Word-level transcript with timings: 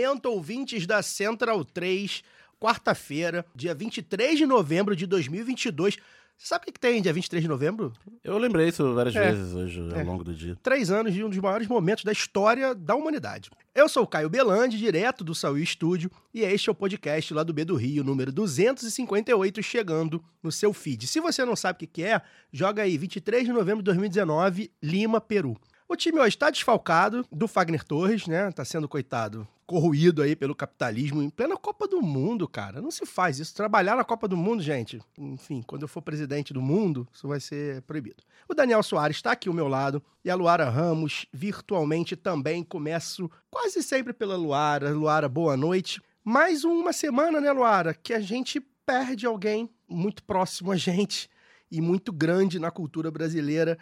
Momento, 0.00 0.26
ouvintes 0.26 0.86
da 0.86 1.02
Central 1.02 1.64
3, 1.64 2.22
quarta-feira, 2.58 3.44
dia 3.54 3.74
23 3.74 4.38
de 4.38 4.46
novembro 4.46 4.96
de 4.96 5.06
2022. 5.06 5.96
Você 5.96 6.46
sabe 6.46 6.64
o 6.68 6.72
que 6.72 6.80
tem 6.80 7.02
dia 7.02 7.12
23 7.12 7.42
de 7.42 7.48
novembro? 7.48 7.92
Eu 8.24 8.38
lembrei 8.38 8.68
isso 8.68 8.94
várias 8.94 9.14
É. 9.14 9.30
vezes 9.30 9.52
hoje 9.52 9.78
ao 9.92 10.00
É. 10.00 10.02
longo 10.02 10.24
do 10.24 10.34
dia. 10.34 10.56
Três 10.62 10.90
anos 10.90 11.12
de 11.12 11.22
um 11.22 11.28
dos 11.28 11.38
maiores 11.38 11.68
momentos 11.68 12.02
da 12.02 12.12
história 12.12 12.74
da 12.74 12.94
humanidade. 12.94 13.50
Eu 13.74 13.90
sou 13.90 14.04
o 14.04 14.06
Caio 14.06 14.30
Belandi, 14.30 14.78
direto 14.78 15.22
do 15.22 15.34
Saúl 15.34 15.58
Estúdio, 15.58 16.10
e 16.32 16.40
este 16.40 16.70
é 16.70 16.72
o 16.72 16.74
podcast 16.74 17.34
lá 17.34 17.42
do 17.42 17.52
B 17.52 17.62
do 17.66 17.76
Rio, 17.76 18.02
número 18.02 18.32
258, 18.32 19.62
chegando 19.62 20.24
no 20.42 20.50
seu 20.50 20.72
feed. 20.72 21.06
Se 21.06 21.20
você 21.20 21.44
não 21.44 21.54
sabe 21.54 21.76
o 21.76 21.78
que 21.80 21.86
que 21.86 22.02
é, 22.04 22.22
joga 22.50 22.82
aí 22.84 22.96
23 22.96 23.44
de 23.44 23.52
novembro 23.52 23.82
de 23.82 23.84
2019, 23.84 24.70
Lima, 24.82 25.20
Peru. 25.20 25.58
O 25.86 25.96
time 25.96 26.20
hoje 26.20 26.36
está 26.36 26.48
desfalcado 26.50 27.26
do 27.32 27.46
Fagner 27.48 27.82
Torres, 27.84 28.26
né? 28.28 28.50
Tá 28.52 28.64
sendo, 28.64 28.88
coitado, 28.88 29.46
corroído 29.70 30.20
aí 30.20 30.34
pelo 30.34 30.52
capitalismo 30.52 31.22
em 31.22 31.30
plena 31.30 31.56
Copa 31.56 31.86
do 31.86 32.02
Mundo, 32.02 32.48
cara. 32.48 32.82
Não 32.82 32.90
se 32.90 33.06
faz 33.06 33.38
isso. 33.38 33.54
Trabalhar 33.54 33.94
na 33.94 34.02
Copa 34.02 34.26
do 34.26 34.36
Mundo, 34.36 34.60
gente, 34.60 35.00
enfim, 35.16 35.62
quando 35.64 35.82
eu 35.82 35.88
for 35.88 36.02
presidente 36.02 36.52
do 36.52 36.60
mundo, 36.60 37.06
isso 37.12 37.28
vai 37.28 37.38
ser 37.38 37.80
proibido. 37.82 38.24
O 38.48 38.54
Daniel 38.54 38.82
Soares 38.82 39.18
está 39.18 39.30
aqui 39.30 39.48
ao 39.48 39.54
meu 39.54 39.68
lado 39.68 40.02
e 40.24 40.30
a 40.30 40.34
Luara 40.34 40.68
Ramos, 40.68 41.24
virtualmente 41.32 42.16
também. 42.16 42.64
Começo 42.64 43.30
quase 43.48 43.80
sempre 43.80 44.12
pela 44.12 44.36
Luara. 44.36 44.90
Luara, 44.90 45.28
boa 45.28 45.56
noite. 45.56 46.02
Mais 46.24 46.64
uma 46.64 46.92
semana, 46.92 47.40
né, 47.40 47.52
Luara, 47.52 47.94
que 47.94 48.12
a 48.12 48.18
gente 48.18 48.58
perde 48.84 49.24
alguém 49.24 49.70
muito 49.88 50.24
próximo 50.24 50.72
a 50.72 50.76
gente 50.76 51.30
e 51.70 51.80
muito 51.80 52.12
grande 52.12 52.58
na 52.58 52.72
cultura 52.72 53.08
brasileira. 53.08 53.78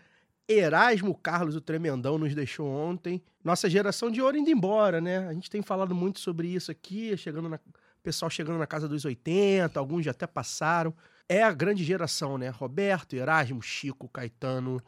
Erasmo 0.49 1.15
Carlos, 1.15 1.55
o 1.55 1.61
Tremendão, 1.61 2.17
nos 2.17 2.35
deixou 2.35 2.67
ontem. 2.67 3.23
Nossa 3.45 3.69
geração 3.69 4.11
de 4.11 4.23
ouro 4.23 4.39
indo 4.39 4.49
embora, 4.49 4.99
né? 4.99 5.29
A 5.29 5.35
gente 5.35 5.51
tem 5.51 5.61
falado 5.61 5.95
muito 5.95 6.21
sobre 6.21 6.49
isso 6.49 6.71
aqui, 6.71 7.15
chegando 7.19 7.51
na... 7.51 7.61
pessoal 8.03 8.31
chegando 8.31 8.59
na 8.59 8.67
casa 8.67 8.89
dos 8.89 9.05
80, 9.05 9.79
alguns 9.79 10.07
já 10.07 10.13
até 10.13 10.27
passaram. 10.27 10.95
É 11.29 11.43
a 11.43 11.53
grande 11.53 11.85
geração, 11.85 12.39
né? 12.39 12.49
Roberto, 12.49 13.15
Erasmo, 13.15 13.61
Chico, 13.61 14.09
Caetano, 14.09 14.83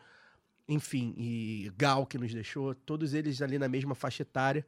enfim, 0.66 1.14
e 1.18 1.70
Gal 1.76 2.06
que 2.06 2.16
nos 2.16 2.32
deixou, 2.32 2.74
todos 2.74 3.12
eles 3.12 3.42
ali 3.42 3.58
na 3.58 3.68
mesma 3.68 3.94
faixa 3.94 4.22
etária. 4.22 4.66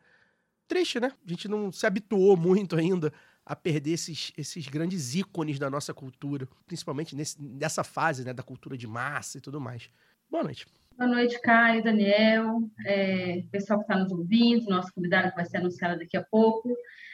Triste, 0.69 1.01
né? 1.01 1.13
A 1.27 1.31
gente 1.31 1.49
não 1.49 1.73
se 1.73 1.87
habituou 1.87 2.37
muito 2.37 2.77
ainda 2.77 3.11
a 3.47 3.57
perder 3.57 3.93
esses, 3.93 4.33
esses 4.37 4.69
grandes 4.69 5.15
ícones 5.15 5.59
da 5.59 5.71
nossa 5.71 5.95
cultura, 5.95 6.47
principalmente 6.67 7.17
nesse, 7.17 7.43
nessa 7.43 7.83
fase, 7.83 8.25
né, 8.25 8.33
da 8.33 8.43
cultura 8.43 8.77
de 8.77 8.87
massa 8.87 9.39
e 9.39 9.41
tudo 9.41 9.61
mais. 9.61 9.89
Boa 10.31 10.45
noite. 10.45 10.67
Boa 10.97 11.09
noite, 11.09 11.41
Caio, 11.41 11.83
Daniel, 11.83 12.61
é, 12.87 13.43
pessoal 13.51 13.81
que 13.81 13.85
está 13.85 13.97
nos 13.97 14.13
ouvindo, 14.13 14.69
nosso 14.69 14.93
convidado 14.95 15.31
que 15.31 15.37
vai 15.37 15.45
ser 15.45 15.59
anunciado 15.59 15.99
daqui 15.99 16.17
a 16.17 16.25
pouco. 16.31 16.69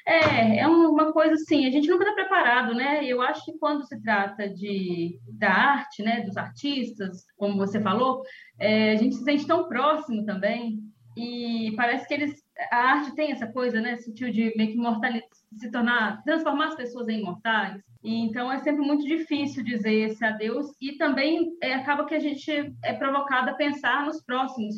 É, 0.07 0.61
é 0.61 0.67
uma 0.67 1.13
coisa 1.13 1.35
assim, 1.35 1.67
a 1.67 1.71
gente 1.71 1.89
nunca 1.89 2.05
está 2.05 2.15
preparado, 2.15 2.75
né? 2.75 3.05
Eu 3.05 3.23
acho 3.23 3.45
que 3.45 3.59
quando 3.59 3.85
se 3.87 4.01
trata 4.03 4.49
de, 4.49 5.19
da 5.29 5.51
arte, 5.51 6.03
né, 6.03 6.23
dos 6.23 6.37
artistas, 6.37 7.25
como 7.37 7.57
você 7.57 7.81
falou, 7.81 8.23
é, 8.59 8.93
a 8.93 8.97
gente 8.97 9.15
se 9.15 9.25
sente 9.25 9.47
tão 9.47 9.69
próximo 9.69 10.25
também, 10.25 10.81
e 11.17 11.73
parece 11.77 12.07
que 12.07 12.15
eles, 12.15 12.43
a 12.71 12.77
arte 12.77 13.15
tem 13.15 13.33
essa 13.33 13.47
coisa, 13.47 13.81
né, 13.81 13.97
sutil 13.97 14.31
de 14.31 14.53
meio 14.57 14.71
que 14.71 14.79
imortalizar, 14.79 15.29
se 15.53 15.71
tornar, 15.71 16.23
transformar 16.23 16.69
as 16.69 16.77
pessoas 16.77 17.09
em 17.09 17.21
imortais. 17.21 17.83
Então 18.03 18.51
é 18.51 18.59
sempre 18.59 18.85
muito 18.87 19.05
difícil 19.05 19.65
dizer 19.65 19.93
esse 19.93 20.25
adeus 20.25 20.67
e 20.81 20.93
também 20.97 21.51
é, 21.63 21.75
acaba 21.75 22.05
que 22.07 22.15
a 22.15 22.21
gente 22.21 22.51
é 22.85 22.93
provocado 22.93 23.51
a 23.51 23.55
pensar 23.55 24.05
nos 24.07 24.23
próximos. 24.23 24.75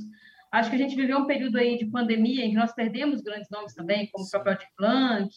Acho 0.51 0.71
que 0.71 0.77
a 0.77 0.79
gente 0.79 0.97
viveu 0.97 1.19
um 1.19 1.27
período 1.27 1.59
aí 1.59 1.79
de 1.79 1.87
pandemia 1.87 2.45
em 2.45 2.51
que 2.51 2.57
nós 2.57 2.75
perdemos 2.75 3.21
grandes 3.21 3.49
nomes 3.51 3.75
também, 3.75 4.09
como 4.11 4.25
o 4.25 4.31
próprio 4.31 4.53
Aldir 4.53 4.69
Blanc, 4.77 5.31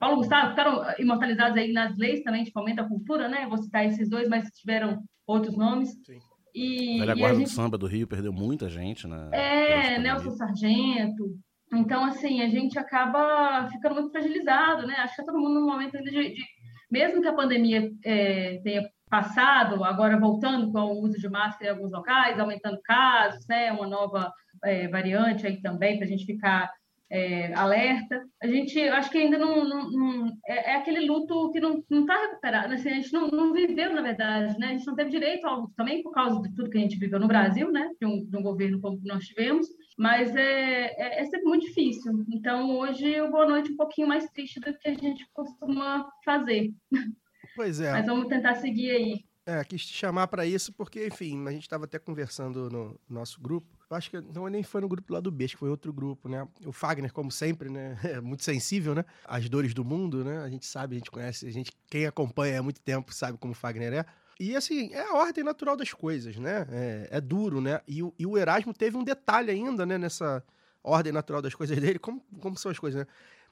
Paulo 0.00 0.16
Gustavo, 0.16 0.50
ficaram 0.50 0.82
imortalizados 0.98 1.56
aí 1.56 1.72
nas 1.72 1.96
leis 1.96 2.22
também 2.24 2.42
de 2.42 2.50
fomento 2.50 2.80
à 2.80 2.88
cultura, 2.88 3.28
né? 3.28 3.46
Vou 3.46 3.58
citar 3.58 3.86
esses 3.86 4.08
dois, 4.08 4.28
mas 4.28 4.48
tiveram 4.50 5.00
outros 5.26 5.56
nomes. 5.56 5.90
Sim. 6.04 6.18
E, 6.54 6.96
A 7.00 7.06
velha 7.06 7.14
guarda 7.14 7.38
gente 7.38 7.46
do 7.48 7.52
samba 7.54 7.78
do 7.78 7.86
Rio 7.86 8.06
perdeu 8.08 8.32
muita 8.32 8.68
gente, 8.68 9.06
né? 9.06 9.30
é, 9.32 9.98
Nelson 9.98 10.32
Sargento. 10.32 11.38
Então, 11.72 12.04
assim, 12.04 12.42
a 12.42 12.48
gente 12.48 12.78
acaba 12.78 13.68
ficando 13.70 13.94
muito 13.94 14.10
fragilizado, 14.10 14.86
né? 14.86 14.94
Acho 14.96 15.14
que 15.14 15.22
tá 15.24 15.32
todo 15.32 15.40
mundo 15.40 15.60
num 15.60 15.66
momento 15.66 15.96
ainda 15.96 16.10
de, 16.10 16.34
de- 16.34 16.44
mesmo 16.92 17.22
que 17.22 17.28
a 17.28 17.34
pandemia 17.34 17.90
é, 18.04 18.60
tenha 18.62 18.88
passado, 19.10 19.82
agora 19.84 20.18
voltando 20.18 20.70
com 20.72 20.80
o 20.80 21.02
uso 21.02 21.18
de 21.18 21.28
máscara 21.28 21.66
em 21.66 21.74
alguns 21.74 21.92
locais, 21.92 22.38
aumentando 22.38 22.80
casos, 22.82 23.46
né? 23.48 23.72
Uma 23.72 23.86
nova 23.86 24.32
é, 24.64 24.88
variante 24.88 25.46
aí 25.46 25.60
também 25.60 25.96
para 25.96 26.06
a 26.06 26.08
gente 26.08 26.24
ficar 26.24 26.70
é, 27.10 27.52
alerta. 27.54 28.22
A 28.42 28.46
gente, 28.46 28.80
acho 28.80 29.10
que 29.10 29.18
ainda 29.18 29.36
não, 29.36 29.64
não- 29.68 29.90
não- 29.90 30.32
é, 30.46 30.72
é 30.72 30.76
aquele 30.76 31.00
luto 31.06 31.50
que 31.50 31.60
não 31.60 31.78
está 31.90 32.18
recuperado. 32.22 32.72
Assim, 32.72 32.88
a 32.88 32.94
gente 32.94 33.12
não, 33.12 33.28
não 33.28 33.52
viveu, 33.52 33.92
na 33.92 34.00
verdade, 34.00 34.58
né? 34.58 34.68
A 34.68 34.72
gente 34.72 34.86
não 34.86 34.94
teve 34.94 35.10
direito 35.10 35.46
ao 35.46 35.60
luto 35.60 35.74
também 35.76 36.02
por 36.02 36.12
causa 36.12 36.40
de 36.40 36.54
tudo 36.54 36.70
que 36.70 36.78
a 36.78 36.80
gente 36.80 36.98
viveu 36.98 37.20
no 37.20 37.28
Brasil, 37.28 37.70
né? 37.70 37.90
De 38.00 38.06
um, 38.06 38.24
de 38.24 38.36
um 38.36 38.42
governo 38.42 38.80
como 38.80 38.98
nós 39.04 39.24
tivemos. 39.26 39.66
Mas 40.02 40.34
é, 40.34 40.86
é, 40.96 41.20
é 41.20 41.24
sempre 41.26 41.44
muito 41.44 41.64
difícil. 41.64 42.24
Então, 42.28 42.76
hoje, 42.76 43.20
o 43.20 43.30
Boa 43.30 43.46
Noite 43.46 43.70
é 43.70 43.72
um 43.72 43.76
pouquinho 43.76 44.08
mais 44.08 44.28
triste 44.30 44.58
do 44.58 44.76
que 44.76 44.88
a 44.88 44.94
gente 44.94 45.24
costuma 45.32 46.10
fazer. 46.24 46.74
Pois 47.54 47.80
é. 47.80 47.92
Mas 47.92 48.06
vamos 48.06 48.26
tentar 48.26 48.56
seguir 48.56 48.90
aí. 48.90 49.24
É, 49.46 49.62
quis 49.62 49.86
te 49.86 49.92
chamar 49.92 50.26
pra 50.26 50.44
isso 50.44 50.72
porque, 50.72 51.06
enfim, 51.06 51.46
a 51.46 51.52
gente 51.52 51.62
estava 51.62 51.84
até 51.84 52.00
conversando 52.00 52.68
no 52.68 53.00
nosso 53.08 53.40
grupo. 53.40 53.68
Eu 53.88 53.96
acho 53.96 54.10
que 54.10 54.20
não 54.20 54.48
nem 54.48 54.64
foi 54.64 54.80
no 54.80 54.88
grupo 54.88 55.12
lá 55.12 55.20
do 55.20 55.30
B, 55.30 55.44
acho 55.44 55.54
que 55.54 55.60
foi 55.60 55.70
outro 55.70 55.92
grupo, 55.92 56.28
né? 56.28 56.48
O 56.66 56.72
Fagner, 56.72 57.12
como 57.12 57.30
sempre, 57.30 57.68
né? 57.68 57.96
É 58.02 58.20
muito 58.20 58.42
sensível, 58.42 58.96
né? 58.96 59.04
Às 59.24 59.48
dores 59.48 59.72
do 59.72 59.84
mundo, 59.84 60.24
né? 60.24 60.38
A 60.38 60.48
gente 60.48 60.66
sabe, 60.66 60.96
a 60.96 60.98
gente 60.98 61.12
conhece, 61.12 61.46
a 61.46 61.50
gente, 61.52 61.70
quem 61.88 62.06
acompanha 62.06 62.58
há 62.58 62.62
muito 62.62 62.80
tempo 62.80 63.14
sabe 63.14 63.38
como 63.38 63.52
o 63.52 63.56
Fagner 63.56 63.92
é. 63.92 64.06
E 64.42 64.56
assim, 64.56 64.90
é 64.92 65.02
a 65.02 65.14
ordem 65.14 65.44
natural 65.44 65.76
das 65.76 65.92
coisas, 65.92 66.36
né? 66.36 66.66
É, 66.70 67.08
é 67.12 67.20
duro, 67.20 67.60
né? 67.60 67.80
E, 67.86 68.02
o- 68.02 68.12
e 68.18 68.26
o 68.26 68.36
Erasmo 68.36 68.74
teve 68.74 68.96
um 68.96 69.04
detalhe 69.04 69.50
ainda, 69.50 69.86
né? 69.86 69.96
Nessa 69.98 70.42
ordem 70.82 71.12
natural 71.12 71.40
das 71.40 71.54
coisas 71.54 71.78
dele. 71.78 71.98
Como, 71.98 72.20
como 72.40 72.56
são 72.58 72.70
as 72.70 72.78
coisas, 72.78 73.00
né? 73.00 73.06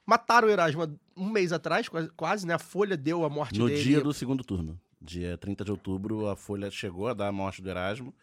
Mataram 0.05 0.47
o 0.47 0.51
Erasmo 0.51 0.99
um 1.15 1.29
mês 1.29 1.53
atrás, 1.53 1.87
quase, 1.87 2.09
quase, 2.09 2.45
né? 2.47 2.55
A 2.55 2.59
Folha 2.59 2.97
deu 2.97 3.23
a 3.23 3.29
morte 3.29 3.57
No 3.59 3.67
dele. 3.69 3.81
dia 3.81 4.01
do 4.01 4.11
segundo 4.13 4.43
turno. 4.43 4.79
Dia 4.99 5.37
30 5.37 5.63
de 5.63 5.71
outubro, 5.71 6.27
a 6.27 6.35
Folha 6.35 6.69
chegou 6.69 7.07
a 7.07 7.13
dar 7.13 7.27
a 7.27 7.31
morte 7.31 7.61
do 7.61 7.69
Erasmo. 7.69 8.13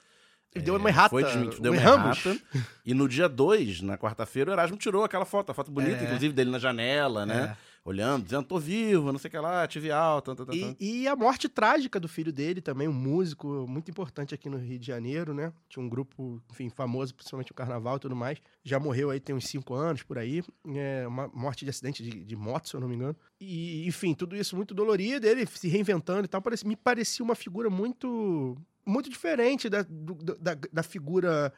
Ele 0.54 0.64
deu 0.64 0.74
É, 0.74 0.78
uma 0.78 0.88
errata. 0.88 1.10
Foi 1.10 1.22
desmentido, 1.24 1.62
deu 1.62 1.72
um 1.72 1.76
uma 1.76 1.82
errata. 1.82 2.38
E 2.84 2.92
no 2.94 3.08
dia 3.08 3.28
2, 3.28 3.80
na 3.82 3.96
quarta-feira, 3.98 4.50
o 4.50 4.54
Erasmo 4.54 4.76
tirou 4.76 5.04
aquela 5.04 5.24
foto, 5.24 5.50
a 5.50 5.54
foto 5.54 5.70
bonita, 5.70 6.00
É. 6.02 6.04
inclusive, 6.04 6.32
dele 6.34 6.50
na 6.50 6.58
janela, 6.58 7.24
né? 7.24 7.56
Olhando, 7.88 8.24
dizendo, 8.24 8.44
tô 8.44 8.58
vivo, 8.58 9.10
não 9.10 9.18
sei 9.18 9.28
o 9.28 9.30
que 9.30 9.38
lá, 9.38 9.66
tive 9.66 9.90
alta. 9.90 10.36
Tá, 10.36 10.44
tá, 10.44 10.52
tá. 10.52 10.76
E, 10.78 11.02
e 11.02 11.08
a 11.08 11.16
morte 11.16 11.48
trágica 11.48 11.98
do 11.98 12.06
filho 12.06 12.30
dele 12.30 12.60
também, 12.60 12.86
um 12.86 12.92
músico 12.92 13.66
muito 13.66 13.90
importante 13.90 14.34
aqui 14.34 14.50
no 14.50 14.58
Rio 14.58 14.78
de 14.78 14.86
Janeiro, 14.86 15.32
né? 15.32 15.54
Tinha 15.70 15.82
um 15.82 15.88
grupo, 15.88 16.38
enfim, 16.50 16.68
famoso, 16.68 17.14
principalmente 17.14 17.50
o 17.50 17.54
carnaval 17.54 17.96
e 17.96 18.00
tudo 18.00 18.14
mais. 18.14 18.36
Já 18.62 18.78
morreu 18.78 19.08
aí 19.08 19.18
tem 19.18 19.34
uns 19.34 19.46
cinco 19.46 19.72
anos 19.72 20.02
por 20.02 20.18
aí. 20.18 20.42
É 20.66 21.06
uma 21.08 21.28
morte 21.28 21.64
de 21.64 21.70
acidente 21.70 22.02
de, 22.02 22.22
de 22.24 22.36
moto, 22.36 22.68
se 22.68 22.74
eu 22.76 22.80
não 22.80 22.88
me 22.88 22.94
engano. 22.94 23.16
E, 23.40 23.86
enfim, 23.86 24.12
tudo 24.12 24.36
isso 24.36 24.54
muito 24.54 24.74
dolorido, 24.74 25.26
ele 25.26 25.46
se 25.46 25.66
reinventando 25.66 26.26
e 26.26 26.28
tal. 26.28 26.42
Parece, 26.42 26.66
me 26.66 26.76
parecia 26.76 27.24
uma 27.24 27.34
figura 27.34 27.70
muito, 27.70 28.54
muito 28.84 29.08
diferente 29.08 29.66
da, 29.70 29.80
do- 29.88 30.36
da, 30.38 30.54
da 30.70 30.82
figura 30.82 31.50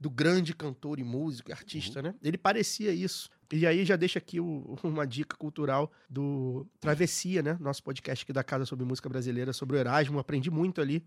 do 0.00 0.10
grande 0.10 0.54
cantor 0.54 0.98
e 0.98 1.04
músico 1.04 1.50
e 1.50 1.52
artista, 1.52 2.00
né? 2.02 2.14
Ele 2.22 2.36
parecia 2.38 2.92
isso. 2.92 3.30
E 3.52 3.66
aí 3.66 3.84
já 3.84 3.96
deixa 3.96 4.18
aqui 4.18 4.40
o- 4.40 4.76
uma 4.82 5.06
dica 5.06 5.36
cultural 5.36 5.90
do 6.08 6.66
Travessia, 6.80 7.42
né? 7.42 7.56
Nosso 7.60 7.82
podcast 7.82 8.24
aqui 8.24 8.32
da 8.32 8.42
Casa 8.44 8.64
sobre 8.64 8.84
Música 8.84 9.08
Brasileira, 9.08 9.52
sobre 9.52 9.76
o 9.76 9.78
Erasmo. 9.80 10.18
Aprendi 10.18 10.50
muito 10.50 10.80
ali. 10.80 11.04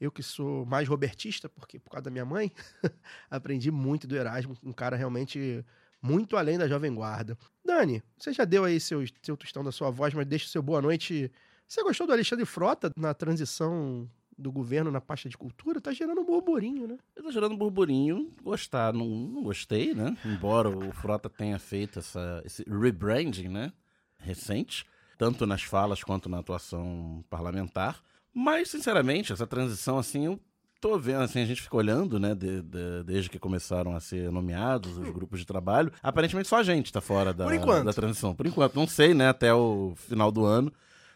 Eu 0.00 0.10
que 0.10 0.22
sou 0.22 0.64
mais 0.66 0.88
robertista, 0.88 1.48
porque 1.48 1.78
por 1.78 1.90
causa 1.90 2.04
da 2.04 2.10
minha 2.10 2.24
mãe, 2.24 2.50
aprendi 3.30 3.70
muito 3.70 4.06
do 4.06 4.16
Erasmo. 4.16 4.56
Um 4.62 4.72
cara 4.72 4.96
realmente 4.96 5.64
muito 6.00 6.36
além 6.36 6.58
da 6.58 6.66
Jovem 6.66 6.92
Guarda. 6.92 7.38
Dani, 7.64 8.02
você 8.18 8.32
já 8.32 8.44
deu 8.44 8.64
aí 8.64 8.80
seu, 8.80 9.04
seu 9.22 9.36
tostão 9.36 9.62
da 9.62 9.70
sua 9.70 9.90
voz, 9.90 10.12
mas 10.14 10.26
deixa 10.26 10.46
o 10.46 10.48
seu 10.48 10.62
boa 10.62 10.82
noite. 10.82 11.30
Você 11.68 11.82
gostou 11.84 12.06
do 12.06 12.12
Alexandre 12.12 12.44
Frota 12.44 12.90
na 12.96 13.14
transição 13.14 14.10
do 14.42 14.52
governo 14.52 14.90
na 14.90 15.00
pasta 15.00 15.28
de 15.28 15.38
cultura 15.38 15.80
tá 15.80 15.92
gerando 15.92 16.20
um 16.20 16.24
burburinho, 16.24 16.86
né? 16.88 16.98
Tá 17.14 17.30
gerando 17.30 17.54
um 17.54 17.58
burburinho. 17.58 18.30
Gostar, 18.42 18.92
não, 18.92 19.06
não 19.06 19.42
gostei, 19.42 19.94
né? 19.94 20.16
Embora 20.24 20.68
o 20.68 20.92
Frota 20.92 21.30
tenha 21.30 21.58
feito 21.58 21.98
essa, 22.00 22.42
esse 22.44 22.64
rebranding, 22.68 23.48
né? 23.48 23.72
Recente, 24.18 24.84
tanto 25.18 25.46
nas 25.46 25.62
falas 25.62 26.02
quanto 26.04 26.28
na 26.28 26.38
atuação 26.38 27.24
parlamentar. 27.30 28.00
Mas, 28.34 28.70
sinceramente, 28.70 29.32
essa 29.32 29.46
transição, 29.46 29.98
assim, 29.98 30.26
eu 30.26 30.38
tô 30.80 30.98
vendo, 30.98 31.20
assim, 31.22 31.40
a 31.40 31.44
gente 31.44 31.62
fica 31.62 31.76
olhando, 31.76 32.18
né, 32.18 32.34
de- 32.34 32.62
de- 32.62 33.02
desde 33.04 33.30
que 33.30 33.38
começaram 33.38 33.94
a 33.94 34.00
ser 34.00 34.30
nomeados 34.32 34.96
os 34.98 35.10
grupos 35.10 35.38
de 35.40 35.46
trabalho. 35.46 35.92
Aparentemente 36.02 36.48
só 36.48 36.56
a 36.56 36.62
gente 36.62 36.92
tá 36.92 37.00
fora 37.00 37.32
da, 37.32 37.44
da 37.84 37.92
transição. 37.92 38.34
Por 38.34 38.46
enquanto, 38.46 38.74
não 38.74 38.86
sei, 38.86 39.12
né, 39.14 39.28
até 39.28 39.52
o 39.54 39.92
final 39.96 40.32
do 40.32 40.44
ano, 40.44 40.72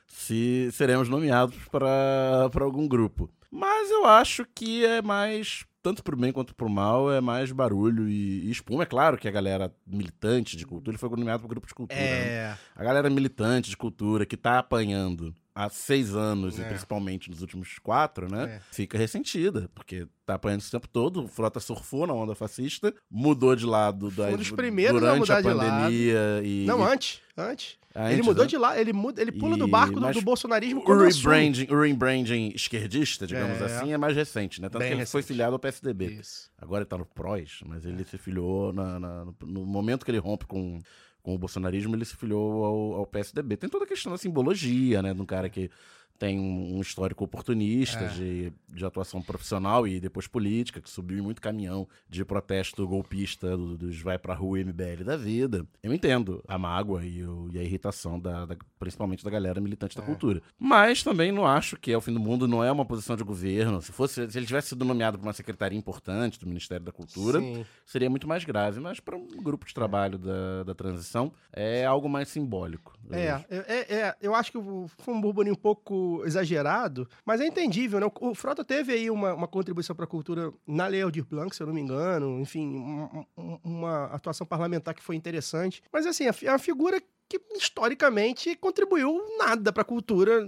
se 0.07 0.71
seremos 0.73 1.09
nomeados 1.09 1.57
para 1.71 2.49
algum 2.61 2.87
grupo. 2.89 3.31
Mas 3.51 3.91
eu 3.91 4.05
acho 4.05 4.45
que 4.55 4.85
é 4.85 5.01
mais, 5.01 5.65
tanto 5.83 6.03
pro 6.03 6.17
bem 6.17 6.33
quanto 6.33 6.55
pro 6.55 6.69
mal, 6.69 7.11
é 7.13 7.21
mais 7.21 7.53
barulho 7.53 8.09
e, 8.09 8.47
e 8.47 8.51
espuma. 8.51 8.83
É 8.83 8.87
claro 8.87 9.17
que 9.17 9.29
a 9.29 9.31
galera 9.31 9.73
militante 9.87 10.57
de 10.57 10.67
cultura 10.67 10.99
foi 10.99 11.09
nomeado 11.11 11.41
pro 11.41 11.49
grupo 11.49 11.67
de 11.67 11.75
cultura. 11.75 11.99
né? 11.99 12.07
É. 12.29 12.57
A 12.75 12.85
galera 12.85 13.09
militante 13.09 13.71
de 13.71 13.77
cultura 13.77 14.27
que 14.27 14.37
tá 14.37 14.59
apanhando 14.59 15.33
há 15.55 15.71
seis 15.71 16.15
anos, 16.15 16.59
É. 16.59 16.63
e 16.63 16.65
principalmente 16.67 17.31
nos 17.31 17.41
últimos 17.41 17.79
quatro, 17.79 18.31
né? 18.31 18.57
É. 18.57 18.61
Fica 18.71 18.99
ressentida, 18.99 19.71
porque 19.75 20.07
tá 20.27 20.35
apanhando 20.35 20.61
esse 20.61 20.71
tempo 20.71 20.87
todo. 20.89 21.25
O 21.25 21.29
Frota 21.29 21.61
surfou 21.61 22.07
na 22.07 22.13
onda 22.13 22.35
fascista, 22.35 22.93
mudou 23.11 23.57
de 23.57 23.65
lado 23.65 24.11
da, 24.11 24.27
um 24.29 24.37
dos 24.37 24.51
primeiros 24.51 24.97
a 24.99 25.01
durante 25.01 25.21
mudar 25.21 25.37
a 25.37 25.41
de 25.41 25.49
lado. 25.49 25.83
pandemia. 25.85 26.43
E, 26.45 26.65
Não, 26.67 26.85
antes. 26.85 27.23
Antes. 27.35 27.79
Ele 28.13 28.23
mudou 28.23 28.45
de 28.47 28.57
lado, 28.59 28.79
ele, 28.79 28.93
muda, 28.93 29.21
ele 29.23 29.33
pula 29.33 29.57
do 29.57 29.67
E- 29.67 29.71
barco 29.71 29.99
do, 30.01 30.11
do 30.13 30.21
bolsonarismo 30.23 30.83
O 30.87 30.95
rebranding, 30.99 31.67
o 31.71 31.81
rebranding 31.81 32.53
esquerdista, 32.55 33.27
digamos 33.27 33.61
É. 33.61 33.65
assim, 33.65 33.93
é 33.93 33.97
mais 33.99 34.15
recente, 34.17 34.61
né? 34.61 34.69
Tanto 34.69 34.81
Bem 34.81 34.89
que 34.89 34.95
ele 34.95 35.07
foi 35.07 35.21
recente. 35.21 35.29
filiado 35.35 35.53
ao 35.55 35.59
PSDB. 35.59 36.07
Isso. 36.21 36.51
Agora 36.59 36.83
ele 36.83 36.89
tá 36.89 36.99
no 36.99 37.07
PROS, 37.07 37.61
mas 37.67 37.85
ele 37.87 38.05
se 38.05 38.19
filiou 38.19 38.73
na- 38.73 38.99
na- 39.01 39.25
no, 39.25 39.35
no 39.43 39.67
momento 39.67 40.05
que 40.05 40.11
ele 40.11 40.19
rompe 40.19 40.47
com, 40.47 40.79
com 41.23 41.35
o 41.35 41.39
bolsonarismo, 41.39 41.95
ele 41.97 42.05
se 42.05 42.17
filiou 42.17 42.65
ao, 42.65 42.93
ao 43.01 43.07
PSDB. 43.07 43.57
Tem 43.57 43.69
toda 43.69 43.85
a 43.85 43.89
questão 43.89 44.13
da 44.13 44.19
simbologia, 44.19 45.01
né? 45.03 45.13
De 45.15 45.21
um 45.21 45.27
cara 45.27 45.49
que 45.49 45.71
tem 46.19 46.39
um, 46.39 46.77
um 46.77 46.81
histórico 46.81 47.25
oportunista 47.25 48.01
É. 48.05 48.09
de, 48.09 48.53
de 48.69 48.85
atuação 48.85 49.21
profissional 49.23 49.87
e 49.87 50.01
depois 50.01 50.27
política, 50.27 50.81
que 50.81 50.89
subiu 50.91 51.19
em 51.19 51.23
muito 51.23 51.41
caminhão 51.41 51.87
de 52.09 52.25
protesto 52.25 52.87
golpista 52.87 53.57
do- 53.57 53.77
dos 53.77 54.01
vai 54.01 54.19
pra 54.19 54.35
rua 54.35 54.59
MBL 54.61 55.05
da 55.05 55.17
vida. 55.17 55.67
Eu 55.83 55.93
entendo 55.93 56.43
a 56.49 56.59
mágoa 56.59 57.05
e, 57.05 57.25
o- 57.25 57.49
e 57.53 57.59
a 57.59 57.63
irritação, 57.63 58.19
da, 58.19 58.47
da- 58.47 58.57
principalmente 58.79 59.25
da 59.25 59.31
galera 59.31 59.61
militante 59.61 59.97
da 59.97 60.03
É. 60.03 60.07
cultura. 60.07 60.43
Mas 60.59 61.03
também 61.03 61.31
não 61.33 61.47
acho 61.47 61.77
que 61.77 61.93
é 61.93 61.97
o 61.97 62.01
fim 62.01 62.13
do 62.13 62.21
mundo, 62.21 62.47
não 62.49 62.63
é 62.65 62.71
uma 62.73 62.85
posição 62.85 63.17
de 63.17 63.25
governo. 63.25 63.81
Se 63.83 63.93
fosse, 63.93 64.31
se 64.31 64.39
ele 64.39 64.47
tivesse 64.47 64.69
sido 64.71 64.85
nomeado 64.85 65.19
para 65.19 65.27
uma 65.27 65.33
secretaria 65.33 65.79
importante 65.79 66.39
do 66.41 66.47
Ministério 66.47 66.85
da 66.85 66.93
Cultura, 66.93 67.41
Sim. 67.41 67.65
seria 67.85 68.09
muito 68.11 68.27
mais 68.27 68.45
grave. 68.45 68.81
Mas 68.81 69.01
para 69.01 69.17
um 69.17 69.27
grupo 69.27 69.67
de 69.67 69.75
trabalho 69.75 70.19
da, 70.19 70.63
da 70.65 70.75
transição, 70.75 71.33
é 71.53 71.85
algo 71.85 72.09
mais 72.09 72.29
simbólico. 72.29 72.95
É, 73.11 73.45
é, 73.51 73.95
é, 73.97 74.17
eu 74.21 74.35
acho 74.35 74.51
que 74.53 74.59
foi 74.99 75.15
um 75.15 75.21
burburinho 75.21 75.55
um 75.55 75.59
pouco 75.59 76.06
exagerado, 76.25 77.09
mas 77.25 77.41
é 77.41 77.47
entendível, 77.47 77.99
né? 78.01 78.07
O 78.21 78.35
Frota 78.35 78.65
teve 78.65 78.93
aí 78.93 79.11
uma, 79.11 79.35
uma 79.35 79.49
contribuição 79.49 79.95
para 79.97 80.05
a 80.05 80.09
cultura 80.09 80.53
na 80.67 80.87
Lei 80.87 81.03
Aldir 81.03 81.25
Blanc, 81.25 81.55
se 81.55 81.63
eu 81.63 81.67
não 81.67 81.75
me 81.75 81.81
engano, 81.81 82.41
enfim, 82.41 82.67
um- 82.67 83.25
um- 83.37 83.59
uma 83.65 84.05
atuação 84.07 84.47
parlamentar 84.47 84.95
que 84.95 85.03
foi 85.03 85.17
interessante. 85.17 85.83
Mas 85.93 86.07
assim, 86.07 86.25
é 86.27 86.33
é 86.45 86.51
uma 86.51 86.59
figura 86.59 87.01
que 87.29 87.41
historicamente 87.57 88.55
contribuiu 88.57 89.21
nada 89.39 89.73
para 89.73 89.83
a 89.83 89.85
cultura. 89.85 90.47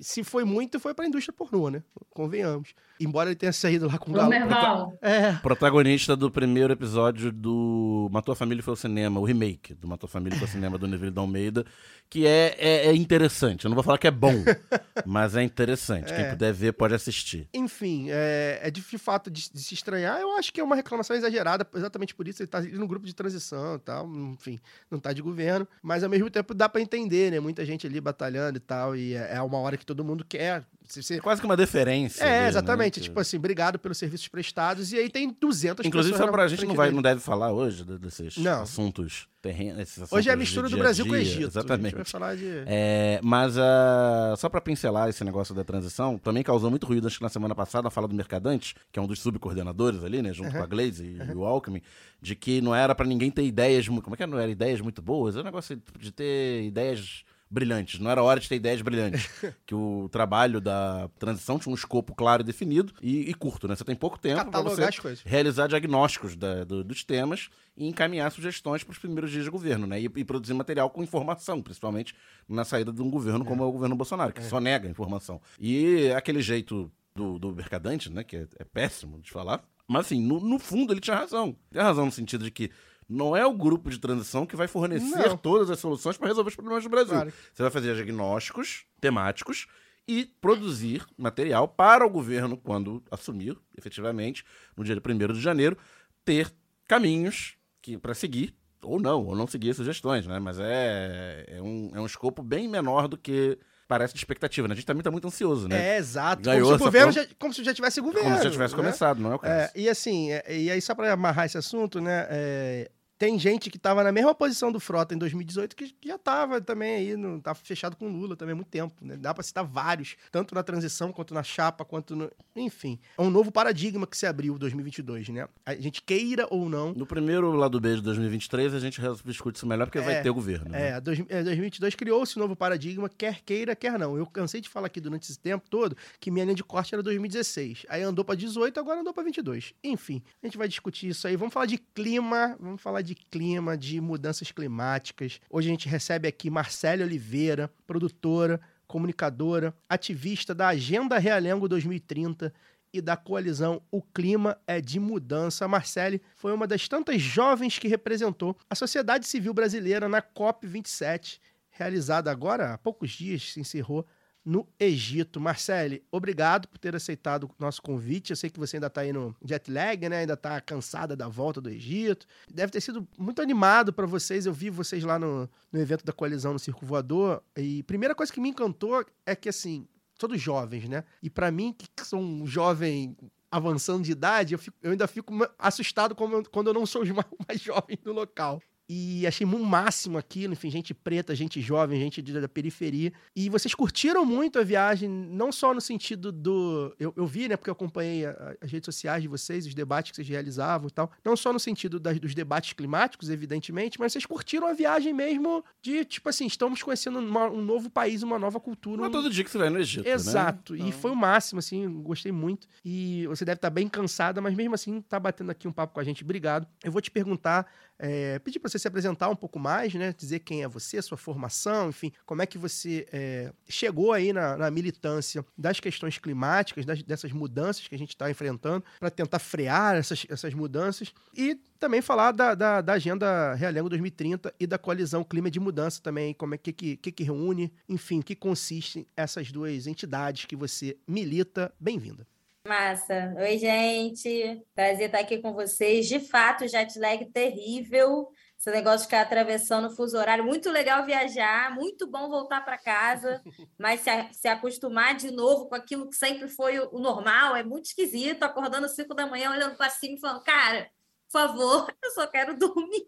Se 0.00 0.22
foi 0.22 0.44
muito, 0.44 0.78
foi 0.78 0.92
para 0.92 1.04
a 1.06 1.08
indústria 1.08 1.32
pornô, 1.32 1.70
né? 1.70 1.82
Convenhamos. 2.10 2.74
Embora 2.98 3.28
ele 3.30 3.36
tenha 3.36 3.52
saído 3.52 3.86
lá 3.86 3.98
com 3.98 4.10
o 4.10 4.14
galo. 4.14 4.24
Romerval. 4.24 4.98
É, 5.02 5.32
Protagonista 5.34 6.16
do 6.16 6.30
primeiro 6.30 6.72
episódio 6.72 7.30
do 7.30 8.08
Matou 8.10 8.32
a 8.32 8.36
Família 8.36 8.60
e 8.60 8.64
foi 8.64 8.72
ao 8.72 8.76
cinema, 8.76 9.20
o 9.20 9.24
remake 9.24 9.74
do 9.74 9.86
Matou 9.86 10.06
a 10.06 10.10
Família 10.10 10.34
e 10.36 10.38
foi 10.38 10.48
ao 10.48 10.52
cinema 10.52 10.78
do 10.78 10.86
Neville 10.86 11.10
de 11.12 11.18
Almeida, 11.18 11.64
que 12.08 12.26
é, 12.26 12.54
é, 12.58 12.86
é 12.86 12.94
interessante. 12.94 13.64
Eu 13.64 13.68
não 13.68 13.74
vou 13.74 13.84
falar 13.84 13.98
que 13.98 14.06
é 14.06 14.10
bom, 14.10 14.32
mas 15.04 15.36
é 15.36 15.42
interessante. 15.42 16.12
Quem 16.12 16.24
É. 16.24 16.30
puder 16.30 16.52
ver 16.52 16.72
pode 16.72 16.94
assistir. 16.94 17.48
Enfim, 17.52 18.06
é, 18.10 18.60
é 18.62 18.70
de 18.70 18.80
de 18.86 18.98
fato 18.98 19.30
de, 19.30 19.50
de 19.52 19.60
se 19.62 19.74
estranhar. 19.74 20.20
Eu 20.20 20.36
acho 20.38 20.52
que 20.52 20.60
é 20.60 20.64
uma 20.64 20.76
reclamação 20.76 21.14
exagerada, 21.16 21.66
exatamente 21.74 22.14
por 22.14 22.26
isso 22.28 22.40
ele 22.42 22.46
tá 22.46 22.60
no 22.62 22.86
grupo 22.86 23.04
de 23.04 23.14
transição 23.14 23.74
e 23.74 23.78
tal, 23.80 24.08
enfim, 24.08 24.58
não 24.90 24.98
tá 24.98 25.12
de 25.12 25.20
governo, 25.20 25.66
mas 25.82 26.02
ao 26.04 26.08
mesmo 26.08 26.30
tempo 26.30 26.54
dá 26.54 26.68
pra 26.68 26.80
entender, 26.80 27.30
né? 27.32 27.40
Muita 27.40 27.64
gente 27.66 27.86
ali 27.86 28.00
batalhando 28.00 28.56
e 28.56 28.60
tal, 28.60 28.96
e 28.96 29.14
é, 29.14 29.34
é 29.34 29.42
uma 29.42 29.58
hora 29.58 29.76
que 29.76 29.84
todo 29.84 30.04
mundo 30.04 30.24
quer. 30.26 30.64
Se- 30.86 31.14
É 31.14 31.20
quase 31.20 31.40
que 31.40 31.46
uma 31.46 31.56
deferência. 31.56 32.22
É, 32.22 32.26
ali, 32.28 32.40
né, 32.42 32.48
exatamente. 32.48 33.00
que- 33.00 33.06
Tipo 33.06 33.20
assim, 33.20 33.36
obrigado 33.36 33.78
pelos 33.78 33.98
serviços 33.98 34.28
prestados, 34.28 34.92
e 34.92 34.96
aí 34.98 35.08
tem 35.10 35.28
200 35.40 35.84
Inclusive, 35.86 36.12
pessoas 36.12 36.28
só 36.28 36.32
pra 36.32 36.42
na 36.44 36.48
gente 36.48 36.64
não, 36.66 36.74
vai, 36.74 36.90
não 36.90 37.02
deve 37.02 37.20
falar 37.20 37.52
hoje 37.52 37.84
de- 37.84 37.98
desses 37.98 38.36
Não. 38.36 38.62
assuntos 38.62 39.26
terrenos. 39.42 39.98
Hoje 40.10 40.28
é 40.28 40.32
a 40.32 40.36
mistura 40.36 40.66
do 40.68 40.70
dia 40.70 40.78
a 40.78 40.82
Brasil 40.82 41.06
com 41.06 41.12
o 41.12 41.16
Egito. 41.16 41.44
A 41.44 41.48
Exatamente. 41.48 41.84
gente 41.90 41.94
vai 41.96 42.04
falar 42.04 42.36
de... 42.36 42.46
É, 42.66 43.20
mas 43.22 43.56
ah, 43.56 44.34
só 44.36 44.48
pra 44.48 44.60
pincelar 44.60 45.08
esse 45.08 45.22
negócio 45.22 45.54
da 45.54 45.62
transição, 45.62 46.18
também 46.18 46.42
causou 46.42 46.68
muito 46.70 46.84
ruído, 46.86 47.06
acho 47.06 47.18
que 47.18 47.22
na 47.22 47.28
semana 47.28 47.54
passada, 47.54 47.84
na 47.84 47.90
fala 47.90 48.08
do 48.08 48.14
Mercadante, 48.14 48.74
que 48.90 48.98
é 48.98 49.02
um 49.02 49.06
dos 49.06 49.20
subcoordenadores 49.20 50.02
ali, 50.02 50.20
né, 50.20 50.32
junto 50.32 50.50
com 50.50 50.62
a 50.62 50.66
Glaze 50.66 51.04
e, 51.04 51.30
e 51.32 51.34
o 51.34 51.44
Alckmin, 51.44 51.80
de 52.20 52.34
que 52.34 52.60
não 52.60 52.74
era 52.74 52.92
pra 52.94 53.06
ninguém 53.06 53.30
ter 53.30 53.44
ideias, 53.44 53.86
como 53.88 54.14
é 54.14 54.16
que 54.16 54.26
não 54.26 54.38
era 54.38 54.50
ideias 54.50 54.80
muito 54.80 55.00
boas, 55.00 55.36
é 55.36 55.40
um 55.40 55.44
negócio 55.44 55.80
de 55.98 56.10
ter 56.10 56.64
ideias 56.64 57.22
brilhantes, 57.50 58.00
não 58.00 58.10
era 58.10 58.22
hora 58.22 58.40
de 58.40 58.48
ter 58.48 58.56
ideias 58.56 58.82
brilhantes, 58.82 59.28
que 59.64 59.74
o 59.74 60.08
trabalho 60.10 60.60
da 60.60 61.08
transição 61.18 61.58
tinha 61.58 61.70
um 61.70 61.74
escopo 61.76 62.14
claro 62.14 62.42
e 62.42 62.44
definido 62.44 62.92
e, 63.00 63.30
e 63.30 63.34
curto, 63.34 63.68
né, 63.68 63.76
você 63.76 63.84
tem 63.84 63.94
pouco 63.94 64.18
tempo 64.18 64.36
Catalogar 64.44 64.76
você 64.76 64.82
realizar 65.24 65.66
diagnósticos 65.68 66.34
da- 66.36 66.64
do- 66.64 66.82
dos 66.82 67.04
temas 67.04 67.48
e 67.76 67.86
encaminhar 67.86 68.30
sugestões 68.32 68.82
para 68.82 68.92
os 68.92 68.98
primeiros 68.98 69.30
dias 69.30 69.44
de 69.44 69.50
governo, 69.50 69.86
né? 69.86 70.00
E, 70.00 70.04
e 70.04 70.24
produzir 70.24 70.54
material 70.54 70.88
com 70.90 71.02
informação, 71.02 71.60
principalmente 71.62 72.14
na 72.48 72.64
saída 72.64 72.92
de 72.92 73.02
um 73.02 73.10
governo 73.10 73.44
como 73.44 73.62
é 73.62 73.66
o 73.66 73.72
governo 73.72 73.94
Bolsonaro, 73.94 74.32
que 74.32 74.42
só 74.42 74.58
nega 74.60 74.88
informação. 74.88 75.40
E 75.60 76.10
aquele 76.16 76.40
jeito 76.40 76.90
do, 77.14 77.38
do 77.38 77.54
mercadante, 77.54 78.10
né? 78.10 78.24
Que 78.24 78.36
é, 78.36 78.46
é 78.58 78.64
péssimo 78.64 79.20
de 79.20 79.30
falar. 79.30 79.62
Mas 79.86 80.06
assim, 80.06 80.20
no, 80.20 80.40
no 80.40 80.58
fundo 80.58 80.92
ele 80.92 81.00
tinha 81.00 81.16
razão. 81.16 81.54
Tem 81.70 81.80
razão 81.82 82.06
no 82.06 82.12
sentido 82.12 82.44
de 82.44 82.50
que 82.50 82.70
não 83.08 83.36
é 83.36 83.46
o 83.46 83.52
grupo 83.52 83.88
de 83.90 83.98
transição 83.98 84.44
que 84.44 84.56
vai 84.56 84.66
fornecer 84.66 85.28
Não. 85.28 85.36
todas 85.36 85.70
as 85.70 85.78
soluções 85.78 86.16
para 86.16 86.28
resolver 86.28 86.50
os 86.50 86.56
problemas 86.56 86.82
do 86.82 86.90
Brasil. 86.90 87.14
Claro. 87.14 87.32
Você 87.52 87.62
vai 87.62 87.70
fazer 87.70 87.94
diagnósticos 87.94 88.84
temáticos 89.00 89.66
e 90.08 90.24
produzir 90.40 91.04
material 91.16 91.66
para 91.66 92.06
o 92.06 92.10
governo, 92.10 92.56
quando 92.56 93.02
assumir, 93.10 93.56
efetivamente, 93.76 94.44
no 94.76 94.84
dia 94.84 94.96
1 94.96 95.32
de 95.32 95.40
janeiro, 95.40 95.76
ter 96.24 96.52
caminhos 96.86 97.56
que 97.82 97.98
para 97.98 98.14
seguir, 98.14 98.54
ou 98.82 99.00
não, 99.00 99.24
ou 99.24 99.34
não 99.34 99.46
seguir 99.46 99.70
as 99.70 99.76
sugestões, 99.76 100.26
né? 100.26 100.38
Mas 100.38 100.58
é, 100.60 101.44
é, 101.48 101.62
um, 101.62 101.90
é 101.94 102.00
um 102.00 102.06
escopo 102.06 102.42
bem 102.42 102.68
menor 102.68 103.08
do 103.08 103.16
que 103.18 103.58
parece 103.88 104.14
de 104.14 104.18
expectativa, 104.20 104.68
né? 104.68 104.72
A 104.72 104.76
gente 104.76 104.86
também 104.86 105.00
está 105.00 105.10
muito 105.10 105.26
ansioso, 105.26 105.68
né? 105.68 105.94
É, 105.94 105.98
exato. 105.98 106.42
Ganhou 106.42 106.66
como, 106.66 106.78
se 106.78 106.82
o 106.82 106.84
governo 106.86 107.12
já, 107.12 107.26
como 107.38 107.54
se 107.54 107.64
já 107.64 107.74
tivesse 107.74 108.00
governo. 108.00 108.28
Como 108.28 108.36
se 108.38 108.44
já 108.44 108.50
tivesse 108.50 108.74
né? 108.74 108.82
começado, 108.82 109.20
não 109.20 109.32
é 109.32 109.34
o 109.34 109.38
caso. 109.38 109.54
É, 109.54 109.70
e 109.74 109.88
assim, 109.88 110.32
é, 110.32 110.44
e 110.56 110.70
aí 110.70 110.80
só 110.80 110.94
pra 110.94 111.12
amarrar 111.12 111.46
esse 111.46 111.58
assunto, 111.58 112.00
né? 112.00 112.26
é, 112.30 112.90
tem 113.18 113.38
gente 113.38 113.70
que 113.70 113.78
tava 113.78 114.02
na 114.04 114.12
mesma 114.12 114.34
posição 114.34 114.70
do 114.70 114.78
Frota 114.80 115.14
em 115.14 115.18
2018 115.18 115.74
que 115.76 115.94
já 116.04 116.18
tava 116.18 116.60
também 116.60 116.94
aí, 116.96 117.16
no, 117.16 117.40
tava 117.40 117.58
fechado 117.58 117.96
com 117.96 118.08
Lula 118.08 118.36
também 118.36 118.52
há 118.52 118.56
muito 118.56 118.68
tempo, 118.68 118.94
né? 119.00 119.16
Dá 119.16 119.32
pra 119.32 119.42
citar 119.42 119.64
vários, 119.64 120.16
tanto 120.30 120.54
na 120.54 120.62
transição, 120.62 121.12
quanto 121.12 121.32
na 121.34 121.42
chapa, 121.42 121.84
quanto 121.84 122.14
no... 122.14 122.30
Enfim, 122.54 122.98
é 123.16 123.22
um 123.22 123.30
novo 123.30 123.50
paradigma 123.52 124.06
que 124.06 124.16
se 124.16 124.26
abriu 124.26 124.54
em 124.54 124.58
2022, 124.58 125.28
né? 125.30 125.48
A 125.64 125.74
gente 125.74 126.02
queira 126.02 126.46
ou 126.50 126.68
não, 126.68 126.92
No 126.92 127.06
primeiro 127.06 127.50
lado 127.52 127.80
B 127.80 127.96
de 127.96 128.02
2023, 128.02 128.74
a 128.74 128.78
gente 128.80 129.00
discute 129.24 129.56
isso 129.56 129.66
melhor, 129.66 129.86
porque 129.86 130.00
vai 130.00 130.16
É, 130.16 130.22
ter 130.22 130.30
governo. 130.30 130.70
né? 130.70 130.88
É, 130.90 131.00
dois- 131.00 131.20
é, 131.28 131.42
2022 131.42 131.94
criou-se 131.94 132.38
um 132.38 132.42
novo 132.42 132.54
paradigma, 132.56 133.08
quer 133.08 133.40
queira, 133.42 133.74
quer 133.76 133.98
não. 133.98 134.16
Eu 134.16 134.26
cansei 134.26 134.60
de 134.60 134.68
falar 134.68 134.86
aqui 134.88 135.00
durante 135.00 135.24
esse 135.30 135.38
tempo 135.38 135.68
todo 135.68 135.96
que 136.20 136.30
minha 136.30 136.44
linha 136.44 136.54
de 136.54 136.64
corte 136.64 136.94
era 136.94 137.02
2016. 137.02 137.86
Aí 137.88 138.02
andou 138.02 138.24
pra 138.24 138.34
18, 138.34 138.78
agora 138.80 139.00
andou 139.00 139.12
pra 139.14 139.22
22. 139.22 139.72
Enfim, 139.82 140.22
a 140.42 140.46
gente 140.46 140.56
vai 140.58 140.68
discutir 140.68 141.08
isso 141.08 141.26
aí. 141.26 141.36
Vamos 141.36 141.52
falar 141.52 141.66
de 141.66 141.78
clima, 141.78 142.56
vamos 142.60 142.80
falar 142.80 143.02
de 143.02 143.05
clima, 143.14 143.76
de 143.76 144.00
mudanças 144.00 144.50
climáticas. 144.50 145.40
Hoje 145.50 145.68
a 145.68 145.70
gente 145.70 145.88
recebe 145.88 146.26
aqui 146.26 146.50
Marcele 146.50 147.02
Oliveira, 147.02 147.70
produtora, 147.86 148.60
comunicadora, 148.86 149.74
ativista 149.88 150.54
da 150.54 150.68
Agenda 150.68 151.18
Realengo 151.18 151.68
2030 151.68 152.52
e 152.92 153.00
da 153.00 153.16
coalizão 153.16 153.82
O 153.90 154.00
Clima 154.00 154.58
é 154.66 154.80
de 154.80 154.98
Mudança. 154.98 155.68
Marcele 155.68 156.22
foi 156.34 156.52
uma 156.52 156.66
das 156.66 156.88
tantas 156.88 157.20
jovens 157.20 157.78
que 157.78 157.88
representou 157.88 158.56
a 158.70 158.74
sociedade 158.74 159.26
civil 159.26 159.52
brasileira 159.52 160.08
na 160.08 160.22
COP27, 160.22 161.38
realizada 161.70 162.30
agora 162.30 162.74
há 162.74 162.78
poucos 162.78 163.10
dias, 163.10 163.52
se 163.52 163.60
encerrou 163.60 164.06
no 164.46 164.64
Egito. 164.78 165.40
Marcele, 165.40 166.04
obrigado 166.10 166.68
por 166.68 166.78
ter 166.78 166.94
aceitado 166.94 167.44
o 167.44 167.50
nosso 167.58 167.82
convite. 167.82 168.30
Eu 168.30 168.36
sei 168.36 168.48
que 168.48 168.60
você 168.60 168.76
ainda 168.76 168.86
está 168.86 169.00
aí 169.00 169.12
no 169.12 169.34
jet 169.44 169.68
lag, 169.70 170.08
né? 170.08 170.18
Ainda 170.18 170.34
está 170.34 170.60
cansada 170.60 171.16
da 171.16 171.26
volta 171.26 171.60
do 171.60 171.68
Egito. 171.68 172.24
Deve 172.48 172.70
ter 172.70 172.80
sido 172.80 173.06
muito 173.18 173.42
animado 173.42 173.92
para 173.92 174.06
vocês. 174.06 174.46
Eu 174.46 174.52
vi 174.52 174.70
vocês 174.70 175.02
lá 175.02 175.18
no, 175.18 175.50
no 175.72 175.80
evento 175.80 176.04
da 176.04 176.12
coalizão 176.12 176.52
no 176.52 176.58
Circo 176.60 176.86
Voador. 176.86 177.42
E 177.56 177.82
primeira 177.82 178.14
coisa 178.14 178.32
que 178.32 178.40
me 178.40 178.50
encantou 178.50 179.04
é 179.26 179.34
que, 179.34 179.48
assim, 179.48 179.88
todos 180.16 180.40
jovens, 180.40 180.88
né? 180.88 181.02
E 181.20 181.28
para 181.28 181.50
mim, 181.50 181.74
que 181.76 181.88
sou 182.06 182.20
um 182.20 182.46
jovem 182.46 183.16
avançando 183.50 184.04
de 184.04 184.12
idade, 184.12 184.54
eu, 184.54 184.58
fico- 184.60 184.76
eu 184.82 184.92
ainda 184.92 185.06
fico 185.08 185.32
assustado 185.58 186.14
quando 186.14 186.68
eu 186.68 186.74
não 186.74 186.86
sou 186.86 187.02
os 187.02 187.10
ma- 187.10 187.24
mais 187.48 187.60
jovens 187.60 187.98
do 188.04 188.12
local. 188.12 188.62
E 188.88 189.26
achei 189.26 189.44
um 189.46 189.64
máximo 189.64 190.16
aquilo, 190.16 190.52
enfim, 190.52 190.70
gente 190.70 190.94
preta, 190.94 191.34
gente 191.34 191.60
jovem, 191.60 191.98
gente 191.98 192.22
de- 192.22 192.40
da 192.40 192.48
periferia. 192.48 193.12
E 193.34 193.48
vocês 193.50 193.74
curtiram 193.74 194.24
muito 194.24 194.58
a 194.60 194.62
viagem, 194.62 195.08
não 195.08 195.50
só 195.50 195.74
no 195.74 195.80
sentido 195.80 196.30
do. 196.30 196.94
Eu, 196.98 197.12
eu 197.16 197.26
vi, 197.26 197.48
né, 197.48 197.56
porque 197.56 197.68
eu 197.68 197.72
acompanhei 197.72 198.26
a- 198.26 198.56
as 198.60 198.70
redes 198.70 198.84
sociais 198.86 199.22
de 199.22 199.28
vocês, 199.28 199.66
os 199.66 199.74
debates 199.74 200.10
que 200.12 200.16
vocês 200.16 200.28
realizavam 200.28 200.86
e 200.86 200.90
tal. 200.92 201.10
Não 201.24 201.36
só 201.36 201.52
no 201.52 201.58
sentido 201.58 201.98
das- 201.98 202.20
dos 202.20 202.32
debates 202.34 202.72
climáticos, 202.74 203.28
evidentemente, 203.28 203.98
mas 203.98 204.12
vocês 204.12 204.24
curtiram 204.24 204.68
a 204.68 204.72
viagem 204.72 205.12
mesmo 205.12 205.64
de, 205.82 206.04
tipo 206.04 206.28
assim, 206.28 206.46
estamos 206.46 206.80
conhecendo 206.82 207.18
uma- 207.18 207.48
um 207.50 207.60
novo 207.62 207.90
país, 207.90 208.22
uma 208.22 208.38
nova 208.38 208.60
cultura. 208.60 208.98
Não 208.98 209.06
é 209.06 209.08
um- 209.08 209.12
todo 209.12 209.28
dia 209.30 209.42
que 209.42 209.50
você 209.50 209.58
vai 209.58 209.68
no 209.70 209.78
Egito, 209.80 210.06
Exato. 210.08 210.74
né? 210.74 210.88
E 210.88 210.92
foi 210.92 211.10
o 211.10 211.16
máximo, 211.16 211.58
assim, 211.58 211.92
gostei 212.02 212.30
muito. 212.30 212.68
E 212.84 213.26
você 213.26 213.44
deve 213.44 213.56
estar 213.56 213.70
bem 213.70 213.88
cansada, 213.88 214.40
mas 214.40 214.54
mesmo 214.54 214.74
assim 214.76 215.00
tá 215.00 215.18
batendo 215.18 215.50
aqui 215.50 215.66
um 215.66 215.72
papo 215.72 215.94
com 215.94 216.00
a 216.00 216.04
gente. 216.04 216.22
Obrigado. 216.22 216.68
Eu 216.84 216.92
vou 216.92 217.00
te 217.00 217.10
perguntar, 217.10 217.66
é, 217.98 218.38
pedir 218.38 218.58
para 218.58 218.68
você 218.70 218.78
se 218.78 218.86
apresentar 218.88 219.28
um 219.28 219.36
pouco 219.36 219.58
mais, 219.58 219.94
né? 219.94 220.12
Dizer 220.16 220.40
quem 220.40 220.62
é 220.62 220.68
você, 220.68 221.00
sua 221.00 221.16
formação, 221.16 221.88
enfim, 221.88 222.12
como 222.24 222.42
é 222.42 222.46
que 222.46 222.58
você 222.58 223.06
é, 223.12 223.52
chegou 223.68 224.12
aí 224.12 224.32
na, 224.32 224.56
na 224.56 224.70
militância 224.70 225.44
das 225.56 225.80
questões 225.80 226.18
climáticas, 226.18 226.84
das- 226.84 227.02
dessas 227.02 227.32
mudanças 227.32 227.86
que 227.88 227.94
a 227.94 227.98
gente 227.98 228.10
está 228.10 228.30
enfrentando, 228.30 228.84
para 228.98 229.10
tentar 229.10 229.38
frear 229.38 229.96
essas, 229.96 230.26
essas 230.28 230.52
mudanças. 230.54 231.12
E 231.34 231.54
também 231.78 232.00
falar 232.02 232.32
da, 232.32 232.54
da, 232.54 232.80
da 232.80 232.92
Agenda 232.94 233.54
Realengo 233.54 233.88
2030 233.88 234.54
e 234.58 234.66
da 234.66 234.78
coalizão 234.78 235.22
Clima 235.24 235.50
de 235.50 235.60
Mudança 235.60 236.00
também, 236.02 236.32
como 236.34 236.54
é 236.54 236.58
que, 236.58 236.72
que, 236.72 236.96
que, 236.96 237.24
reúne, 237.24 237.72
enfim, 237.88 238.20
que 238.22 238.34
consistem 238.34 239.06
essas 239.16 239.50
duas 239.52 239.86
entidades 239.86 240.44
que 240.46 240.56
você 240.56 240.96
milita. 241.06 241.72
Bem-vinda. 241.78 242.26
Massa. 242.66 243.32
Oi, 243.38 243.58
gente. 243.58 244.62
Prazer 244.74 245.06
estar 245.06 245.20
aqui 245.20 245.38
com 245.38 245.52
vocês. 245.52 246.06
De 246.08 246.18
fato, 246.20 246.66
jet 246.66 246.98
lag 246.98 247.24
terrível. 247.32 248.28
Esse 248.58 248.70
negócio 248.70 249.00
de 249.00 249.04
ficar 249.04 249.20
atravessando 249.22 249.86
o 249.88 249.94
fuso 249.94 250.16
horário. 250.18 250.44
Muito 250.44 250.70
legal 250.70 251.04
viajar, 251.04 251.74
muito 251.74 252.06
bom 252.10 252.28
voltar 252.28 252.64
para 252.64 252.78
casa, 252.78 253.42
mas 253.78 254.00
se, 254.00 254.10
a- 254.10 254.32
se 254.32 254.48
acostumar 254.48 255.14
de 255.14 255.30
novo 255.30 255.68
com 255.68 255.74
aquilo 255.74 256.08
que 256.08 256.16
sempre 256.16 256.48
foi 256.48 256.78
o, 256.78 256.88
o 256.92 256.98
normal 256.98 257.54
é 257.54 257.62
muito 257.62 257.86
esquisito. 257.86 258.42
Acordando 258.42 258.86
às 258.86 258.94
5 258.96 259.14
da 259.14 259.26
manhã, 259.26 259.50
olhando 259.50 259.76
para 259.76 259.90
cima 259.90 260.16
e 260.16 260.20
falando, 260.20 260.42
cara, 260.42 260.90
por 261.30 261.40
favor, 261.40 261.94
eu 262.02 262.10
só 262.12 262.26
quero 262.26 262.56
dormir. 262.58 263.06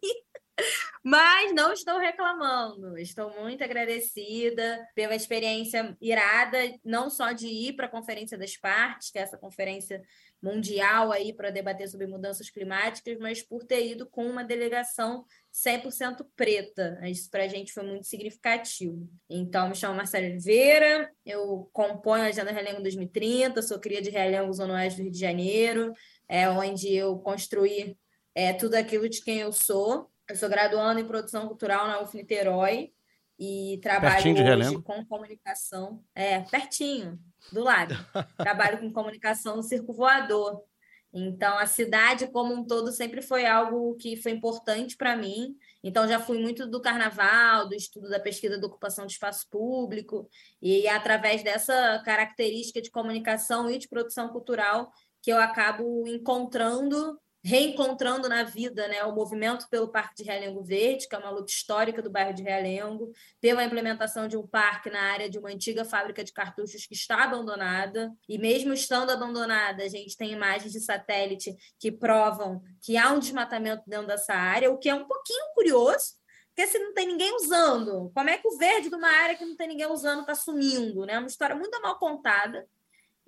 Mas 1.02 1.54
não 1.54 1.72
estou 1.72 1.98
reclamando, 1.98 2.98
estou 2.98 3.30
muito 3.40 3.62
agradecida 3.62 4.86
pela 4.94 5.14
experiência 5.14 5.96
irada, 6.00 6.58
não 6.84 7.08
só 7.08 7.32
de 7.32 7.46
ir 7.46 7.74
para 7.74 7.86
a 7.86 7.90
Conferência 7.90 8.36
das 8.36 8.56
Partes, 8.56 9.10
que 9.10 9.18
é 9.18 9.22
essa 9.22 9.38
conferência 9.38 10.02
mundial 10.42 11.10
aí 11.10 11.32
para 11.32 11.50
debater 11.50 11.88
sobre 11.88 12.06
mudanças 12.06 12.50
climáticas, 12.50 13.18
mas 13.18 13.42
por 13.42 13.64
ter 13.64 13.86
ido 13.86 14.06
com 14.06 14.24
uma 14.26 14.44
delegação 14.44 15.24
100% 15.52 16.26
preta. 16.36 16.98
Isso 17.04 17.30
para 17.30 17.44
a 17.44 17.48
gente 17.48 17.72
foi 17.72 17.84
muito 17.84 18.06
significativo. 18.06 19.08
Então, 19.28 19.68
me 19.68 19.74
chamo 19.74 19.96
Marcelo 19.96 20.26
Oliveira, 20.26 21.10
eu 21.24 21.68
componho 21.72 22.24
a 22.24 22.26
Agenda 22.26 22.52
Realengo 22.52 22.82
2030, 22.82 23.62
sou 23.62 23.78
cria 23.78 24.02
de 24.02 24.10
Realengo 24.10 24.52
Zona 24.52 24.74
Oeste 24.74 24.98
do 24.98 25.02
Rio 25.04 25.12
de 25.12 25.18
Janeiro, 25.18 25.92
é 26.28 26.48
onde 26.48 26.94
eu 26.94 27.18
construí 27.18 27.96
é, 28.34 28.52
tudo 28.52 28.74
aquilo 28.74 29.08
de 29.08 29.22
quem 29.22 29.38
eu 29.38 29.52
sou. 29.52 30.10
Eu 30.28 30.36
sou 30.36 30.48
graduando 30.50 31.00
em 31.00 31.06
produção 31.06 31.48
cultural 31.48 31.86
na 31.86 32.02
UF 32.02 32.14
Niterói 32.14 32.92
e 33.38 33.78
trabalho 33.82 34.58
hoje 34.58 34.82
com 34.82 35.02
comunicação. 35.06 36.04
É, 36.14 36.40
pertinho, 36.40 37.18
do 37.50 37.62
lado. 37.64 37.94
trabalho 38.36 38.78
com 38.78 38.92
comunicação 38.92 39.56
no 39.56 39.62
Circo 39.62 39.94
Voador. 39.94 40.62
Então, 41.14 41.56
a 41.56 41.64
cidade 41.64 42.26
como 42.26 42.52
um 42.52 42.62
todo 42.62 42.92
sempre 42.92 43.22
foi 43.22 43.46
algo 43.46 43.94
que 43.94 44.16
foi 44.16 44.32
importante 44.32 44.98
para 44.98 45.16
mim. 45.16 45.56
Então, 45.82 46.06
já 46.06 46.20
fui 46.20 46.38
muito 46.38 46.66
do 46.66 46.82
carnaval, 46.82 47.66
do 47.66 47.74
estudo 47.74 48.10
da 48.10 48.20
pesquisa 48.20 48.60
da 48.60 48.66
ocupação 48.66 49.06
de 49.06 49.12
espaço 49.12 49.48
público, 49.48 50.28
e 50.60 50.86
é 50.86 50.94
através 50.94 51.42
dessa 51.42 52.02
característica 52.04 52.82
de 52.82 52.90
comunicação 52.90 53.70
e 53.70 53.78
de 53.78 53.88
produção 53.88 54.28
cultural 54.28 54.92
que 55.22 55.32
eu 55.32 55.38
acabo 55.38 56.06
encontrando 56.06 57.18
reencontrando 57.48 58.28
na 58.28 58.42
vida 58.42 58.86
né, 58.88 59.02
o 59.04 59.14
movimento 59.14 59.66
pelo 59.70 59.88
Parque 59.88 60.16
de 60.16 60.22
Realengo 60.22 60.62
Verde, 60.62 61.08
que 61.08 61.14
é 61.14 61.18
uma 61.18 61.30
luta 61.30 61.50
histórica 61.50 62.02
do 62.02 62.10
bairro 62.10 62.34
de 62.34 62.42
Realengo, 62.42 63.10
pela 63.40 63.64
implementação 63.64 64.28
de 64.28 64.36
um 64.36 64.46
parque 64.46 64.90
na 64.90 65.00
área 65.00 65.30
de 65.30 65.38
uma 65.38 65.48
antiga 65.48 65.82
fábrica 65.82 66.22
de 66.22 66.30
cartuchos 66.30 66.84
que 66.84 66.92
está 66.92 67.24
abandonada, 67.24 68.12
e 68.28 68.36
mesmo 68.36 68.74
estando 68.74 69.10
abandonada, 69.10 69.82
a 69.82 69.88
gente 69.88 70.14
tem 70.14 70.30
imagens 70.30 70.72
de 70.72 70.80
satélite 70.80 71.56
que 71.78 71.90
provam 71.90 72.60
que 72.82 72.98
há 72.98 73.10
um 73.12 73.18
desmatamento 73.18 73.82
dentro 73.86 74.08
dessa 74.08 74.34
área, 74.34 74.70
o 74.70 74.76
que 74.76 74.90
é 74.90 74.94
um 74.94 75.06
pouquinho 75.06 75.54
curioso, 75.54 76.18
porque 76.54 76.66
se 76.66 76.78
não 76.78 76.92
tem 76.92 77.06
ninguém 77.06 77.34
usando, 77.34 78.10
como 78.14 78.28
é 78.28 78.36
que 78.36 78.46
o 78.46 78.58
verde 78.58 78.90
de 78.90 78.94
uma 78.94 79.08
área 79.08 79.36
que 79.36 79.44
não 79.44 79.56
tem 79.56 79.68
ninguém 79.68 79.86
usando 79.86 80.20
está 80.20 80.34
sumindo? 80.34 81.06
Né? 81.06 81.14
É 81.14 81.18
uma 81.18 81.28
história 81.28 81.56
muito 81.56 81.80
mal 81.80 81.98
contada. 81.98 82.68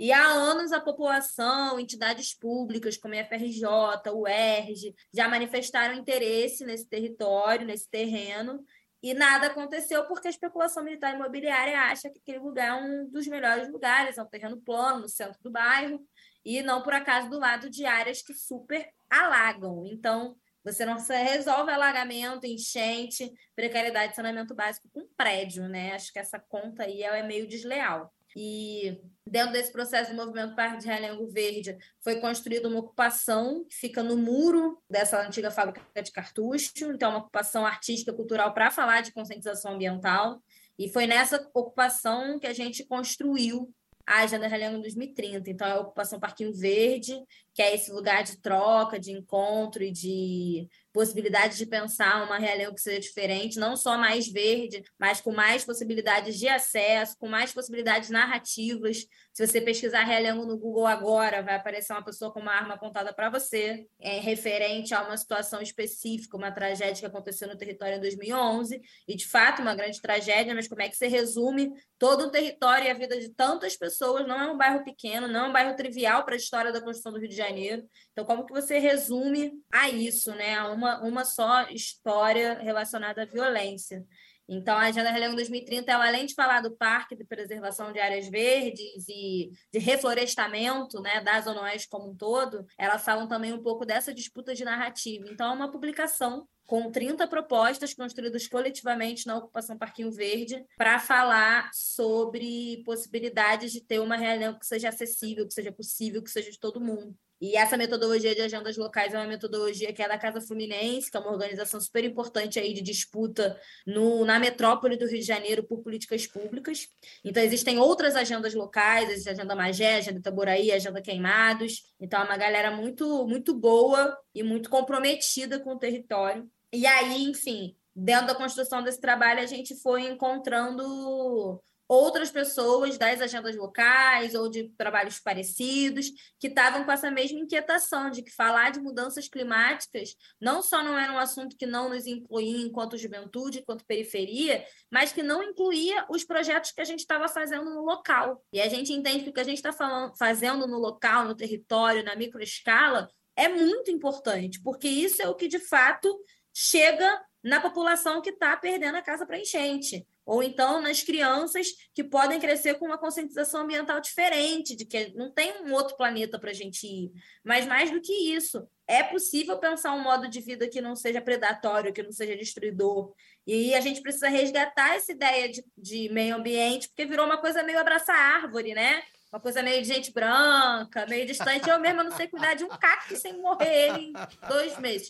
E 0.01 0.15
há 0.15 0.29
anos 0.29 0.73
a 0.73 0.81
população, 0.81 1.79
entidades 1.79 2.33
públicas 2.33 2.97
como 2.97 3.15
a 3.15 3.19
FRJ, 3.19 3.67
o 4.15 4.27
ERJ, 4.27 4.95
já 5.13 5.29
manifestaram 5.29 5.93
interesse 5.93 6.65
nesse 6.65 6.89
território, 6.89 7.67
nesse 7.67 7.87
terreno, 7.87 8.65
e 9.03 9.13
nada 9.13 9.49
aconteceu 9.49 10.07
porque 10.07 10.27
a 10.27 10.31
especulação 10.31 10.83
militar 10.83 11.15
imobiliária 11.15 11.79
acha 11.79 12.09
que 12.09 12.19
aquele 12.19 12.39
lugar 12.39 12.69
é 12.69 12.83
um 12.83 13.11
dos 13.11 13.27
melhores 13.27 13.71
lugares, 13.71 14.17
é 14.17 14.23
um 14.23 14.27
terreno 14.27 14.59
plano 14.63 15.01
no 15.01 15.09
centro 15.11 15.39
do 15.43 15.51
bairro, 15.51 16.03
e 16.43 16.63
não 16.63 16.83
por 16.83 16.95
acaso 16.95 17.29
do 17.29 17.39
lado 17.39 17.69
de 17.69 17.85
áreas 17.85 18.23
que 18.23 18.33
super 18.33 18.89
alagam. 19.11 19.85
Então, 19.85 20.35
você 20.65 20.87
não 20.87 20.97
resolve 20.97 21.73
alagamento, 21.73 22.47
enchente, 22.47 23.31
precariedade 23.55 24.13
de 24.13 24.17
saneamento 24.17 24.55
básico 24.55 24.89
com 24.95 25.07
prédio, 25.15 25.69
né? 25.69 25.93
Acho 25.93 26.11
que 26.11 26.19
essa 26.19 26.39
conta 26.39 26.85
aí 26.85 27.03
ela 27.03 27.19
é 27.19 27.23
meio 27.23 27.47
desleal. 27.47 28.11
E 28.37 29.01
dentro 29.27 29.53
desse 29.53 29.73
processo 29.73 30.11
do 30.11 30.17
movimento 30.17 30.55
Parque 30.55 30.79
de 30.79 30.87
Realengo 30.87 31.27
Verde 31.29 31.77
foi 32.01 32.21
construída 32.21 32.69
uma 32.69 32.81
ocupação 32.81 33.65
que 33.69 33.77
fica 33.77 34.03
no 34.03 34.17
muro 34.17 34.81
dessa 34.89 35.21
antiga 35.21 35.51
fábrica 35.51 35.83
de 36.03 36.13
cartucho, 36.13 36.93
então 36.93 37.11
uma 37.11 37.19
ocupação 37.21 37.67
artística 37.67 38.13
cultural 38.13 38.55
para 38.55 38.71
falar 38.71 39.01
de 39.03 39.13
conscientização 39.13 39.75
ambiental. 39.75 40.43
E 40.79 40.89
foi 40.89 41.07
nessa 41.07 41.49
ocupação 41.53 42.39
que 42.39 42.47
a 42.47 42.55
gente 42.55 42.85
construiu 42.85 43.73
a 44.07 44.23
Agenda 44.23 44.49
Realengo 44.49 44.81
2030. 44.81 45.51
Então, 45.51 45.67
é 45.69 45.73
a 45.73 45.81
ocupação 45.81 46.19
Parquinho 46.19 46.53
Verde, 46.53 47.17
que 47.55 47.63
é 47.63 47.75
esse 47.75 47.93
lugar 47.93 48.25
de 48.25 48.41
troca, 48.41 48.99
de 48.99 49.13
encontro 49.13 49.85
e 49.85 49.93
de 49.93 50.69
possibilidade 50.93 51.57
de 51.57 51.67
pensar 51.67 52.25
uma 52.25 52.39
Realengo 52.39 52.75
que 52.75 52.81
seja 52.81 53.01
diferente, 53.01 53.59
não 53.59 53.77
só 53.77 53.97
mais 53.97 54.31
verde, 54.31 54.83
mas 54.99 55.21
com 55.21 55.33
mais 55.33 55.65
possibilidades 55.65 56.39
de 56.39 56.49
acesso, 56.49 57.17
com 57.19 57.29
mais 57.29 57.53
possibilidades 57.53 58.11
narrativas. 58.11 59.07
Se 59.33 59.47
você 59.47 59.61
pesquisar 59.61 60.03
Realengo 60.05 60.45
no 60.45 60.59
Google 60.59 60.87
agora, 60.87 61.43
vai 61.43 61.55
aparecer 61.55 61.93
uma 61.93 62.05
pessoa 62.05 62.33
com 62.33 62.41
uma 62.41 62.53
arma 62.53 62.75
apontada 62.75 63.13
para 63.13 63.31
você, 63.31 63.87
é, 64.01 64.19
referente 64.21 64.95
a 64.95 65.03
uma 65.03 65.17
situação 65.17 65.61
específica, 65.61 66.37
uma 66.37 66.51
tragédia 66.51 67.01
que 67.01 67.07
aconteceu 67.07 67.49
no 67.49 67.57
território 67.57 67.97
em 67.97 68.01
2011, 68.01 68.81
e 69.07 69.17
de 69.17 69.27
fato 69.27 69.63
uma 69.63 69.75
grande 69.75 70.01
tragédia, 70.01 70.55
mas 70.55 70.69
como 70.69 70.83
é 70.83 70.89
que 70.89 70.97
você 70.97 71.07
resume 71.07 71.73
todo 71.99 72.27
o 72.27 72.31
território 72.31 72.87
e 72.87 72.91
a 72.91 72.95
vida 72.95 73.19
de 73.19 73.29
tantas 73.29 73.77
pessoas? 73.77 74.27
Não 74.27 74.41
é 74.41 74.51
um 74.51 74.57
bairro 74.57 74.85
pequeno, 74.85 75.29
não 75.29 75.47
é 75.47 75.49
um 75.49 75.53
bairro 75.53 75.77
trivial 75.77 76.25
para 76.25 76.35
a 76.35 76.37
história 76.37 76.73
da 76.73 76.81
construção 76.81 77.13
do 77.13 77.19
Rio 77.19 77.29
de 77.29 77.37
Janeiro. 77.37 77.85
Então, 78.13 78.25
como 78.25 78.45
que 78.45 78.53
você 78.53 78.79
resume 78.79 79.53
a 79.73 79.89
isso, 79.89 80.35
né? 80.35 80.55
A 80.55 80.80
uma, 80.81 81.01
uma 81.03 81.25
só 81.25 81.69
história 81.69 82.59
relacionada 82.59 83.23
à 83.23 83.27
violência. 83.27 84.05
Então, 84.49 84.77
a 84.77 84.87
Agenda 84.87 85.13
Realengo 85.13 85.37
2030, 85.37 85.93
ela, 85.93 86.09
além 86.09 86.27
de 86.27 86.35
falar 86.35 86.61
do 86.61 86.73
parque 86.73 87.15
de 87.15 87.23
preservação 87.25 87.93
de 87.93 88.01
áreas 88.01 88.29
verdes 88.29 89.07
e 89.09 89.53
de 89.73 89.79
reflorestamento 89.79 91.01
né, 91.01 91.21
da 91.21 91.41
Zona 91.41 91.63
Oeste 91.63 91.89
como 91.89 92.11
um 92.11 92.17
todo, 92.17 92.67
elas 92.77 93.05
falam 93.05 93.29
também 93.29 93.53
um 93.53 93.63
pouco 93.63 93.87
dessa 93.87 94.13
disputa 94.13 94.53
de 94.53 94.65
narrativa. 94.65 95.27
Então, 95.31 95.53
é 95.53 95.55
uma 95.55 95.71
publicação 95.71 96.49
com 96.67 96.91
30 96.91 97.29
propostas 97.29 97.95
construídas 97.95 98.49
coletivamente 98.49 99.25
na 99.25 99.37
ocupação 99.37 99.79
Parquinho 99.79 100.11
Verde 100.11 100.65
para 100.77 100.99
falar 100.99 101.71
sobre 101.73 102.83
possibilidades 102.85 103.71
de 103.71 103.81
ter 103.81 104.01
uma 104.01 104.17
Realengo 104.17 104.59
que 104.59 104.67
seja 104.67 104.89
acessível, 104.89 105.47
que 105.47 105.55
seja 105.55 105.71
possível, 105.71 106.23
que 106.25 106.31
seja 106.31 106.51
de 106.51 106.59
todo 106.59 106.81
mundo. 106.81 107.17
E 107.41 107.57
essa 107.57 107.77
metodologia 107.77 108.35
de 108.35 108.43
agendas 108.43 108.77
locais 108.77 109.15
é 109.15 109.17
uma 109.17 109.27
metodologia 109.27 109.93
que 109.93 110.03
é 110.03 110.09
da 110.09 110.19
Casa 110.19 110.41
Fluminense, 110.43 111.11
que 111.11 111.17
é 111.17 111.21
uma 111.21 111.33
organização 111.33 111.81
super 111.81 112.05
importante 112.05 112.59
aí 112.59 112.75
de 112.75 112.83
disputa 112.83 113.59
no, 113.87 114.25
na 114.27 114.39
metrópole 114.39 114.97
do 114.97 115.07
Rio 115.07 115.21
de 115.21 115.27
Janeiro 115.27 115.63
por 115.63 115.83
políticas 115.83 116.27
públicas. 116.27 116.89
Então, 117.25 117.43
existem 117.43 117.79
outras 117.79 118.15
agendas 118.15 118.53
locais, 118.53 119.09
existe 119.09 119.31
a 119.31 119.33
Agenda 119.33 119.57
Magé, 119.57 119.95
a 119.95 119.99
Agenda 119.99 120.19
Itaboraí, 120.19 120.71
a 120.71 120.77
Agenda 120.77 121.01
Queimados. 121.01 121.83
Então, 121.99 122.21
é 122.21 122.25
uma 122.25 122.37
galera 122.37 122.71
muito, 122.71 123.27
muito 123.27 123.55
boa 123.55 124.19
e 124.35 124.43
muito 124.43 124.69
comprometida 124.69 125.59
com 125.59 125.73
o 125.73 125.79
território. 125.79 126.47
E 126.71 126.87
aí, 126.87 127.25
enfim, 127.25 127.75
dentro 127.97 128.29
da 128.29 128.35
construção 128.35 128.83
desse 128.83 129.01
trabalho, 129.01 129.41
a 129.41 129.47
gente 129.47 129.75
foi 129.81 130.03
encontrando 130.03 131.61
outras 131.91 132.31
pessoas 132.31 132.97
das 132.97 133.21
agendas 133.21 133.57
locais 133.57 134.37
ou 134.37 134.49
de 134.49 134.69
trabalhos 134.79 135.19
parecidos 135.19 136.09
que 136.39 136.47
estavam 136.47 136.85
com 136.85 136.93
essa 136.93 137.11
mesma 137.11 137.41
inquietação 137.41 138.13
de 138.13 138.23
que 138.23 138.31
falar 138.31 138.71
de 138.71 138.79
mudanças 138.79 139.29
climáticas 139.29 140.15
não 140.41 140.63
só 140.63 140.85
não 140.85 140.97
era 140.97 141.13
um 141.13 141.19
assunto 141.19 141.57
que 141.57 141.67
não 141.67 141.89
nos 141.89 142.07
incluía 142.07 142.65
enquanto 142.65 142.97
juventude, 142.97 143.59
enquanto 143.59 143.85
periferia, 143.85 144.65
mas 144.89 145.13
que 145.13 145.21
não 145.21 145.43
incluía 145.43 146.07
os 146.09 146.23
projetos 146.23 146.71
que 146.71 146.81
a 146.81 146.85
gente 146.85 147.01
estava 147.01 147.27
fazendo 147.27 147.65
no 147.75 147.85
local. 147.85 148.41
E 148.53 148.61
a 148.61 148.69
gente 148.69 148.93
entende 148.93 149.25
que 149.25 149.31
o 149.31 149.33
que 149.33 149.41
a 149.41 149.45
gente 149.45 149.57
está 149.57 149.73
fazendo 150.17 150.69
no 150.69 150.79
local, 150.79 151.25
no 151.25 151.35
território, 151.35 152.05
na 152.05 152.15
microescala, 152.15 153.11
é 153.35 153.49
muito 153.49 153.91
importante, 153.91 154.63
porque 154.63 154.87
isso 154.87 155.21
é 155.21 155.29
o 155.29 155.35
que 155.35 155.49
de 155.49 155.59
fato 155.59 156.09
chega 156.55 157.21
na 157.43 157.61
população 157.61 158.21
que 158.21 158.31
está 158.31 158.57
perdendo 158.57 158.97
a 158.97 159.03
casa 159.03 159.27
para 159.27 159.39
enchente, 159.39 160.07
ou 160.27 160.43
então 160.43 160.81
nas 160.81 161.03
crianças 161.03 161.69
que 161.95 162.05
podem 162.05 162.39
crescer 162.39 162.75
com 162.75 162.87
uma 162.87 162.99
conscientização 162.99 163.63
ambiental 163.63 164.01
diferente, 164.01 164.77
de 164.77 164.85
que 164.85 165.13
não 165.15 165.33
tem 165.33 165.63
um 165.63 165.73
outro 165.73 165.97
planeta 165.97 166.39
para 166.39 166.51
a 166.51 166.55
gente 166.55 166.87
ir. 166.87 167.11
Mas 167.43 167.67
mais 167.67 167.91
do 167.91 168.01
que 168.01 168.13
isso, 168.13 168.67
é 168.87 169.03
possível 169.03 169.59
pensar 169.59 169.93
um 169.93 170.03
modo 170.03 170.29
de 170.29 170.41
vida 170.41 170.69
que 170.69 170.81
não 170.81 170.95
seja 170.95 171.21
predatório, 171.21 171.93
que 171.93 172.03
não 172.03 172.13
seja 172.13 172.37
destruidor. 172.37 173.13
E 173.47 173.75
a 173.75 173.81
gente 173.81 174.03
precisa 174.03 174.29
resgatar 174.29 174.95
essa 174.97 175.13
ideia 175.13 175.49
de, 175.49 175.65
de 175.77 176.09
meio 176.11 176.37
ambiente, 176.37 176.89
porque 176.89 177.07
virou 177.07 177.27
uma 177.27 177.39
coisa 177.39 177.63
meio 177.63 177.81
abraçar 177.81 178.17
árvore, 178.17 178.75
né? 178.75 179.03
Uma 179.33 179.41
coisa 179.41 179.63
meio 179.63 179.81
de 179.81 179.87
gente 179.89 180.13
branca, 180.13 181.07
meio 181.07 181.25
distante. 181.25 181.71
Eu 181.71 181.79
mesma 181.79 182.03
não 182.03 182.11
sei 182.17 182.27
cuidar 182.27 182.55
de 182.55 182.65
um 182.65 182.69
cacto 182.69 183.17
sem 183.17 183.41
morrer 183.41 183.91
ele 183.91 184.07
em 184.07 184.13
dois 184.49 184.77
meses. 184.79 185.09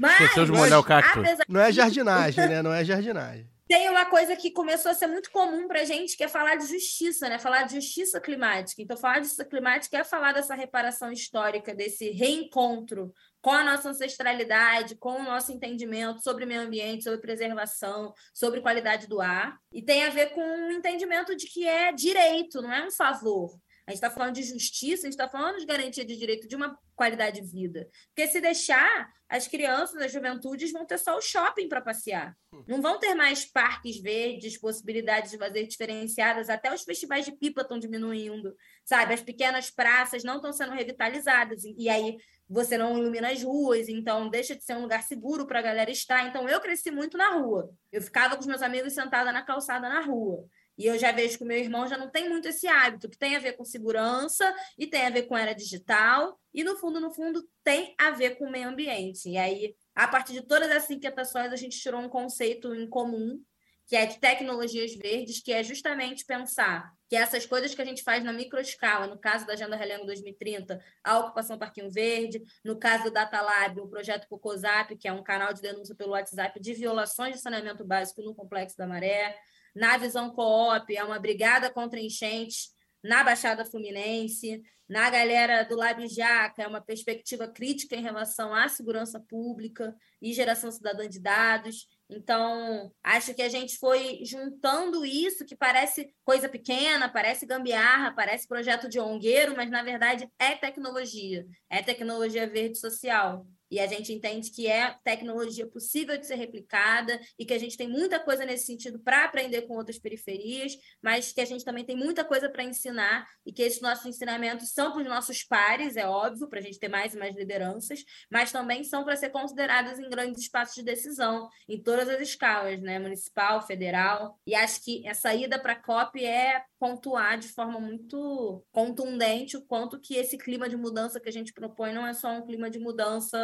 Mas, 0.00 0.18
Esqueceu 0.18 0.46
de 0.46 0.52
molhar 0.52 0.80
o 0.80 0.84
cacto. 0.84 1.20
Não 1.46 1.60
é 1.60 1.70
jardinagem, 1.70 2.48
né? 2.48 2.62
Não 2.62 2.72
é 2.72 2.82
jardinagem. 2.82 3.46
tem 3.68 3.90
uma 3.90 4.06
coisa 4.06 4.34
que 4.34 4.50
começou 4.50 4.90
a 4.90 4.94
ser 4.94 5.06
muito 5.06 5.30
comum 5.30 5.68
para 5.68 5.82
a 5.82 5.84
gente, 5.84 6.16
que 6.16 6.24
é 6.24 6.28
falar 6.28 6.56
de 6.56 6.66
justiça, 6.66 7.28
né? 7.28 7.38
Falar 7.38 7.64
de 7.64 7.74
justiça 7.74 8.18
climática. 8.18 8.80
Então, 8.80 8.96
falar 8.96 9.18
de 9.18 9.26
justiça 9.26 9.44
climática 9.44 9.98
é 9.98 10.02
falar 10.02 10.32
dessa 10.32 10.54
reparação 10.54 11.12
histórica, 11.12 11.74
desse 11.74 12.10
reencontro 12.12 13.12
com 13.42 13.50
a 13.50 13.62
nossa 13.62 13.90
ancestralidade, 13.90 14.96
com 14.96 15.20
o 15.20 15.22
nosso 15.22 15.52
entendimento 15.52 16.22
sobre 16.22 16.46
meio 16.46 16.62
ambiente, 16.62 17.04
sobre 17.04 17.20
preservação, 17.20 18.14
sobre 18.32 18.62
qualidade 18.62 19.06
do 19.06 19.20
ar. 19.20 19.58
E 19.70 19.82
tem 19.82 20.04
a 20.04 20.10
ver 20.10 20.30
com 20.30 20.40
um 20.40 20.72
entendimento 20.72 21.36
de 21.36 21.46
que 21.46 21.68
é 21.68 21.92
direito, 21.92 22.62
não 22.62 22.72
é 22.72 22.86
um 22.86 22.90
favor. 22.90 23.50
A 23.90 23.92
gente 23.92 24.04
está 24.04 24.10
falando 24.10 24.34
de 24.34 24.44
justiça, 24.44 25.02
a 25.02 25.10
gente 25.10 25.18
está 25.18 25.28
falando 25.28 25.58
de 25.58 25.66
garantia 25.66 26.04
de 26.04 26.16
direito 26.16 26.46
de 26.46 26.54
uma 26.54 26.78
qualidade 26.94 27.40
de 27.40 27.46
vida. 27.46 27.88
Porque 28.14 28.30
se 28.30 28.40
deixar, 28.40 29.08
as 29.28 29.48
crianças, 29.48 30.00
as 30.00 30.12
juventudes 30.12 30.70
vão 30.70 30.86
ter 30.86 30.98
só 30.98 31.16
o 31.18 31.20
shopping 31.20 31.68
para 31.68 31.80
passear. 31.80 32.36
Não 32.68 32.80
vão 32.80 33.00
ter 33.00 33.14
mais 33.14 33.44
parques 33.44 34.00
verdes, 34.00 34.58
possibilidades 34.58 35.32
de 35.32 35.38
fazer 35.38 35.66
diferenciadas, 35.66 36.48
até 36.48 36.72
os 36.72 36.82
festivais 36.82 37.24
de 37.24 37.32
pipa 37.32 37.62
estão 37.62 37.80
diminuindo, 37.80 38.54
sabe? 38.84 39.12
As 39.12 39.22
pequenas 39.22 39.70
praças 39.70 40.22
não 40.22 40.36
estão 40.36 40.52
sendo 40.52 40.72
revitalizadas, 40.72 41.64
e 41.64 41.88
aí 41.88 42.16
você 42.48 42.78
não 42.78 42.96
ilumina 42.96 43.30
as 43.30 43.42
ruas, 43.42 43.88
então 43.88 44.28
deixa 44.28 44.54
de 44.54 44.62
ser 44.64 44.74
um 44.74 44.82
lugar 44.82 45.02
seguro 45.02 45.46
para 45.46 45.58
a 45.58 45.62
galera 45.62 45.90
estar. 45.90 46.28
Então 46.28 46.48
eu 46.48 46.60
cresci 46.60 46.92
muito 46.92 47.16
na 47.16 47.30
rua. 47.34 47.70
Eu 47.90 48.02
ficava 48.02 48.34
com 48.34 48.40
os 48.40 48.46
meus 48.46 48.62
amigos 48.62 48.92
sentada 48.92 49.32
na 49.32 49.42
calçada 49.42 49.88
na 49.88 50.00
rua. 50.00 50.44
E 50.80 50.86
eu 50.86 50.98
já 50.98 51.12
vejo 51.12 51.36
que 51.36 51.44
o 51.44 51.46
meu 51.46 51.58
irmão 51.58 51.86
já 51.86 51.98
não 51.98 52.08
tem 52.08 52.26
muito 52.26 52.48
esse 52.48 52.66
hábito, 52.66 53.10
que 53.10 53.18
tem 53.18 53.36
a 53.36 53.38
ver 53.38 53.52
com 53.52 53.66
segurança 53.66 54.50
e 54.78 54.86
tem 54.86 55.02
a 55.02 55.10
ver 55.10 55.24
com 55.24 55.36
era 55.36 55.52
digital, 55.52 56.40
e 56.54 56.64
no 56.64 56.74
fundo, 56.78 56.98
no 56.98 57.12
fundo, 57.12 57.46
tem 57.62 57.94
a 57.98 58.12
ver 58.12 58.38
com 58.38 58.46
o 58.46 58.50
meio 58.50 58.66
ambiente. 58.66 59.28
E 59.28 59.36
aí, 59.36 59.76
a 59.94 60.08
partir 60.08 60.32
de 60.32 60.40
todas 60.40 60.70
essas 60.70 60.88
inquietações, 60.88 61.52
a 61.52 61.56
gente 61.56 61.78
tirou 61.78 62.00
um 62.00 62.08
conceito 62.08 62.74
em 62.74 62.88
comum, 62.88 63.38
que 63.86 63.94
é 63.94 64.06
de 64.06 64.18
tecnologias 64.18 64.94
verdes, 64.94 65.42
que 65.42 65.52
é 65.52 65.62
justamente 65.62 66.24
pensar 66.24 66.90
que 67.10 67.14
essas 67.16 67.44
coisas 67.44 67.74
que 67.74 67.82
a 67.82 67.84
gente 67.84 68.02
faz 68.02 68.24
na 68.24 68.32
microescala, 68.32 69.06
no 69.06 69.18
caso 69.18 69.46
da 69.46 69.52
Agenda 69.52 69.76
Relengo 69.76 70.06
2030, 70.06 70.82
a 71.04 71.18
ocupação 71.18 71.58
Parquinho 71.58 71.90
Verde, 71.90 72.42
no 72.64 72.78
caso 72.78 73.04
do 73.04 73.10
Data 73.10 73.38
Lab, 73.42 73.80
o 73.80 73.88
projeto 73.88 74.26
Cocosap, 74.28 74.96
que 74.96 75.06
é 75.06 75.12
um 75.12 75.22
canal 75.22 75.52
de 75.52 75.60
denúncia 75.60 75.94
pelo 75.94 76.12
WhatsApp 76.12 76.58
de 76.58 76.72
violações 76.72 77.34
de 77.34 77.42
saneamento 77.42 77.84
básico 77.84 78.22
no 78.22 78.34
Complexo 78.34 78.78
da 78.78 78.86
Maré, 78.86 79.36
na 79.74 79.96
Visão 79.96 80.30
Coop, 80.30 80.94
é 80.94 81.04
uma 81.04 81.18
brigada 81.18 81.70
contra 81.70 82.00
enchentes 82.00 82.70
na 83.02 83.24
Baixada 83.24 83.64
Fluminense, 83.64 84.62
na 84.90 85.08
galera 85.08 85.62
do 85.62 85.76
Lab 85.76 86.04
Jaca, 86.08 86.64
é 86.64 86.66
uma 86.66 86.80
perspectiva 86.80 87.46
crítica 87.46 87.94
em 87.94 88.02
relação 88.02 88.52
à 88.52 88.68
segurança 88.68 89.20
pública 89.20 89.94
e 90.20 90.32
geração 90.32 90.70
cidadã 90.72 91.08
de 91.08 91.20
dados. 91.20 91.86
Então, 92.08 92.92
acho 93.00 93.32
que 93.32 93.40
a 93.40 93.48
gente 93.48 93.78
foi 93.78 94.18
juntando 94.24 95.06
isso, 95.06 95.46
que 95.46 95.54
parece 95.54 96.12
coisa 96.24 96.48
pequena, 96.48 97.08
parece 97.08 97.46
gambiarra, 97.46 98.12
parece 98.12 98.48
projeto 98.48 98.88
de 98.88 98.98
ongueiro, 98.98 99.54
mas 99.56 99.70
na 99.70 99.84
verdade 99.84 100.28
é 100.36 100.56
tecnologia, 100.56 101.46
é 101.70 101.80
tecnologia 101.80 102.50
verde 102.50 102.76
social. 102.76 103.46
E 103.70 103.78
a 103.78 103.86
gente 103.86 104.12
entende 104.12 104.50
que 104.50 104.66
é 104.66 104.96
tecnologia 105.04 105.66
possível 105.66 106.16
de 106.16 106.26
ser 106.26 106.36
replicada 106.36 107.20
e 107.38 107.44
que 107.44 107.54
a 107.54 107.58
gente 107.58 107.76
tem 107.76 107.88
muita 107.88 108.18
coisa 108.18 108.44
nesse 108.44 108.66
sentido 108.66 108.98
para 108.98 109.24
aprender 109.24 109.62
com 109.62 109.76
outras 109.76 109.98
periferias, 109.98 110.76
mas 111.02 111.32
que 111.32 111.40
a 111.40 111.44
gente 111.44 111.64
também 111.64 111.84
tem 111.84 111.96
muita 111.96 112.24
coisa 112.24 112.48
para 112.48 112.64
ensinar 112.64 113.26
e 113.44 113.52
que 113.52 113.62
esses 113.62 113.80
nossos 113.80 114.06
ensinamentos 114.06 114.72
são 114.72 114.92
para 114.92 115.02
os 115.02 115.08
nossos 115.08 115.42
pares, 115.42 115.96
é 115.96 116.06
óbvio, 116.06 116.48
para 116.48 116.58
a 116.58 116.62
gente 116.62 116.78
ter 116.78 116.88
mais 116.88 117.14
e 117.14 117.18
mais 117.18 117.36
lideranças, 117.36 118.04
mas 118.30 118.52
também 118.52 118.84
são 118.84 119.04
para 119.04 119.16
ser 119.16 119.30
consideradas 119.30 119.98
em 119.98 120.08
grandes 120.08 120.42
espaços 120.42 120.74
de 120.74 120.82
decisão, 120.82 121.48
em 121.68 121.82
todas 121.82 122.08
as 122.08 122.20
escalas, 122.20 122.80
né? 122.80 122.98
municipal, 122.98 123.66
federal. 123.66 124.38
E 124.46 124.54
acho 124.54 124.82
que 124.82 125.06
essa 125.06 125.34
ida 125.34 125.58
para 125.58 125.72
a 125.72 125.82
COP 125.82 126.24
é 126.24 126.62
pontuar 126.80 127.38
de 127.38 127.48
forma 127.48 127.78
muito 127.78 128.64
contundente 128.72 129.56
o 129.56 129.64
quanto 129.66 130.00
que 130.00 130.16
esse 130.16 130.38
clima 130.38 130.68
de 130.68 130.76
mudança 130.76 131.20
que 131.20 131.28
a 131.28 131.32
gente 131.32 131.52
propõe 131.52 131.92
não 131.92 132.06
é 132.06 132.14
só 132.14 132.30
um 132.30 132.46
clima 132.46 132.70
de 132.70 132.78
mudança 132.78 133.38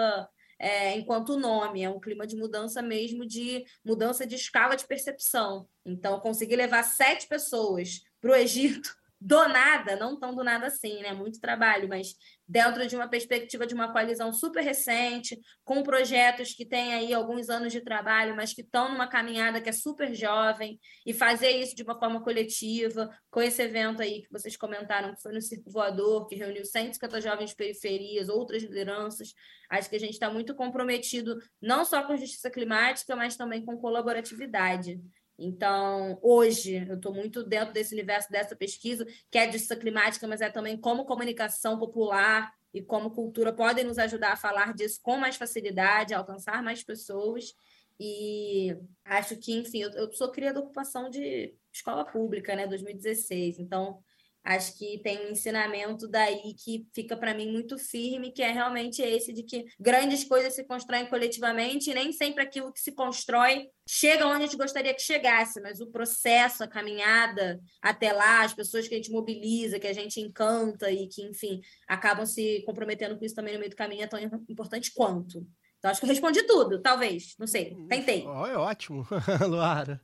é, 0.59 0.97
enquanto 0.97 1.39
nome, 1.39 1.83
é 1.83 1.91
um 1.91 2.01
clima 2.01 2.27
de 2.27 2.35
mudança 2.35 2.81
mesmo, 2.81 3.27
de 3.27 3.63
mudança 3.85 4.27
de 4.27 4.37
escala 4.37 4.75
de 4.75 4.87
percepção. 4.87 5.69
Então, 5.85 6.19
conseguir 6.19 6.57
levar 6.57 6.83
sete 6.83 7.29
pessoas 7.29 8.01
para 8.23 8.33
o 8.33 8.35
Egito 8.35 8.97
do 9.21 9.49
nada, 9.49 9.97
não 9.97 10.19
tão 10.19 10.35
do 10.35 10.45
nada 10.45 10.67
assim, 10.67 11.01
né? 11.01 11.13
Muito 11.13 11.41
trabalho, 11.41 11.89
mas 11.89 12.15
dentro 12.47 12.87
de 12.87 12.95
uma 12.95 13.09
perspectiva 13.09 13.67
de 13.67 13.75
uma 13.75 13.91
coalizão 13.91 14.33
super 14.33 14.63
recente, 14.63 15.39
com 15.65 15.83
projetos 15.83 16.53
que 16.53 16.67
têm 16.67 16.95
aí 16.95 17.15
alguns 17.15 17.49
anos 17.49 17.73
de 17.73 17.81
trabalho, 17.81 18.37
mas 18.37 18.53
que 18.53 18.61
estão 18.61 18.91
numa 18.91 19.09
caminhada 19.09 19.61
que 19.61 19.69
é 19.69 19.73
super 19.73 20.15
jovem, 20.15 20.79
e 21.05 21.13
fazer 21.15 21.51
isso 21.51 21.75
de 21.75 21.83
uma 21.83 21.99
forma 21.99 22.23
coletiva, 22.23 23.11
com 23.31 23.41
esse 23.41 23.63
evento 23.63 24.03
aí 24.03 24.23
que 24.23 24.31
vocês 24.31 24.57
comentaram, 24.57 25.15
que 25.15 25.23
foi 25.23 25.33
no 25.33 25.41
Circo 25.41 25.71
Voador, 25.71 26.27
que 26.27 26.37
reuniu 26.37 26.65
150 26.65 27.21
jovens 27.21 27.51
de 27.51 27.57
periferias, 27.57 28.29
outras 28.29 28.63
lideranças. 28.63 29.33
Acho 29.71 29.89
que 29.89 29.97
a 29.97 30.01
gente 30.01 30.13
está 30.13 30.31
muito 30.31 30.55
comprometido 30.55 31.39
não 31.61 31.85
só 31.85 32.03
com 32.03 32.17
justiça 32.17 32.51
climática, 32.51 33.17
mas 33.17 33.37
também 33.37 33.65
com 33.65 33.77
colaboratividade. 33.79 35.01
Então, 35.39 36.19
hoje, 36.23 36.87
eu 36.89 36.97
estou 36.97 37.13
muito 37.13 37.45
dentro 37.45 37.73
desse 37.73 37.95
universo 37.95 38.31
dessa 38.31 38.57
pesquisa, 38.57 39.07
que 39.31 39.39
é 39.39 39.47
de 39.47 39.53
justiça 39.53 39.77
climática, 39.77 40.27
mas 40.27 40.41
é 40.41 40.49
também 40.51 40.77
como 40.77 41.05
comunicação 41.05 41.79
popular 41.79 42.53
e 42.73 42.83
como 42.83 43.11
cultura 43.11 43.53
podem 43.53 43.85
nos 43.85 43.99
ajudar 43.99 44.33
a 44.33 44.37
falar 44.37 44.73
disso 44.75 44.99
com 45.03 45.17
mais 45.17 45.37
facilidade, 45.37 46.15
a 46.15 46.19
alcançar 46.19 46.63
mais 46.63 46.83
pessoas. 46.83 47.55
E 47.99 48.77
acho 49.05 49.37
que, 49.37 49.53
enfim, 49.53 49.83
eu, 49.83 49.91
eu 49.91 50.13
sou 50.13 50.31
cria 50.31 50.53
da 50.53 50.61
ocupação 50.61 51.09
de 51.11 51.55
escola 51.73 52.05
pública, 52.05 52.55
né, 52.55 52.67
2016. 52.67 53.59
Então, 53.59 54.03
acho 54.47 54.79
que 54.79 54.99
tem 55.03 55.27
um 55.27 55.31
ensinamento 55.31 56.07
daí 56.07 56.55
que 56.55 56.87
fica 56.95 57.17
para 57.17 57.35
mim 57.35 57.51
muito 57.51 57.77
firme, 57.77 58.31
que 58.31 58.41
é 58.41 58.53
realmente 58.53 59.03
esse 59.03 59.33
de 59.33 59.43
que 59.43 59.65
grandes 59.79 60.23
coisas 60.23 60.55
se 60.55 60.63
constroem 60.63 61.07
coletivamente 61.07 61.91
e 61.91 61.95
nem 61.95 62.13
sempre 62.13 62.45
aquilo 62.45 62.73
que 62.73 62.81
se 62.81 62.93
constrói 62.93 63.69
chega 63.89 64.25
onde 64.27 64.45
a 64.45 64.47
gente 64.47 64.57
gostaria 64.57 64.95
que 64.95 65.03
chegasse, 65.03 65.61
mas 65.61 65.81
o 65.81 65.89
processo, 65.89 66.63
a 66.63 66.69
caminhada 66.69 67.61
até 67.83 68.13
lá, 68.13 68.45
as 68.45 68.55
pessoas 68.55 68.87
que 68.87 68.95
a 68.95 68.97
gente 68.97 69.11
mobiliza, 69.11 69.81
que 69.81 69.87
a 69.87 69.93
gente 69.93 70.21
encanta 70.21 70.91
e 70.93 71.09
que, 71.09 71.23
enfim, 71.23 71.61
acabam 71.89 72.25
se 72.25 72.63
comprometendo 72.65 73.19
com 73.19 73.25
isso 73.25 73.35
também 73.35 73.55
no 73.55 73.59
meio 73.59 73.71
do 73.71 73.77
caminho 73.77 74.05
é 74.05 74.07
tão 74.07 74.21
importante 74.49 74.93
quanto. 74.95 75.45
Então, 75.79 75.91
acho 75.91 76.01
que 76.01 76.07
eu 76.07 76.11
respondi 76.11 76.43
tudo, 76.45 76.81
talvez, 76.81 77.35
não 77.37 77.49
sei, 77.49 77.77
tentei. 77.89 78.25
Oh, 78.27 78.47
é 78.47 78.57
ótimo, 78.57 79.07
Luara. 79.49 80.01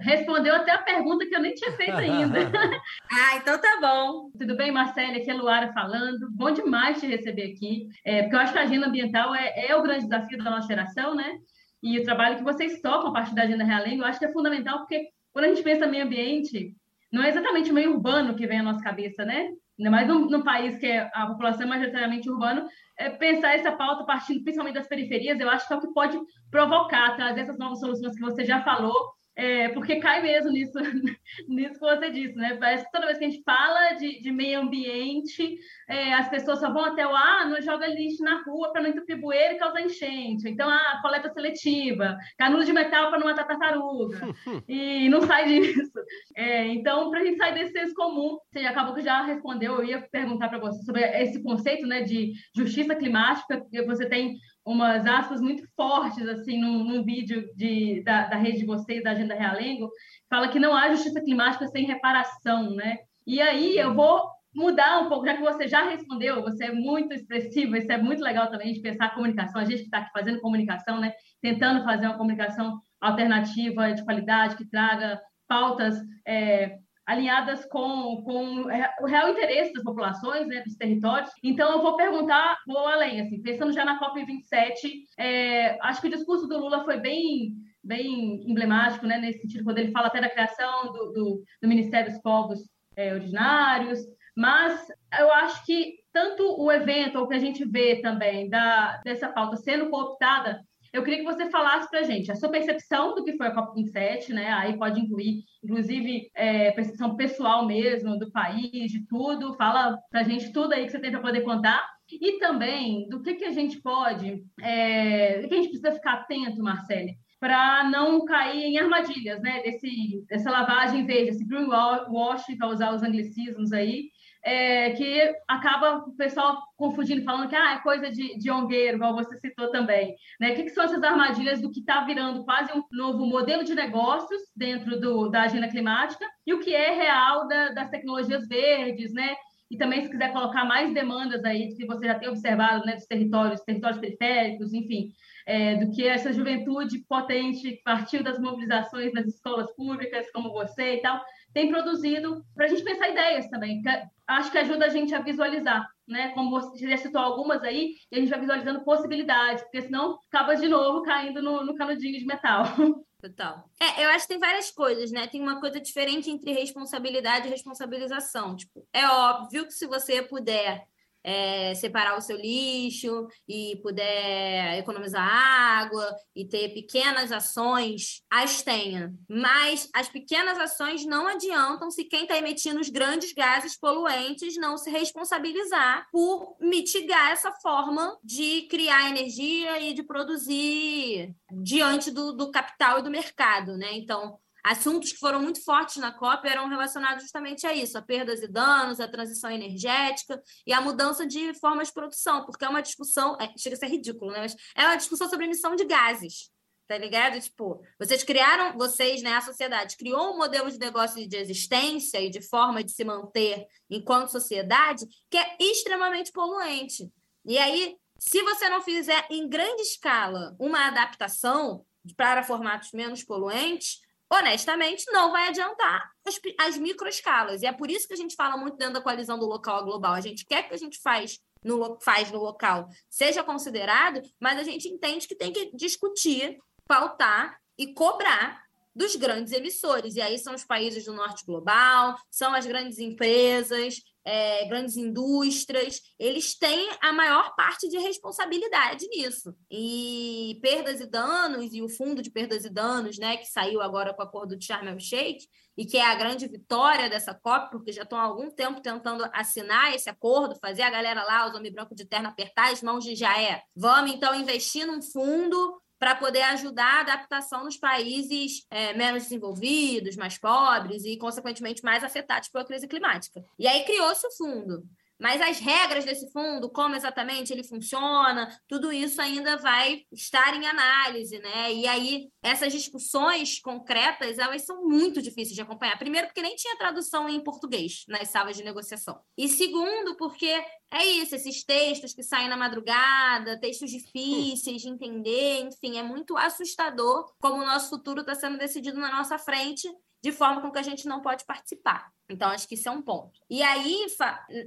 Respondeu 0.00 0.54
até 0.54 0.72
a 0.72 0.78
pergunta 0.78 1.26
que 1.26 1.34
eu 1.34 1.40
nem 1.40 1.54
tinha 1.54 1.72
feito 1.72 1.96
ainda. 1.96 2.38
ah, 3.10 3.36
então 3.36 3.60
tá 3.60 3.78
bom. 3.80 4.30
Tudo 4.38 4.56
bem, 4.56 4.70
Marcele? 4.70 5.20
Aqui 5.20 5.30
é 5.30 5.34
Luara 5.34 5.72
falando. 5.72 6.30
Bom 6.32 6.50
demais 6.50 7.00
te 7.00 7.06
receber 7.06 7.52
aqui, 7.52 7.88
é, 8.04 8.22
porque 8.22 8.36
eu 8.36 8.40
acho 8.40 8.52
que 8.52 8.58
a 8.58 8.62
agenda 8.62 8.86
ambiental 8.86 9.34
é, 9.34 9.66
é, 9.66 9.76
o 9.76 9.82
grande 9.82 10.04
desafio 10.04 10.38
da 10.38 10.50
nossa 10.50 10.68
geração, 10.68 11.14
né? 11.14 11.38
E 11.82 11.98
o 11.98 12.04
trabalho 12.04 12.36
que 12.36 12.44
vocês 12.44 12.80
tocam 12.80 13.08
a 13.08 13.12
partir 13.12 13.34
da 13.34 13.42
Agenda 13.42 13.64
Realengo, 13.64 14.02
eu 14.02 14.06
acho 14.06 14.18
que 14.18 14.24
é 14.24 14.32
fundamental, 14.32 14.78
porque 14.78 15.08
quando 15.32 15.46
a 15.46 15.48
gente 15.48 15.62
pensa 15.62 15.86
meio 15.86 16.04
ambiente, 16.04 16.74
não 17.12 17.22
é 17.22 17.28
exatamente 17.28 17.70
o 17.70 17.74
meio 17.74 17.92
urbano 17.92 18.36
que 18.36 18.46
vem 18.46 18.60
à 18.60 18.62
nossa 18.62 18.82
cabeça, 18.82 19.24
né? 19.24 19.48
Ainda 19.78 19.90
mais 19.90 20.06
num, 20.06 20.26
num 20.26 20.42
país 20.42 20.78
que 20.78 20.86
é 20.86 21.10
a 21.12 21.26
população 21.26 21.62
é 21.62 21.66
majoritariamente 21.66 22.30
urbana, 22.30 22.68
é 22.98 23.10
pensar 23.10 23.54
essa 23.54 23.72
pauta 23.72 24.04
partindo 24.04 24.42
principalmente 24.42 24.74
das 24.74 24.86
periferias, 24.86 25.40
eu 25.40 25.50
acho 25.50 25.66
que 25.66 25.72
é 25.72 25.76
o 25.76 25.80
que 25.80 25.92
pode 25.92 26.18
provocar, 26.50 27.16
trazer 27.16 27.40
essas 27.40 27.58
novas 27.58 27.80
soluções 27.80 28.14
que 28.14 28.20
você 28.20 28.44
já 28.44 28.62
falou, 28.62 28.94
é, 29.34 29.68
porque 29.70 29.96
cai 29.96 30.22
mesmo 30.22 30.50
nisso, 30.50 30.78
nisso 31.48 31.74
que 31.74 31.80
você 31.80 32.10
disse, 32.10 32.34
né? 32.36 32.56
Parece 32.56 32.84
que 32.84 32.92
toda 32.92 33.06
vez 33.06 33.18
que 33.18 33.24
a 33.24 33.30
gente 33.30 33.42
fala 33.42 33.92
de, 33.92 34.20
de 34.20 34.30
meio 34.30 34.60
ambiente, 34.60 35.58
é, 35.88 36.12
as 36.12 36.28
pessoas 36.28 36.60
só 36.60 36.70
vão 36.70 36.84
até 36.84 37.06
o 37.06 37.14
ah, 37.14 37.46
não 37.46 37.60
joga 37.62 37.86
lixo 37.86 38.22
na 38.22 38.42
rua 38.42 38.72
para 38.72 38.82
não 38.82 38.90
entupir 38.90 39.18
bueiro 39.18 39.54
e 39.54 39.58
causar 39.58 39.80
enchente. 39.80 40.48
Então, 40.48 40.68
ah, 40.68 40.98
coleta 41.00 41.32
seletiva, 41.32 42.16
canudo 42.36 42.64
de 42.64 42.72
metal 42.72 43.08
para 43.08 43.18
não 43.18 43.26
matar 43.26 43.46
tartaruga. 43.46 44.20
e 44.68 45.08
não 45.08 45.22
sai 45.22 45.46
disso. 45.46 45.98
É, 46.36 46.66
então, 46.66 47.10
para 47.10 47.20
a 47.20 47.24
gente 47.24 47.38
sair 47.38 47.54
desse 47.54 47.72
senso 47.72 47.94
comum, 47.94 48.38
você 48.50 48.60
acabou 48.60 48.94
que 48.94 49.00
já 49.00 49.22
respondeu, 49.22 49.76
eu 49.76 49.84
ia 49.84 50.08
perguntar 50.10 50.48
para 50.48 50.58
você 50.58 50.84
sobre 50.84 51.02
esse 51.22 51.42
conceito 51.42 51.86
né, 51.86 52.02
de 52.02 52.32
justiça 52.54 52.94
climática, 52.94 53.64
que 53.70 53.82
você 53.82 54.06
tem 54.06 54.36
umas 54.64 55.06
aspas 55.06 55.40
muito 55.40 55.66
fortes 55.74 56.26
assim 56.28 56.60
num, 56.60 56.84
num 56.84 57.04
vídeo 57.04 57.48
de, 57.56 58.02
da, 58.04 58.26
da, 58.26 58.36
rede 58.36 58.58
de 58.58 58.66
vocês, 58.66 59.02
da 59.02 59.10
Agenda 59.10 59.34
Realengo, 59.34 59.90
fala 60.28 60.48
que 60.48 60.58
não 60.58 60.76
há 60.76 60.90
justiça 60.90 61.20
climática 61.20 61.66
sem 61.68 61.86
reparação, 61.86 62.70
né? 62.70 62.98
E 63.26 63.40
aí 63.40 63.76
eu 63.76 63.94
vou 63.94 64.28
mudar 64.54 65.00
um 65.00 65.08
pouco, 65.08 65.26
já 65.26 65.34
que 65.34 65.42
você 65.42 65.66
já 65.66 65.88
respondeu, 65.88 66.42
você 66.42 66.66
é 66.66 66.72
muito 66.72 67.14
expressivo, 67.14 67.76
isso 67.76 67.90
é 67.90 67.96
muito 67.96 68.22
legal 68.22 68.50
também 68.50 68.72
de 68.72 68.80
pensar 68.80 69.06
a 69.06 69.14
comunicação, 69.14 69.60
a 69.60 69.64
gente 69.64 69.78
que 69.78 69.84
está 69.84 69.98
aqui 69.98 70.10
fazendo 70.12 70.40
comunicação, 70.40 71.00
né? 71.00 71.12
Tentando 71.40 71.84
fazer 71.84 72.06
uma 72.06 72.18
comunicação 72.18 72.78
alternativa, 73.00 73.92
de 73.92 74.04
qualidade, 74.04 74.56
que 74.56 74.68
traga 74.68 75.20
pautas 75.48 75.96
é, 76.26 76.78
alinhadas 77.06 77.64
com, 77.66 78.22
com 78.22 78.64
o 79.00 79.06
real 79.06 79.30
interesse 79.30 79.72
das 79.72 79.82
populações, 79.82 80.46
né, 80.46 80.62
dos 80.62 80.76
territórios. 80.76 81.30
Então, 81.42 81.72
eu 81.72 81.82
vou 81.82 81.96
perguntar, 81.96 82.58
vou 82.66 82.86
além, 82.86 83.20
assim, 83.20 83.42
pensando 83.42 83.72
já 83.72 83.84
na 83.84 83.98
COP27, 83.98 85.04
é, 85.18 85.78
acho 85.82 86.00
que 86.00 86.08
o 86.08 86.12
discurso 86.12 86.46
do 86.46 86.58
Lula 86.58 86.84
foi 86.84 86.98
bem 86.98 87.54
bem 87.84 88.48
emblemático, 88.48 89.06
né, 89.06 89.18
nesse 89.18 89.40
sentido, 89.40 89.64
quando 89.64 89.78
ele 89.78 89.90
fala 89.90 90.06
até 90.06 90.20
da 90.20 90.30
criação 90.30 90.92
do, 90.92 91.12
do, 91.12 91.42
do 91.60 91.68
Ministério 91.68 92.12
dos 92.12 92.22
Povos 92.22 92.60
é, 92.94 93.12
Originários, 93.12 93.98
mas 94.36 94.86
eu 95.18 95.32
acho 95.32 95.66
que 95.66 95.96
tanto 96.12 96.60
o 96.60 96.70
evento, 96.70 97.18
ou 97.18 97.24
o 97.24 97.28
que 97.28 97.34
a 97.34 97.40
gente 97.40 97.64
vê 97.64 97.96
também 97.96 98.48
da, 98.48 99.00
dessa 99.04 99.28
pauta 99.28 99.56
sendo 99.56 99.90
cooptada 99.90 100.62
eu 100.92 101.02
queria 101.02 101.20
que 101.20 101.24
você 101.24 101.48
falasse 101.50 101.88
para 101.88 102.00
a 102.00 102.02
gente 102.02 102.30
a 102.30 102.36
sua 102.36 102.50
percepção 102.50 103.14
do 103.14 103.24
que 103.24 103.36
foi 103.36 103.46
a 103.46 103.54
COP27, 103.54 104.28
né? 104.28 104.52
Aí 104.52 104.76
pode 104.76 105.00
incluir, 105.00 105.44
inclusive, 105.64 106.30
é, 106.34 106.70
percepção 106.72 107.16
pessoal 107.16 107.66
mesmo 107.66 108.18
do 108.18 108.30
país, 108.30 108.92
de 108.92 109.06
tudo. 109.06 109.54
Fala 109.54 109.98
para 110.10 110.20
a 110.20 110.24
gente 110.24 110.52
tudo 110.52 110.74
aí 110.74 110.84
que 110.84 110.90
você 110.90 110.98
tem 110.98 111.10
para 111.10 111.20
poder 111.20 111.40
contar. 111.40 111.82
E 112.10 112.38
também 112.38 113.08
do 113.08 113.22
que, 113.22 113.34
que 113.34 113.44
a 113.46 113.52
gente 113.52 113.80
pode, 113.80 114.44
é, 114.60 115.46
que 115.48 115.54
a 115.54 115.56
gente 115.56 115.68
precisa 115.68 115.92
ficar 115.92 116.12
atento, 116.12 116.62
Marcele, 116.62 117.16
para 117.40 117.88
não 117.90 118.24
cair 118.24 118.62
em 118.64 118.78
armadilhas, 118.78 119.40
né? 119.40 119.62
Desse, 119.62 120.24
dessa 120.28 120.50
lavagem 120.50 121.06
verde, 121.06 121.30
esse 121.30 121.44
greenwashing, 121.44 122.56
para 122.58 122.68
usar 122.68 122.94
os 122.94 123.02
anglicismos 123.02 123.72
aí, 123.72 124.11
é, 124.44 124.90
que 124.90 125.34
acaba 125.48 125.98
o 125.98 126.16
pessoal 126.16 126.60
confundindo, 126.76 127.24
falando 127.24 127.48
que 127.48 127.54
ah, 127.54 127.74
é 127.74 127.82
coisa 127.82 128.10
de, 128.10 128.36
de 128.38 128.50
ongueiro, 128.50 128.96
igual 128.96 129.14
você 129.14 129.36
citou 129.36 129.70
também. 129.70 130.16
Né? 130.40 130.52
O 130.52 130.54
que, 130.56 130.64
que 130.64 130.70
são 130.70 130.84
essas 130.84 131.02
armadilhas 131.02 131.60
do 131.60 131.70
que 131.70 131.80
está 131.80 132.04
virando 132.04 132.44
quase 132.44 132.72
um 132.76 132.82
novo 132.90 133.24
modelo 133.24 133.62
de 133.62 133.74
negócios 133.74 134.42
dentro 134.56 135.00
do, 135.00 135.28
da 135.28 135.42
agenda 135.42 135.68
climática 135.68 136.26
e 136.46 136.52
o 136.52 136.60
que 136.60 136.74
é 136.74 136.92
real 136.92 137.46
da, 137.46 137.68
das 137.70 137.90
tecnologias 137.90 138.48
verdes, 138.48 139.12
né? 139.12 139.34
E 139.70 139.76
também, 139.78 140.02
se 140.02 140.10
quiser 140.10 140.32
colocar 140.34 140.66
mais 140.66 140.92
demandas 140.92 141.42
aí, 141.46 141.74
que 141.74 141.86
você 141.86 142.04
já 142.04 142.18
tem 142.18 142.28
observado, 142.28 142.84
né, 142.84 142.94
dos 142.94 143.06
territórios, 143.06 143.62
territórios 143.62 143.98
periféricos, 143.98 144.74
enfim, 144.74 145.10
é, 145.46 145.76
do 145.76 145.90
que 145.90 146.06
essa 146.06 146.30
juventude 146.30 146.98
potente 147.08 147.80
partiu 147.82 148.22
das 148.22 148.38
mobilizações 148.38 149.14
nas 149.14 149.26
escolas 149.26 149.74
públicas, 149.74 150.30
como 150.30 150.52
você 150.52 150.96
e 150.96 151.00
tal, 151.00 151.24
tem 151.52 151.70
produzido 151.70 152.44
para 152.54 152.66
a 152.66 152.68
gente 152.68 152.82
pensar 152.82 153.08
ideias 153.08 153.48
também. 153.48 153.82
Que 153.82 153.88
acho 154.26 154.50
que 154.50 154.58
ajuda 154.58 154.86
a 154.86 154.88
gente 154.88 155.14
a 155.14 155.20
visualizar, 155.20 155.88
né? 156.06 156.28
Como 156.30 156.50
você 156.50 156.88
já 156.88 156.96
citou 156.96 157.20
algumas 157.20 157.62
aí, 157.62 157.94
e 158.10 158.16
a 158.16 158.20
gente 158.20 158.30
vai 158.30 158.40
visualizando 158.40 158.84
possibilidades, 158.84 159.62
porque 159.62 159.82
senão 159.82 160.18
acaba 160.28 160.54
de 160.54 160.68
novo 160.68 161.02
caindo 161.02 161.42
no, 161.42 161.64
no 161.64 161.74
canudinho 161.74 162.18
de 162.18 162.26
metal. 162.26 162.64
Total. 163.20 163.70
É, 163.80 164.04
eu 164.04 164.08
acho 164.10 164.26
que 164.26 164.32
tem 164.32 164.40
várias 164.40 164.72
coisas, 164.72 165.12
né? 165.12 165.28
Tem 165.28 165.40
uma 165.40 165.60
coisa 165.60 165.80
diferente 165.80 166.28
entre 166.28 166.52
responsabilidade 166.52 167.46
e 167.46 167.50
responsabilização. 167.50 168.56
Tipo, 168.56 168.84
é 168.92 169.06
óbvio 169.06 169.64
que 169.64 169.72
se 169.72 169.86
você 169.86 170.22
puder 170.22 170.88
é, 171.24 171.74
separar 171.74 172.16
o 172.16 172.20
seu 172.20 172.36
lixo 172.36 173.26
e 173.48 173.76
puder 173.82 174.78
economizar 174.78 175.22
água 175.22 176.14
e 176.34 176.44
ter 176.44 176.70
pequenas 176.74 177.30
ações, 177.30 178.22
as 178.30 178.62
tenha. 178.62 179.12
Mas 179.28 179.88
as 179.94 180.08
pequenas 180.08 180.58
ações 180.58 181.04
não 181.04 181.26
adiantam 181.26 181.90
se 181.90 182.04
quem 182.04 182.22
está 182.22 182.36
emitindo 182.36 182.80
os 182.80 182.88
grandes 182.88 183.32
gases 183.32 183.78
poluentes 183.78 184.56
não 184.56 184.76
se 184.76 184.90
responsabilizar 184.90 186.06
por 186.10 186.56
mitigar 186.60 187.30
essa 187.30 187.52
forma 187.52 188.18
de 188.22 188.62
criar 188.62 189.08
energia 189.08 189.80
e 189.80 189.94
de 189.94 190.02
produzir 190.02 191.34
diante 191.50 192.10
do, 192.10 192.32
do 192.32 192.50
capital 192.50 192.98
e 192.98 193.02
do 193.02 193.10
mercado, 193.10 193.76
né? 193.76 193.92
Então, 193.92 194.38
assuntos 194.62 195.12
que 195.12 195.18
foram 195.18 195.40
muito 195.40 195.62
fortes 195.64 195.96
na 195.96 196.12
COP 196.12 196.46
eram 196.48 196.68
relacionados 196.68 197.22
justamente 197.22 197.66
a 197.66 197.74
isso, 197.74 197.98
a 197.98 198.02
perdas 198.02 198.42
e 198.42 198.48
danos, 198.48 199.00
a 199.00 199.08
transição 199.08 199.50
energética 199.50 200.40
e 200.66 200.72
a 200.72 200.80
mudança 200.80 201.26
de 201.26 201.52
formas 201.54 201.88
de 201.88 201.94
produção, 201.94 202.44
porque 202.44 202.64
é 202.64 202.68
uma 202.68 202.82
discussão, 202.82 203.36
é, 203.40 203.52
chega 203.58 203.76
a 203.76 203.78
ser 203.78 203.88
ridículo, 203.88 204.30
né? 204.30 204.40
Mas 204.40 204.54
é 204.76 204.84
uma 204.84 204.96
discussão 204.96 205.28
sobre 205.28 205.46
emissão 205.46 205.74
de 205.74 205.84
gases, 205.84 206.50
tá 206.86 206.96
ligado? 206.96 207.40
Tipo, 207.40 207.82
vocês 207.98 208.22
criaram, 208.22 208.76
vocês, 208.76 209.22
né, 209.22 209.34
a 209.34 209.40
sociedade 209.40 209.96
criou 209.96 210.34
um 210.34 210.38
modelo 210.38 210.70
de 210.70 210.78
negócio 210.78 211.26
de 211.26 211.36
existência 211.36 212.20
e 212.20 212.30
de 212.30 212.40
forma 212.40 212.84
de 212.84 212.92
se 212.92 213.04
manter 213.04 213.66
enquanto 213.90 214.30
sociedade 214.30 215.06
que 215.28 215.36
é 215.36 215.56
extremamente 215.58 216.30
poluente. 216.30 217.10
E 217.44 217.58
aí, 217.58 217.96
se 218.18 218.40
você 218.42 218.68
não 218.68 218.82
fizer 218.82 219.26
em 219.30 219.48
grande 219.48 219.82
escala 219.82 220.54
uma 220.58 220.86
adaptação 220.86 221.84
para 222.16 222.44
formatos 222.44 222.92
menos 222.92 223.24
poluentes, 223.24 224.00
honestamente, 224.32 225.04
não 225.12 225.30
vai 225.30 225.48
adiantar 225.48 226.10
as, 226.26 226.40
as 226.58 226.78
microescalas. 226.78 227.60
E 227.60 227.66
é 227.66 227.72
por 227.72 227.90
isso 227.90 228.08
que 228.08 228.14
a 228.14 228.16
gente 228.16 228.34
fala 228.34 228.56
muito 228.56 228.78
dentro 228.78 228.94
da 228.94 229.02
coalizão 229.02 229.38
do 229.38 229.46
local 229.46 229.76
a 229.76 229.82
global. 229.82 230.14
A 230.14 230.20
gente 230.20 230.46
quer 230.46 230.62
que 230.62 230.74
a 230.74 230.78
gente 230.78 230.98
faz 231.02 231.38
no, 231.62 231.98
faz 232.00 232.30
no 232.30 232.38
local 232.38 232.88
seja 233.10 233.44
considerado, 233.44 234.22
mas 234.40 234.58
a 234.58 234.62
gente 234.62 234.88
entende 234.88 235.28
que 235.28 235.34
tem 235.34 235.52
que 235.52 235.70
discutir, 235.76 236.58
pautar 236.88 237.58
e 237.78 237.92
cobrar 237.92 238.62
dos 238.94 239.16
grandes 239.16 239.52
emissores. 239.52 240.16
E 240.16 240.22
aí 240.22 240.38
são 240.38 240.54
os 240.54 240.64
países 240.64 241.04
do 241.04 241.12
norte 241.12 241.44
global, 241.44 242.16
são 242.30 242.54
as 242.54 242.66
grandes 242.66 242.98
empresas, 242.98 243.96
é, 244.24 244.66
grandes 244.66 244.96
indústrias, 244.96 246.00
eles 246.18 246.56
têm 246.56 246.88
a 247.00 247.12
maior 247.12 247.54
parte 247.54 247.88
de 247.88 247.98
responsabilidade 247.98 249.06
nisso. 249.08 249.54
E 249.70 250.58
perdas 250.62 251.00
e 251.00 251.06
danos, 251.06 251.72
e 251.72 251.82
o 251.82 251.88
fundo 251.88 252.22
de 252.22 252.30
perdas 252.30 252.64
e 252.64 252.70
danos, 252.70 253.18
né, 253.18 253.36
que 253.36 253.46
saiu 253.46 253.80
agora 253.80 254.14
com 254.14 254.22
o 254.22 254.24
acordo 254.24 254.56
de 254.56 254.64
Sharm 254.64 254.88
el-Sheikh, 254.88 255.46
e 255.76 255.86
que 255.86 255.96
é 255.96 256.04
a 256.04 256.14
grande 256.14 256.46
vitória 256.46 257.08
dessa 257.08 257.34
COP, 257.34 257.70
porque 257.70 257.92
já 257.92 258.02
estão 258.02 258.18
há 258.18 258.22
algum 258.22 258.50
tempo 258.50 258.80
tentando 258.80 259.24
assinar 259.32 259.94
esse 259.94 260.08
acordo, 260.08 260.58
fazer 260.60 260.82
a 260.82 260.90
galera 260.90 261.24
lá, 261.24 261.48
os 261.48 261.54
homens 261.54 261.72
brancos 261.72 261.96
de 261.96 262.04
terno, 262.04 262.28
apertar 262.28 262.72
as 262.72 262.82
mãos 262.82 263.04
de 263.04 263.14
já 263.14 263.40
é. 263.40 263.62
Vamos 263.74 264.12
então 264.12 264.34
investir 264.34 264.86
num 264.86 265.00
fundo 265.00 265.82
para 266.02 266.16
poder 266.16 266.42
ajudar 266.42 266.96
a 266.96 267.00
adaptação 267.02 267.62
nos 267.62 267.76
países 267.76 268.66
é, 268.68 268.92
menos 268.92 269.22
desenvolvidos, 269.22 270.16
mais 270.16 270.36
pobres 270.36 271.04
e, 271.04 271.16
consequentemente, 271.16 271.84
mais 271.84 272.02
afetados 272.02 272.48
pela 272.48 272.64
crise 272.64 272.88
climática. 272.88 273.44
E 273.56 273.68
aí 273.68 273.84
criou-se 273.84 274.26
o 274.26 274.30
fundo. 274.32 274.82
Mas 275.22 275.40
as 275.40 275.60
regras 275.60 276.04
desse 276.04 276.28
fundo, 276.32 276.68
como 276.68 276.96
exatamente 276.96 277.52
ele 277.52 277.62
funciona, 277.62 278.48
tudo 278.66 278.92
isso 278.92 279.22
ainda 279.22 279.56
vai 279.56 280.02
estar 280.10 280.52
em 280.52 280.66
análise, 280.66 281.38
né? 281.38 281.72
E 281.72 281.86
aí, 281.86 282.28
essas 282.42 282.72
discussões 282.72 283.60
concretas, 283.60 284.36
elas 284.36 284.64
são 284.64 284.82
muito 284.82 285.22
difíceis 285.22 285.54
de 285.54 285.62
acompanhar. 285.62 285.96
Primeiro, 285.96 286.26
porque 286.26 286.42
nem 286.42 286.56
tinha 286.56 286.76
tradução 286.76 287.28
em 287.28 287.40
português 287.40 288.02
nas 288.08 288.30
salas 288.30 288.56
de 288.56 288.64
negociação. 288.64 289.20
E 289.38 289.48
segundo, 289.48 290.16
porque 290.16 290.60
é 290.90 291.04
isso, 291.04 291.36
esses 291.36 291.64
textos 291.64 292.12
que 292.12 292.24
saem 292.24 292.48
na 292.48 292.56
madrugada, 292.56 293.60
textos 293.60 293.92
difíceis 293.92 294.82
de 294.82 294.88
entender, 294.88 295.60
enfim, 295.60 295.98
é 295.98 296.02
muito 296.02 296.36
assustador 296.36 297.32
como 297.40 297.62
o 297.62 297.66
nosso 297.66 297.90
futuro 297.90 298.22
está 298.22 298.34
sendo 298.34 298.58
decidido 298.58 298.98
na 298.98 299.12
nossa 299.12 299.38
frente 299.38 299.88
de 300.22 300.30
forma 300.30 300.60
com 300.60 300.70
que 300.70 300.78
a 300.78 300.82
gente 300.82 301.06
não 301.06 301.20
pode 301.20 301.44
participar. 301.44 302.10
Então, 302.28 302.48
acho 302.48 302.68
que 302.68 302.74
isso 302.74 302.88
é 302.88 302.92
um 302.92 303.02
ponto. 303.02 303.40
E 303.50 303.62
aí, 303.62 304.06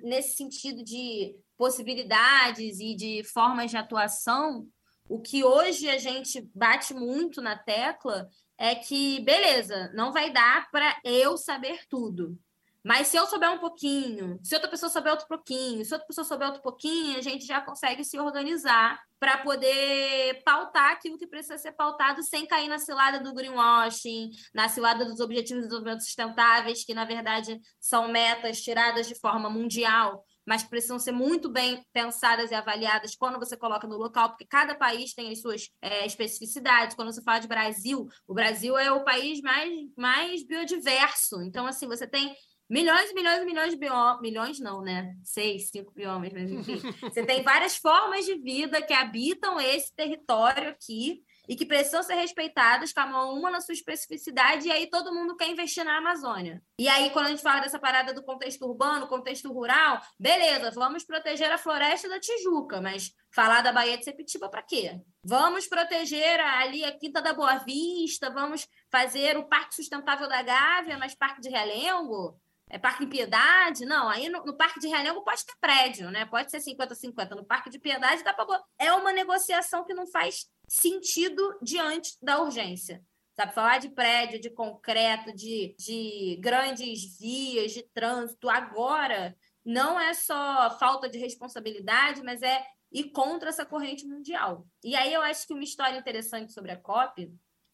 nesse 0.03 0.35
sentido 0.35 0.83
de 0.83 1.35
possibilidades 1.57 2.79
e 2.79 2.95
de 2.95 3.23
formas 3.23 3.71
de 3.71 3.77
atuação, 3.77 4.67
o 5.07 5.21
que 5.21 5.43
hoje 5.43 5.89
a 5.89 5.97
gente 5.97 6.49
bate 6.53 6.93
muito 6.93 7.41
na 7.41 7.57
tecla 7.57 8.27
é 8.57 8.75
que, 8.75 9.19
beleza, 9.21 9.91
não 9.93 10.11
vai 10.11 10.31
dar 10.31 10.69
para 10.71 10.99
eu 11.03 11.37
saber 11.37 11.81
tudo. 11.89 12.37
Mas 12.85 13.07
se 13.07 13.17
eu 13.17 13.25
souber 13.25 13.51
um 13.51 13.57
pouquinho, 13.57 14.39
se 14.43 14.53
outra 14.53 14.69
pessoa 14.69 14.91
souber 14.91 15.11
outro 15.11 15.27
pouquinho, 15.27 15.83
se 15.83 15.91
outra 15.91 16.05
pessoa 16.05 16.23
souber 16.23 16.49
outro 16.49 16.61
pouquinho, 16.61 17.17
a 17.17 17.21
gente 17.21 17.43
já 17.43 17.59
consegue 17.59 18.05
se 18.05 18.19
organizar 18.19 19.01
para 19.19 19.39
poder 19.39 20.43
pautar 20.45 20.91
aquilo 20.91 21.17
que 21.17 21.25
precisa 21.25 21.57
ser 21.57 21.71
pautado 21.71 22.21
sem 22.21 22.45
cair 22.45 22.67
na 22.67 22.77
cilada 22.77 23.19
do 23.19 23.33
greenwashing, 23.33 24.29
na 24.53 24.69
cilada 24.69 25.03
dos 25.03 25.19
objetivos 25.19 25.63
de 25.63 25.69
desenvolvimento 25.69 26.03
sustentáveis, 26.03 26.85
que 26.85 26.93
na 26.93 27.05
verdade 27.05 27.59
são 27.81 28.07
metas 28.07 28.61
tiradas 28.61 29.07
de 29.07 29.15
forma 29.15 29.49
mundial, 29.49 30.23
mas 30.45 30.63
precisam 30.63 30.99
ser 30.99 31.11
muito 31.11 31.49
bem 31.49 31.83
pensadas 31.91 32.51
e 32.51 32.53
avaliadas 32.53 33.15
quando 33.15 33.39
você 33.39 33.57
coloca 33.57 33.87
no 33.87 33.97
local, 33.97 34.29
porque 34.29 34.45
cada 34.45 34.75
país 34.75 35.11
tem 35.15 35.31
as 35.31 35.41
suas 35.41 35.69
é, 35.81 36.05
especificidades. 36.05 36.95
Quando 36.95 37.11
você 37.11 37.23
fala 37.23 37.39
de 37.39 37.47
Brasil, 37.47 38.07
o 38.27 38.33
Brasil 38.35 38.77
é 38.77 38.91
o 38.91 39.03
país 39.03 39.41
mais, 39.41 39.71
mais 39.97 40.45
biodiverso. 40.45 41.41
Então, 41.41 41.65
assim, 41.65 41.87
você 41.87 42.05
tem 42.05 42.35
milhões 42.69 43.11
e 43.11 43.13
milhões 43.13 43.41
e 43.41 43.45
milhões 43.45 43.71
de 43.71 43.77
biomas. 43.77 44.21
Milhões 44.21 44.59
não, 44.59 44.81
né? 44.81 45.15
Seis, 45.23 45.69
cinco 45.69 45.91
biomas, 45.93 46.31
mas 46.33 46.51
enfim. 46.51 46.79
você 47.01 47.25
tem 47.25 47.43
várias 47.43 47.77
formas 47.77 48.25
de 48.25 48.35
vida 48.35 48.81
que 48.81 48.93
habitam 48.93 49.59
esse 49.59 49.93
território 49.95 50.69
aqui 50.69 51.23
e 51.47 51.55
que 51.55 51.65
precisam 51.65 52.01
ser 52.03 52.15
respeitadas, 52.15 52.91
cada 52.91 53.25
uma 53.25 53.51
na 53.51 53.61
sua 53.61 53.73
especificidade, 53.73 54.67
e 54.67 54.71
aí 54.71 54.87
todo 54.89 55.13
mundo 55.13 55.35
quer 55.35 55.49
investir 55.49 55.83
na 55.83 55.97
Amazônia. 55.97 56.61
E 56.79 56.87
aí, 56.87 57.09
quando 57.11 57.27
a 57.27 57.29
gente 57.29 57.41
fala 57.41 57.61
dessa 57.61 57.79
parada 57.79 58.13
do 58.13 58.23
contexto 58.23 58.65
urbano, 58.65 59.07
contexto 59.07 59.51
rural, 59.51 60.01
beleza, 60.19 60.71
vamos 60.71 61.03
proteger 61.03 61.51
a 61.51 61.57
floresta 61.57 62.09
da 62.09 62.19
Tijuca, 62.19 62.81
mas 62.81 63.11
falar 63.33 63.61
da 63.61 63.71
Baía 63.71 63.97
de 63.97 64.03
Sepitiba 64.03 64.49
para 64.49 64.63
quê? 64.63 64.99
Vamos 65.23 65.67
proteger 65.67 66.39
ali 66.39 66.83
a 66.83 66.97
Quinta 66.97 67.21
da 67.21 67.33
Boa 67.33 67.57
Vista, 67.57 68.29
vamos 68.29 68.67
fazer 68.91 69.37
o 69.37 69.47
Parque 69.47 69.75
Sustentável 69.75 70.27
da 70.27 70.41
Gávea, 70.41 70.97
mas 70.97 71.15
Parque 71.15 71.41
de 71.41 71.49
Realengo? 71.49 72.39
É 72.69 72.79
Parque 72.79 73.05
de 73.05 73.11
Piedade? 73.11 73.85
Não, 73.85 74.09
aí 74.09 74.27
no, 74.27 74.43
no, 74.43 74.57
Parque 74.57 74.79
de 74.79 74.87
Realengo 74.87 75.23
pode 75.23 75.45
ter 75.45 75.53
prédio, 75.61 76.09
né? 76.09 76.25
Pode 76.25 76.49
ser 76.49 76.57
50-50. 76.57 77.31
No 77.31 77.45
Parque 77.45 77.69
de 77.69 77.79
Piedade 77.79 78.23
dá 78.23 78.33
para. 78.33 78.63
É 78.79 78.91
uma 78.93 79.13
negociação 79.13 79.85
que 79.85 79.93
não 79.93 80.07
faz 80.07 80.47
sentido 80.67 81.57
diante 81.61 82.17
da 82.21 82.41
urgência. 82.41 83.03
Sabe, 83.35 83.53
falar 83.53 83.79
de 83.79 83.89
prédio, 83.89 84.39
de 84.39 84.49
concreto, 84.49 85.35
de, 85.35 85.75
de 85.77 86.39
grandes 86.41 87.19
vias 87.19 87.73
de 87.73 87.83
trânsito 87.93 88.49
agora 88.49 89.35
não 89.65 89.99
é 89.99 90.13
só 90.13 90.77
falta 90.79 91.09
de 91.09 91.17
responsabilidade, 91.17 92.21
mas 92.23 92.41
é 92.41 92.63
ir 92.91 93.11
contra 93.11 93.49
essa 93.49 93.65
corrente 93.65 94.05
mundial. 94.05 94.65
E 94.83 94.95
aí 94.95 95.11
eu 95.11 95.21
acho 95.21 95.47
que 95.47 95.53
uma 95.53 95.63
história 95.63 95.97
interessante 95.97 96.53
sobre 96.53 96.71
a 96.71 96.77
COP 96.77 97.33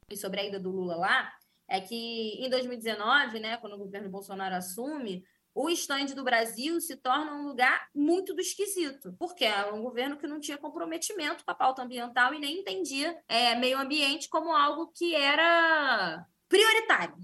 e 0.10 0.18
sobre 0.18 0.40
a 0.40 0.46
ida 0.46 0.60
do 0.60 0.72
Lula 0.72 0.96
lá 0.96 1.32
é 1.72 1.80
que 1.80 2.46
em 2.46 2.50
2019, 2.50 3.40
né, 3.40 3.56
quando 3.56 3.74
o 3.74 3.78
governo 3.78 4.10
Bolsonaro 4.10 4.56
assume, 4.56 5.24
o 5.56 5.70
estande 5.70 6.14
do 6.14 6.22
Brasil 6.22 6.82
se 6.82 6.98
torna 6.98 7.34
um 7.34 7.48
lugar 7.48 7.88
muito 7.96 8.34
do 8.34 8.42
esquisito, 8.42 9.16
porque 9.18 9.46
é 9.46 9.72
um 9.72 9.82
governo 9.82 10.18
que 10.18 10.28
não 10.28 10.42
tinha 10.42 10.58
comprometimento 10.58 11.46
com 11.46 11.52
a 11.52 11.56
pauta 11.56 11.82
ambiental 11.82 12.34
e 12.34 12.40
nem 12.40 12.60
entendia 12.60 13.18
é, 13.26 13.56
meio 13.56 13.80
ambiente 13.80 14.28
como 14.28 14.54
algo 14.54 14.92
que 14.94 15.16
era 15.16 16.26
prioritário, 16.50 17.16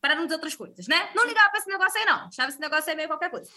para 0.00 0.14
não 0.14 0.22
dizer 0.22 0.36
outras 0.36 0.54
coisas, 0.54 0.86
né? 0.86 1.10
Não 1.12 1.26
ligava 1.26 1.50
para 1.50 1.58
esse 1.58 1.68
negócio 1.68 1.98
aí, 1.98 2.06
não. 2.06 2.26
Achava 2.26 2.48
esse 2.48 2.60
negócio 2.60 2.88
aí 2.88 2.96
meio 2.96 3.08
qualquer 3.08 3.30
coisa. 3.30 3.50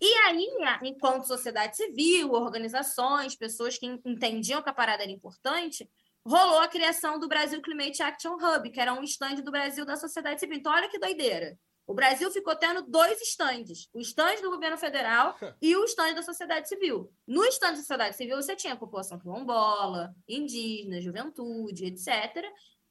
E 0.00 0.14
aí, 0.26 0.48
enquanto 0.82 1.26
sociedade 1.26 1.76
civil, 1.76 2.32
organizações, 2.32 3.34
pessoas 3.34 3.76
que 3.78 3.86
entendiam 3.86 4.62
que 4.62 4.68
a 4.68 4.72
parada 4.72 5.02
era 5.02 5.10
importante, 5.12 5.88
rolou 6.26 6.58
a 6.60 6.68
criação 6.68 7.18
do 7.18 7.28
Brasil 7.28 7.60
Climate 7.60 8.02
Action 8.02 8.34
Hub, 8.34 8.70
que 8.70 8.80
era 8.80 8.92
um 8.92 9.02
estande 9.02 9.42
do 9.42 9.50
Brasil 9.50 9.84
da 9.84 9.96
sociedade 9.96 10.40
civil. 10.40 10.56
Então, 10.58 10.72
olha 10.72 10.88
que 10.88 10.98
doideira. 10.98 11.58
O 11.86 11.94
Brasil 11.94 12.30
ficou 12.30 12.54
tendo 12.54 12.82
dois 12.82 13.20
estandes: 13.20 13.88
o 13.92 14.00
estande 14.00 14.40
do 14.40 14.50
governo 14.50 14.78
federal 14.78 15.36
e 15.60 15.74
o 15.76 15.84
estande 15.84 16.14
da 16.14 16.22
sociedade 16.22 16.68
civil. 16.68 17.12
No 17.26 17.44
estande 17.44 17.74
da 17.74 17.80
sociedade 17.80 18.16
civil, 18.16 18.36
você 18.36 18.54
tinha 18.54 18.74
a 18.74 18.78
população 18.78 19.18
quilombola, 19.18 20.14
indígena, 20.28 21.00
juventude, 21.00 21.86
etc. 21.86 22.44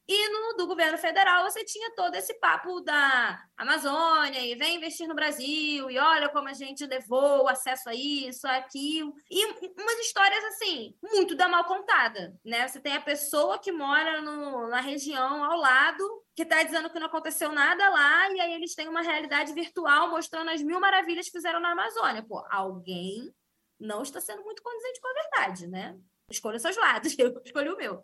E 0.08 0.28
no 0.28 0.56
do 0.56 0.66
governo 0.66 0.98
federal 0.98 1.44
você 1.44 1.64
tinha 1.64 1.94
todo 1.94 2.14
esse 2.14 2.34
papo 2.34 2.80
da 2.80 3.40
Amazônia 3.56 4.40
e 4.40 4.54
vem 4.56 4.76
investir 4.76 5.06
no 5.06 5.14
Brasil 5.14 5.88
e 5.90 5.98
olha 5.98 6.28
como 6.28 6.48
a 6.48 6.52
gente 6.52 6.84
levou 6.86 7.48
acesso 7.48 7.88
a 7.88 7.94
isso, 7.94 8.46
a 8.46 8.56
aquilo. 8.56 9.14
E 9.30 9.46
umas 9.46 9.98
histórias 10.00 10.44
assim, 10.44 10.94
muito 11.02 11.36
da 11.36 11.48
mal 11.48 11.64
contada, 11.64 12.36
né? 12.44 12.66
Você 12.66 12.80
tem 12.80 12.96
a 12.96 13.00
pessoa 13.00 13.58
que 13.58 13.70
mora 13.70 14.20
no, 14.20 14.68
na 14.68 14.80
região 14.80 15.44
ao 15.44 15.58
lado 15.58 16.22
que 16.34 16.42
está 16.42 16.62
dizendo 16.62 16.90
que 16.90 16.98
não 16.98 17.06
aconteceu 17.06 17.52
nada 17.52 17.88
lá 17.90 18.30
e 18.32 18.40
aí 18.40 18.54
eles 18.54 18.74
têm 18.74 18.88
uma 18.88 19.02
realidade 19.02 19.52
virtual 19.52 20.10
mostrando 20.10 20.50
as 20.50 20.62
mil 20.62 20.80
maravilhas 20.80 21.26
que 21.26 21.32
fizeram 21.32 21.60
na 21.60 21.72
Amazônia. 21.72 22.24
Pô, 22.24 22.44
alguém 22.50 23.32
não 23.78 24.02
está 24.02 24.20
sendo 24.20 24.42
muito 24.42 24.62
condizente 24.62 25.00
com 25.00 25.08
a 25.08 25.22
verdade, 25.22 25.66
né? 25.68 25.96
Escolha 26.30 26.58
seus 26.58 26.76
lados, 26.76 27.16
eu 27.18 27.40
escolhi 27.44 27.68
o 27.68 27.76
meu. 27.76 28.02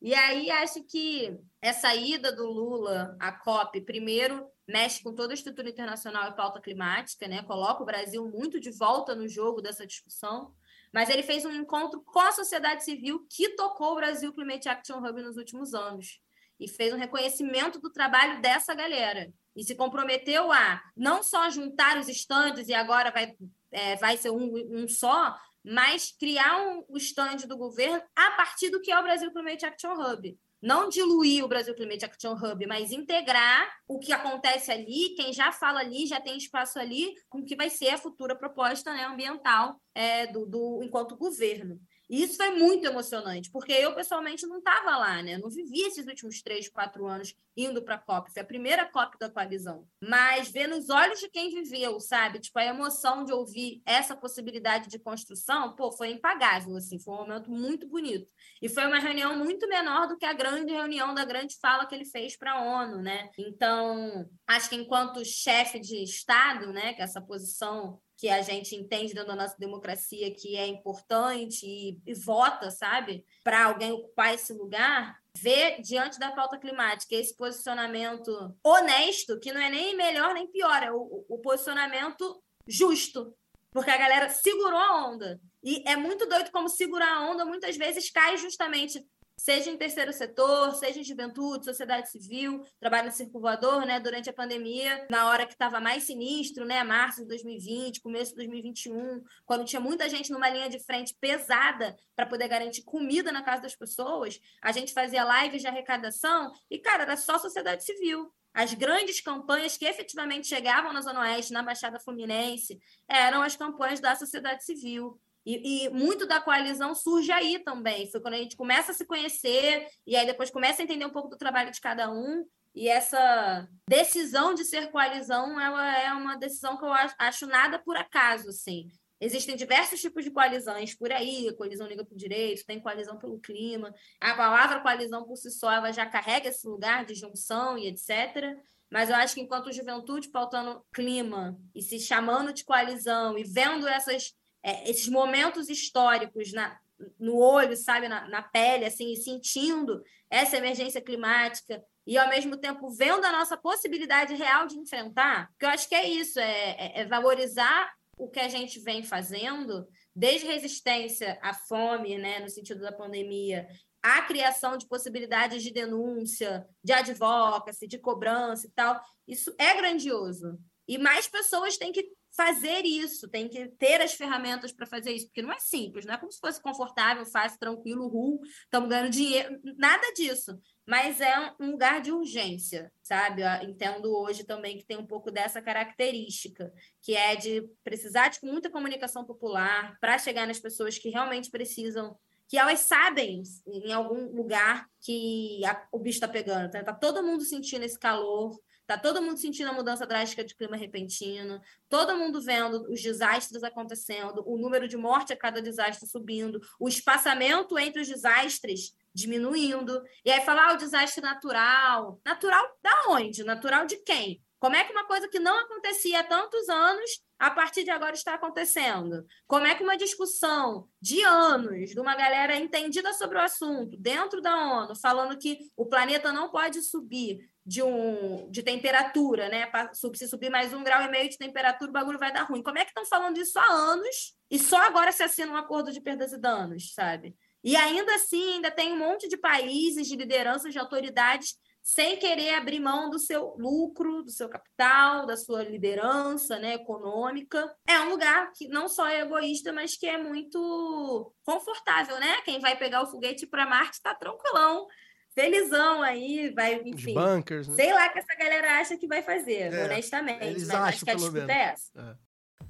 E 0.00 0.14
aí 0.14 0.50
acho 0.50 0.82
que 0.84 1.38
essa 1.60 1.94
ida 1.94 2.32
do 2.32 2.46
Lula 2.46 3.16
à 3.20 3.32
COP, 3.32 3.82
primeiro, 3.82 4.46
mexe 4.66 5.02
com 5.02 5.14
toda 5.14 5.32
a 5.32 5.34
estrutura 5.34 5.68
internacional 5.68 6.30
e 6.30 6.36
pauta 6.36 6.60
climática, 6.60 7.28
né? 7.28 7.42
Coloca 7.42 7.82
o 7.82 7.86
Brasil 7.86 8.26
muito 8.28 8.58
de 8.58 8.70
volta 8.70 9.14
no 9.14 9.28
jogo 9.28 9.60
dessa 9.60 9.86
discussão. 9.86 10.54
Mas 10.92 11.08
ele 11.10 11.22
fez 11.22 11.44
um 11.44 11.52
encontro 11.52 12.02
com 12.02 12.18
a 12.18 12.32
sociedade 12.32 12.84
civil 12.84 13.26
que 13.30 13.50
tocou 13.50 13.92
o 13.92 13.96
Brasil 13.96 14.32
Climate 14.32 14.68
Action 14.68 14.98
Hub 14.98 15.22
nos 15.22 15.36
últimos 15.36 15.74
anos 15.74 16.20
e 16.58 16.68
fez 16.68 16.92
um 16.92 16.98
reconhecimento 16.98 17.78
do 17.80 17.90
trabalho 17.90 18.40
dessa 18.40 18.74
galera 18.74 19.32
e 19.56 19.64
se 19.64 19.74
comprometeu 19.74 20.52
a 20.52 20.82
não 20.96 21.22
só 21.22 21.48
juntar 21.48 21.98
os 21.98 22.08
estandes 22.08 22.68
e 22.68 22.74
agora 22.74 23.10
vai, 23.10 23.34
é, 23.70 23.96
vai 23.96 24.16
ser 24.16 24.30
um, 24.30 24.52
um 24.70 24.88
só, 24.88 25.34
mas 25.64 26.14
criar 26.18 26.60
um, 26.62 26.84
o 26.88 26.96
stand 26.96 27.46
do 27.46 27.56
governo 27.56 28.02
a 28.16 28.30
partir 28.32 28.70
do 28.70 28.80
que 28.80 28.90
é 28.90 28.98
o 28.98 29.02
Brasil 29.02 29.32
Climate 29.32 29.66
Action 29.66 29.92
Hub. 29.92 30.38
Não 30.62 30.90
diluir 30.90 31.42
o 31.42 31.48
Brasil 31.48 31.74
Climate 31.74 32.04
Action 32.04 32.34
Hub, 32.34 32.66
mas 32.66 32.92
integrar 32.92 33.66
o 33.88 33.98
que 33.98 34.12
acontece 34.12 34.70
ali, 34.70 35.14
quem 35.16 35.32
já 35.32 35.50
fala 35.50 35.80
ali, 35.80 36.06
já 36.06 36.20
tem 36.20 36.36
espaço 36.36 36.78
ali, 36.78 37.14
com 37.30 37.38
o 37.38 37.44
que 37.44 37.56
vai 37.56 37.70
ser 37.70 37.90
a 37.90 37.98
futura 37.98 38.36
proposta 38.36 38.92
né, 38.92 39.04
ambiental 39.04 39.80
é, 39.94 40.26
do, 40.26 40.44
do 40.44 40.82
enquanto 40.82 41.16
governo. 41.16 41.80
E 42.10 42.24
isso 42.24 42.36
foi 42.36 42.50
muito 42.50 42.84
emocionante, 42.84 43.52
porque 43.52 43.70
eu 43.70 43.94
pessoalmente 43.94 44.44
não 44.44 44.58
estava 44.58 44.96
lá, 44.96 45.22
né? 45.22 45.38
não 45.38 45.48
vivi 45.48 45.82
esses 45.82 46.04
últimos 46.08 46.42
três, 46.42 46.68
quatro 46.68 47.06
anos 47.06 47.36
indo 47.56 47.82
para 47.82 47.94
a 47.94 47.98
COP. 47.98 48.32
Foi 48.32 48.42
a 48.42 48.44
primeira 48.44 48.84
COP 48.84 49.16
da 49.16 49.30
coalizão. 49.30 49.86
Mas 50.02 50.50
ver 50.50 50.66
nos 50.66 50.90
olhos 50.90 51.20
de 51.20 51.28
quem 51.28 51.50
viveu, 51.50 52.00
sabe? 52.00 52.40
Tipo, 52.40 52.58
a 52.58 52.64
emoção 52.64 53.24
de 53.24 53.32
ouvir 53.32 53.80
essa 53.86 54.16
possibilidade 54.16 54.88
de 54.88 54.98
construção, 54.98 55.76
pô, 55.76 55.92
foi 55.92 56.10
impagável, 56.10 56.76
assim. 56.76 56.98
Foi 56.98 57.14
um 57.14 57.18
momento 57.18 57.50
muito 57.50 57.86
bonito. 57.86 58.26
E 58.60 58.68
foi 58.68 58.86
uma 58.86 58.98
reunião 58.98 59.36
muito 59.36 59.68
menor 59.68 60.08
do 60.08 60.16
que 60.16 60.26
a 60.26 60.32
grande 60.32 60.72
reunião 60.72 61.14
da 61.14 61.24
grande 61.24 61.56
fala 61.60 61.86
que 61.86 61.94
ele 61.94 62.04
fez 62.04 62.36
para 62.36 62.54
a 62.54 62.62
ONU, 62.62 63.02
né? 63.02 63.30
Então, 63.38 64.28
acho 64.48 64.68
que 64.68 64.76
enquanto 64.76 65.24
chefe 65.24 65.78
de 65.78 66.02
Estado, 66.02 66.72
né, 66.72 66.92
que 66.94 67.02
é 67.02 67.04
essa 67.04 67.20
posição 67.20 68.00
que 68.20 68.28
a 68.28 68.42
gente 68.42 68.76
entende 68.76 69.14
dentro 69.14 69.28
da 69.28 69.34
nossa 69.34 69.56
democracia 69.58 70.30
que 70.34 70.54
é 70.54 70.66
importante 70.66 71.64
e, 71.64 71.98
e 72.06 72.12
vota, 72.12 72.70
sabe, 72.70 73.24
para 73.42 73.64
alguém 73.64 73.92
ocupar 73.92 74.34
esse 74.34 74.52
lugar, 74.52 75.18
ver 75.34 75.80
diante 75.80 76.18
da 76.18 76.30
pauta 76.30 76.58
climática 76.58 77.14
esse 77.14 77.34
posicionamento 77.34 78.30
honesto, 78.62 79.40
que 79.40 79.54
não 79.54 79.60
é 79.60 79.70
nem 79.70 79.96
melhor 79.96 80.34
nem 80.34 80.46
pior, 80.46 80.82
é 80.82 80.92
o, 80.92 81.24
o 81.30 81.38
posicionamento 81.38 82.42
justo, 82.68 83.34
porque 83.72 83.90
a 83.90 83.96
galera 83.96 84.28
segurou 84.28 84.78
a 84.78 85.08
onda. 85.08 85.40
E 85.64 85.82
é 85.88 85.96
muito 85.96 86.28
doido 86.28 86.50
como 86.50 86.68
segurar 86.68 87.16
a 87.16 87.30
onda 87.30 87.46
muitas 87.46 87.74
vezes 87.78 88.10
cai 88.10 88.36
justamente 88.36 89.02
seja 89.40 89.70
em 89.70 89.76
terceiro 89.78 90.12
setor, 90.12 90.74
seja 90.74 91.00
em 91.00 91.04
juventude, 91.04 91.64
sociedade 91.64 92.10
civil, 92.10 92.62
trabalho 92.78 93.06
no 93.06 93.12
circo 93.12 93.40
voador, 93.40 93.86
né, 93.86 93.98
durante 93.98 94.28
a 94.28 94.34
pandemia, 94.34 95.06
na 95.10 95.28
hora 95.28 95.46
que 95.46 95.54
estava 95.54 95.80
mais 95.80 96.02
sinistro, 96.02 96.66
né, 96.66 96.84
março 96.84 97.22
de 97.22 97.28
2020, 97.28 98.02
começo 98.02 98.32
de 98.32 98.36
2021, 98.36 99.24
quando 99.46 99.64
tinha 99.64 99.80
muita 99.80 100.10
gente 100.10 100.30
numa 100.30 100.50
linha 100.50 100.68
de 100.68 100.78
frente 100.78 101.16
pesada 101.18 101.96
para 102.14 102.26
poder 102.26 102.48
garantir 102.48 102.82
comida 102.82 103.32
na 103.32 103.42
casa 103.42 103.62
das 103.62 103.74
pessoas, 103.74 104.38
a 104.60 104.72
gente 104.72 104.92
fazia 104.92 105.24
lives 105.42 105.62
de 105.62 105.68
arrecadação 105.68 106.52
e, 106.70 106.78
cara, 106.78 107.04
era 107.04 107.16
só 107.16 107.38
sociedade 107.38 107.82
civil. 107.82 108.30
As 108.52 108.74
grandes 108.74 109.22
campanhas 109.22 109.78
que 109.78 109.86
efetivamente 109.86 110.48
chegavam 110.48 110.92
na 110.92 111.00
Zona 111.00 111.20
Oeste, 111.20 111.52
na 111.52 111.62
Baixada 111.62 111.98
Fluminense, 111.98 112.78
eram 113.08 113.42
as 113.42 113.56
campanhas 113.56 114.00
da 114.00 114.14
sociedade 114.14 114.64
civil. 114.64 115.18
E, 115.44 115.86
e, 115.86 115.90
muito 115.90 116.26
da 116.26 116.40
coalizão 116.40 116.94
surge 116.94 117.32
aí 117.32 117.58
também. 117.58 118.10
Foi 118.10 118.20
quando 118.20 118.34
a 118.34 118.38
gente 118.38 118.56
começa 118.56 118.92
a 118.92 118.94
se 118.94 119.06
conhecer 119.06 119.86
e 120.06 120.14
aí 120.16 120.26
depois 120.26 120.50
começa 120.50 120.82
a 120.82 120.84
entender 120.84 121.06
um 121.06 121.12
pouco 121.12 121.28
do 121.28 121.38
trabalho 121.38 121.70
de 121.70 121.80
cada 121.80 122.10
um. 122.10 122.44
E 122.74 122.88
essa 122.88 123.68
decisão 123.88 124.54
de 124.54 124.64
ser 124.64 124.90
coalizão 124.90 125.60
ela 125.60 125.98
é 125.98 126.12
uma 126.12 126.36
decisão 126.36 126.76
que 126.76 126.84
eu 126.84 126.92
acho 127.18 127.46
nada 127.46 127.78
por 127.78 127.96
acaso, 127.96 128.48
assim. 128.50 128.88
Existem 129.20 129.54
diversos 129.54 130.00
tipos 130.00 130.24
de 130.24 130.30
coalizões 130.30 130.94
por 130.94 131.12
aí, 131.12 131.54
coalizão 131.56 131.86
Liga 131.86 132.04
para 132.04 132.14
o 132.14 132.16
Direito, 132.16 132.64
tem 132.64 132.80
coalizão 132.80 133.18
pelo 133.18 133.38
clima. 133.38 133.94
A 134.18 134.34
palavra 134.34 134.80
coalizão 134.80 135.24
por 135.24 135.36
si 135.36 135.50
só 135.50 135.70
ela 135.70 135.92
já 135.92 136.06
carrega 136.06 136.48
esse 136.48 136.66
lugar 136.66 137.04
de 137.04 137.14
junção 137.14 137.76
e 137.76 137.86
etc. 137.86 138.56
mas 138.90 139.10
eu 139.10 139.16
acho 139.16 139.34
que 139.34 139.42
enquanto 139.42 139.72
juventude 139.72 140.30
pautando 140.30 140.82
clima 140.92 141.60
e 141.74 141.82
se 141.82 142.00
chamando 142.00 142.50
de 142.50 142.64
coalizão 142.64 143.36
e 143.36 143.44
vendo 143.44 143.86
essas, 143.86 144.32
é, 144.62 144.90
esses 144.90 145.08
momentos 145.08 145.68
históricos 145.68 146.52
na, 146.52 146.78
no 147.18 147.36
olho, 147.36 147.76
sabe, 147.76 148.08
na, 148.08 148.28
na 148.28 148.42
pele, 148.42 148.84
assim, 148.84 149.12
e 149.12 149.16
sentindo 149.16 150.02
essa 150.28 150.56
emergência 150.56 151.00
climática 151.00 151.82
e 152.06 152.16
ao 152.18 152.28
mesmo 152.28 152.56
tempo 152.56 152.90
vendo 152.90 153.24
a 153.24 153.32
nossa 153.32 153.56
possibilidade 153.56 154.34
real 154.34 154.66
de 154.66 154.78
enfrentar, 154.78 155.50
que 155.58 155.64
eu 155.64 155.70
acho 155.70 155.88
que 155.88 155.94
é 155.94 156.08
isso, 156.08 156.38
é, 156.38 156.70
é, 156.70 157.00
é 157.00 157.04
valorizar 157.06 157.92
o 158.16 158.28
que 158.28 158.40
a 158.40 158.48
gente 158.48 158.78
vem 158.80 159.02
fazendo, 159.02 159.86
desde 160.14 160.46
resistência 160.46 161.38
à 161.42 161.54
fome, 161.54 162.18
né, 162.18 162.40
no 162.40 162.50
sentido 162.50 162.80
da 162.80 162.92
pandemia, 162.92 163.66
a 164.02 164.22
criação 164.22 164.76
de 164.76 164.86
possibilidades 164.86 165.62
de 165.62 165.70
denúncia, 165.70 166.66
de 166.82 166.92
advocacy, 166.92 167.86
de 167.86 167.98
cobrança 167.98 168.66
e 168.66 168.70
tal, 168.70 169.00
isso 169.26 169.54
é 169.58 169.74
grandioso. 169.74 170.58
E 170.88 170.98
mais 170.98 171.28
pessoas 171.28 171.76
têm 171.76 171.92
que 171.92 172.10
fazer 172.36 172.84
isso, 172.84 173.28
têm 173.28 173.48
que 173.48 173.68
ter 173.78 174.00
as 174.00 174.14
ferramentas 174.14 174.72
para 174.72 174.86
fazer 174.86 175.12
isso, 175.12 175.26
porque 175.26 175.42
não 175.42 175.52
é 175.52 175.58
simples, 175.58 176.04
não 176.04 176.14
é 176.14 176.18
como 176.18 176.30
se 176.30 176.38
fosse 176.38 176.62
confortável, 176.62 177.24
fácil, 177.26 177.58
tranquilo, 177.58 178.08
ru, 178.08 178.40
estamos 178.64 178.88
ganhando 178.88 179.10
dinheiro, 179.10 179.60
nada 179.76 180.12
disso. 180.14 180.58
Mas 180.86 181.20
é 181.20 181.54
um 181.60 181.72
lugar 181.72 182.00
de 182.00 182.10
urgência, 182.10 182.92
sabe? 183.02 183.42
Eu 183.42 183.68
entendo 183.68 184.06
hoje 184.06 184.44
também 184.44 184.76
que 184.76 184.84
tem 184.84 184.96
um 184.96 185.06
pouco 185.06 185.30
dessa 185.30 185.60
característica, 185.62 186.72
que 187.02 187.14
é 187.14 187.36
de 187.36 187.68
precisar 187.84 188.28
de 188.28 188.38
muita 188.42 188.70
comunicação 188.70 189.24
popular 189.24 189.96
para 190.00 190.18
chegar 190.18 190.46
nas 190.46 190.58
pessoas 190.58 190.98
que 190.98 191.08
realmente 191.08 191.50
precisam 191.50 192.16
que 192.48 192.58
elas 192.58 192.80
sabem 192.80 193.44
em 193.64 193.92
algum 193.92 194.34
lugar 194.34 194.84
que 195.00 195.64
a, 195.64 195.86
o 195.92 196.00
bicho 196.00 196.16
está 196.16 196.26
pegando. 196.26 196.68
Tá? 196.68 196.82
tá 196.82 196.92
todo 196.92 197.22
mundo 197.22 197.44
sentindo 197.44 197.84
esse 197.84 197.96
calor, 197.96 198.58
tá 198.90 198.98
todo 198.98 199.22
mundo 199.22 199.38
sentindo 199.38 199.70
a 199.70 199.72
mudança 199.72 200.04
drástica 200.04 200.44
de 200.44 200.56
clima 200.56 200.76
repentino, 200.76 201.60
todo 201.88 202.16
mundo 202.16 202.42
vendo 202.42 202.90
os 202.90 203.00
desastres 203.00 203.62
acontecendo, 203.62 204.42
o 204.44 204.58
número 204.58 204.88
de 204.88 204.96
morte 204.96 205.32
a 205.32 205.36
cada 205.36 205.62
desastre 205.62 206.08
subindo, 206.08 206.60
o 206.78 206.88
espaçamento 206.88 207.78
entre 207.78 208.02
os 208.02 208.08
desastres 208.08 208.92
diminuindo. 209.14 210.02
E 210.24 210.30
aí 210.30 210.40
falar 210.40 210.70
ah, 210.70 210.74
o 210.74 210.76
desastre 210.76 211.22
natural. 211.22 212.20
Natural 212.24 212.66
da 212.82 213.04
onde? 213.10 213.44
Natural 213.44 213.86
de 213.86 213.96
quem? 213.98 214.42
Como 214.58 214.74
é 214.74 214.82
que 214.82 214.92
uma 214.92 215.06
coisa 215.06 215.28
que 215.28 215.38
não 215.38 215.56
acontecia 215.56 216.20
há 216.20 216.24
tantos 216.24 216.68
anos, 216.68 217.10
a 217.40 217.50
partir 217.50 217.84
de 217.84 217.90
agora 217.90 218.14
está 218.14 218.34
acontecendo? 218.34 219.26
Como 219.46 219.66
é 219.66 219.74
que 219.74 219.82
uma 219.82 219.96
discussão 219.96 220.86
de 221.00 221.22
anos, 221.22 221.88
de 221.88 221.98
uma 221.98 222.14
galera 222.14 222.54
entendida 222.54 223.14
sobre 223.14 223.38
o 223.38 223.40
assunto, 223.40 223.96
dentro 223.96 224.42
da 224.42 224.54
ONU, 224.54 224.94
falando 224.94 225.38
que 225.38 225.58
o 225.74 225.86
planeta 225.86 226.30
não 226.32 226.50
pode 226.50 226.82
subir 226.82 227.38
de, 227.64 227.82
um, 227.82 228.50
de 228.50 228.62
temperatura, 228.62 229.48
né? 229.48 229.70
Se 229.94 230.28
subir 230.28 230.50
mais 230.50 230.74
um 230.74 230.84
grau 230.84 231.02
e 231.02 231.10
meio 231.10 231.30
de 231.30 231.38
temperatura, 231.38 231.90
o 231.90 231.94
bagulho 231.94 232.18
vai 232.18 232.30
dar 232.30 232.42
ruim. 232.42 232.62
Como 232.62 232.76
é 232.76 232.84
que 232.84 232.90
estão 232.90 233.06
falando 233.06 233.38
isso 233.38 233.58
há 233.58 233.72
anos 233.72 234.34
e 234.50 234.58
só 234.58 234.76
agora 234.76 235.10
se 235.10 235.22
assina 235.22 235.50
um 235.50 235.56
acordo 235.56 235.90
de 235.92 236.00
perdas 236.00 236.34
e 236.34 236.38
danos, 236.38 236.92
sabe? 236.92 237.34
E 237.64 237.74
ainda 237.74 238.14
assim, 238.16 238.54
ainda 238.54 238.70
tem 238.70 238.92
um 238.92 238.98
monte 238.98 239.28
de 239.28 239.38
países, 239.38 240.06
de 240.06 240.16
lideranças, 240.16 240.72
de 240.72 240.78
autoridades 240.78 241.54
sem 241.82 242.16
querer 242.18 242.54
abrir 242.54 242.78
mão 242.80 243.10
do 243.10 243.18
seu 243.18 243.54
lucro, 243.58 244.22
do 244.22 244.30
seu 244.30 244.48
capital, 244.48 245.26
da 245.26 245.36
sua 245.36 245.62
liderança 245.64 246.58
né, 246.58 246.74
econômica. 246.74 247.74
É 247.86 247.98
um 248.00 248.10
lugar 248.10 248.52
que 248.54 248.68
não 248.68 248.88
só 248.88 249.06
é 249.08 249.20
egoísta, 249.20 249.72
mas 249.72 249.96
que 249.96 250.06
é 250.06 250.16
muito 250.22 251.32
confortável, 251.42 252.18
né? 252.20 252.40
Quem 252.44 252.60
vai 252.60 252.76
pegar 252.76 253.02
o 253.02 253.06
foguete 253.06 253.46
para 253.46 253.66
Marte 253.66 253.94
está 253.94 254.14
tranquilão, 254.14 254.86
felizão 255.34 256.02
aí, 256.02 256.50
vai, 256.54 256.74
enfim. 256.84 257.16
Os 257.16 257.24
bunkers, 257.24 257.68
né? 257.68 257.74
Sei 257.74 257.92
lá 257.92 258.06
o 258.06 258.12
que 258.12 258.18
essa 258.18 258.36
galera 258.38 258.78
acha 258.80 258.96
que 258.96 259.06
vai 259.08 259.22
fazer, 259.22 259.72
É, 259.72 259.84
honestamente. 259.84 260.44
eles 260.44 260.66
mas 260.68 260.76
acham, 260.76 260.88
acho 260.88 261.04
que 261.04 261.10
a 261.10 261.14
pelo 261.14 261.30
disputa 261.30 261.46
menos. 261.46 261.62
é 261.62 261.72
essa. 261.72 262.18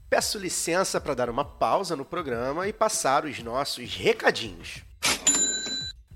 Peço 0.08 0.38
licença 0.38 1.00
para 1.00 1.14
dar 1.14 1.30
uma 1.30 1.44
pausa 1.44 1.94
no 1.94 2.04
programa 2.04 2.66
e 2.66 2.72
passar 2.72 3.24
os 3.24 3.38
nossos 3.42 3.94
recadinhos. 3.94 4.82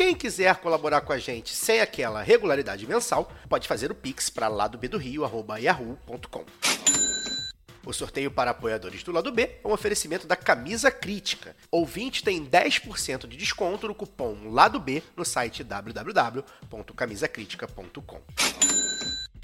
Quem 0.00 0.14
quiser 0.14 0.56
colaborar 0.56 1.02
com 1.02 1.12
a 1.12 1.18
gente 1.18 1.54
sem 1.54 1.82
aquela 1.82 2.22
regularidade 2.22 2.86
mensal, 2.86 3.30
pode 3.50 3.68
fazer 3.68 3.90
o 3.90 3.94
pix 3.94 4.30
para 4.30 4.48
ladobdorio@yahoo.com. 4.48 6.46
O 7.84 7.92
sorteio 7.92 8.30
para 8.30 8.52
apoiadores 8.52 9.02
do 9.02 9.12
lado 9.12 9.30
B 9.30 9.58
é 9.62 9.68
um 9.68 9.72
oferecimento 9.72 10.26
da 10.26 10.36
Camisa 10.36 10.90
Crítica. 10.90 11.54
Ouvinte 11.70 12.24
tem 12.24 12.42
10% 12.42 13.26
de 13.26 13.36
desconto 13.36 13.88
no 13.88 13.94
cupom 13.94 14.50
Lado 14.50 14.80
B 14.80 15.02
no 15.14 15.22
site 15.22 15.62
www.camisacritica.com. 15.62 18.22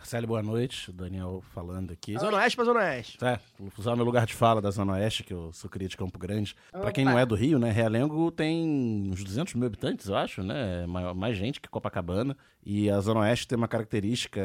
Marcelo, 0.00 0.26
boa 0.26 0.42
noite. 0.42 0.88
O 0.88 0.92
Daniel 0.94 1.42
falando 1.52 1.92
aqui. 1.92 2.18
Zona 2.18 2.38
Oeste 2.38 2.56
pra 2.56 2.64
Zona 2.64 2.80
Oeste. 2.80 3.22
É, 3.22 3.38
vou 3.58 3.70
usar 3.76 3.92
o 3.92 3.96
meu 3.96 4.04
lugar 4.06 4.24
de 4.24 4.32
fala 4.32 4.58
da 4.62 4.70
Zona 4.70 4.94
Oeste, 4.94 5.22
que 5.22 5.34
eu 5.34 5.52
sou 5.52 5.68
cria 5.68 5.86
de 5.88 5.94
Campo 5.96 6.18
Grande. 6.18 6.54
Pra 6.72 6.90
quem 6.90 7.04
não 7.04 7.18
é 7.18 7.26
do 7.26 7.34
Rio, 7.34 7.58
né, 7.58 7.70
Realengo 7.70 8.30
tem 8.30 9.10
uns 9.12 9.22
200 9.22 9.52
mil 9.54 9.66
habitantes, 9.66 10.08
eu 10.08 10.16
acho, 10.16 10.42
né? 10.42 10.86
Maior- 10.86 11.14
mais 11.14 11.36
gente 11.36 11.60
que 11.60 11.68
Copacabana. 11.68 12.34
E 12.64 12.88
a 12.90 12.98
Zona 13.00 13.20
Oeste 13.20 13.46
tem 13.46 13.58
uma 13.58 13.68
característica 13.68 14.40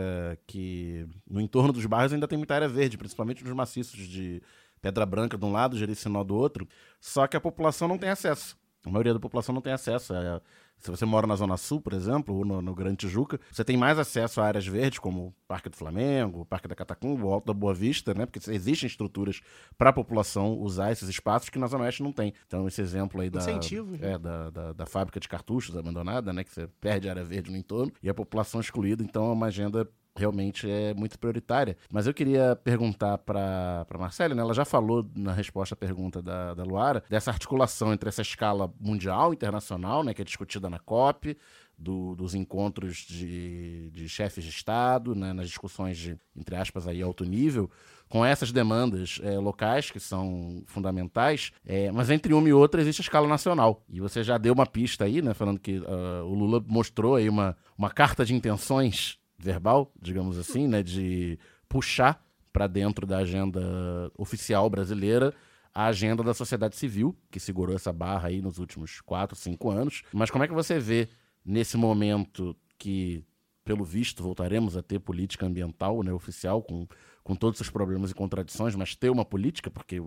que 0.45 1.07
no 1.25 1.39
entorno 1.39 1.71
dos 1.71 1.85
bairros 1.85 2.11
ainda 2.11 2.27
tem 2.27 2.37
muita 2.37 2.53
área 2.53 2.67
verde, 2.67 2.97
principalmente 2.97 3.41
nos 3.41 3.53
maciços 3.53 3.97
de 4.09 4.41
Pedra 4.81 5.05
Branca 5.05 5.37
de 5.37 5.45
um 5.45 5.53
lado, 5.53 5.77
Jericinó 5.77 6.21
do 6.21 6.35
outro. 6.35 6.67
Só 6.99 7.27
que 7.27 7.37
a 7.37 7.41
população 7.41 7.87
não 7.87 7.97
tem 7.97 8.09
acesso. 8.09 8.57
A 8.85 8.89
maioria 8.89 9.13
da 9.13 9.19
população 9.21 9.55
não 9.55 9.61
tem 9.61 9.71
acesso. 9.73 10.13
a- 10.13 10.41
Se 10.79 10.91
você 10.91 11.05
mora 11.05 11.25
na 11.25 11.35
Zona 11.35 11.57
Sul, 11.57 11.81
por 11.81 11.93
exemplo, 11.93 12.35
ou 12.35 12.45
no, 12.45 12.61
no 12.61 12.75
Grande 12.75 12.97
Tijuca, 12.97 13.39
você 13.51 13.63
tem 13.63 13.75
mais 13.75 13.97
acesso 13.97 14.39
a 14.39 14.45
áreas 14.45 14.67
verdes, 14.67 14.99
como 14.99 15.27
o 15.27 15.33
Parque 15.47 15.69
do 15.69 15.75
Flamengo, 15.75 16.41
o 16.41 16.45
Parque 16.45 16.67
da 16.67 16.75
Catacumba, 16.75 17.25
o 17.25 17.33
Alto 17.33 17.47
da 17.47 17.53
Boa 17.53 17.73
Vista, 17.73 18.13
né? 18.13 18.25
Porque 18.25 18.39
existem 18.51 18.87
estruturas 18.87 19.41
para 19.77 19.89
a 19.89 19.93
população 19.93 20.53
usar 20.53 20.91
esses 20.91 21.09
espaços 21.09 21.49
que 21.49 21.57
na 21.57 21.67
Zona 21.67 21.85
Oeste 21.85 22.03
não 22.03 22.11
tem. 22.11 22.33
Então, 22.45 22.67
esse 22.67 22.81
exemplo 22.81 23.19
aí 23.21 23.29
da, 23.29 23.39
Incentivos, 23.39 23.99
né? 23.99 24.13
é, 24.13 24.17
da, 24.17 24.49
da, 24.49 24.73
da 24.73 24.85
fábrica 24.85 25.19
de 25.19 25.27
cartuchos 25.27 25.75
abandonada, 25.75 26.31
né? 26.31 26.43
Que 26.43 26.53
você 26.53 26.67
perde 26.79 27.09
área 27.09 27.23
verde 27.23 27.49
no 27.49 27.57
entorno 27.57 27.91
e 28.03 28.09
a 28.09 28.13
população 28.13 28.59
excluída. 28.59 29.03
Então, 29.03 29.29
é 29.29 29.33
uma 29.33 29.47
agenda 29.47 29.89
realmente 30.15 30.69
é 30.69 30.93
muito 30.93 31.19
prioritária. 31.19 31.77
Mas 31.91 32.07
eu 32.07 32.13
queria 32.13 32.55
perguntar 32.55 33.17
para 33.17 33.85
Marcela, 33.99 34.33
né? 34.33 34.41
ela 34.41 34.53
já 34.53 34.65
falou 34.65 35.05
na 35.15 35.33
resposta 35.33 35.73
à 35.73 35.77
pergunta 35.77 36.21
da, 36.21 36.53
da 36.53 36.63
Luara, 36.63 37.03
dessa 37.09 37.31
articulação 37.31 37.93
entre 37.93 38.07
essa 38.09 38.21
escala 38.21 38.73
mundial, 38.79 39.33
internacional, 39.33 40.03
né, 40.03 40.13
que 40.13 40.21
é 40.21 40.25
discutida 40.25 40.69
na 40.69 40.79
COP, 40.79 41.37
do- 41.77 42.15
dos 42.15 42.33
encontros 42.33 42.97
de, 42.97 43.89
de 43.91 44.07
chefes 44.07 44.43
de 44.43 44.49
Estado, 44.49 45.13
né, 45.13 45.33
nas 45.33 45.47
discussões 45.49 45.97
de, 45.97 46.17
entre 46.35 46.55
aspas, 46.55 46.87
aí, 46.87 47.01
alto 47.01 47.25
nível, 47.25 47.69
com 48.07 48.23
essas 48.23 48.51
demandas 48.51 49.19
eh, 49.21 49.37
locais 49.39 49.91
que 49.91 49.99
são 49.99 50.63
fundamentais, 50.67 51.51
eh, 51.65 51.91
mas 51.91 52.09
entre 52.09 52.33
uma 52.33 52.47
e 52.47 52.53
outra 52.53 52.79
existe 52.79 53.01
a 53.01 53.03
escala 53.03 53.27
nacional. 53.27 53.83
E 53.89 53.99
você 53.99 54.23
já 54.23 54.37
deu 54.37 54.53
uma 54.53 54.65
pista 54.65 55.03
aí, 55.03 55.21
né, 55.21 55.33
falando 55.33 55.59
que 55.59 55.81
ah, 55.85 56.23
o 56.23 56.33
Lula 56.33 56.63
mostrou 56.65 57.15
aí 57.15 57.27
uma, 57.27 57.57
uma 57.77 57.89
carta 57.89 58.23
de 58.23 58.33
intenções 58.33 59.17
verbal, 59.45 59.91
digamos 60.01 60.37
assim, 60.37 60.67
né, 60.67 60.81
de 60.81 61.37
puxar 61.69 62.21
para 62.51 62.67
dentro 62.67 63.05
da 63.05 63.17
agenda 63.19 64.11
oficial 64.17 64.69
brasileira 64.69 65.33
a 65.73 65.87
agenda 65.87 66.23
da 66.23 66.33
sociedade 66.33 66.75
civil, 66.77 67.13
que 67.29 67.37
segurou 67.37 67.75
essa 67.75 67.91
barra 67.91 68.29
aí 68.29 68.41
nos 68.41 68.59
últimos 68.59 69.01
quatro, 69.01 69.35
cinco 69.35 69.69
anos. 69.69 70.03
Mas 70.13 70.31
como 70.31 70.43
é 70.43 70.47
que 70.47 70.53
você 70.53 70.79
vê 70.79 71.09
nesse 71.45 71.75
momento 71.75 72.55
que, 72.77 73.21
pelo 73.65 73.83
visto, 73.83 74.23
voltaremos 74.23 74.77
a 74.77 74.81
ter 74.81 74.99
política 74.99 75.45
ambiental 75.45 76.01
né, 76.01 76.13
oficial, 76.13 76.63
com, 76.63 76.87
com 77.25 77.35
todos 77.35 77.59
os 77.59 77.69
problemas 77.69 78.11
e 78.11 78.15
contradições, 78.15 78.73
mas 78.73 78.95
ter 78.95 79.09
uma 79.09 79.25
política, 79.25 79.69
porque 79.69 80.01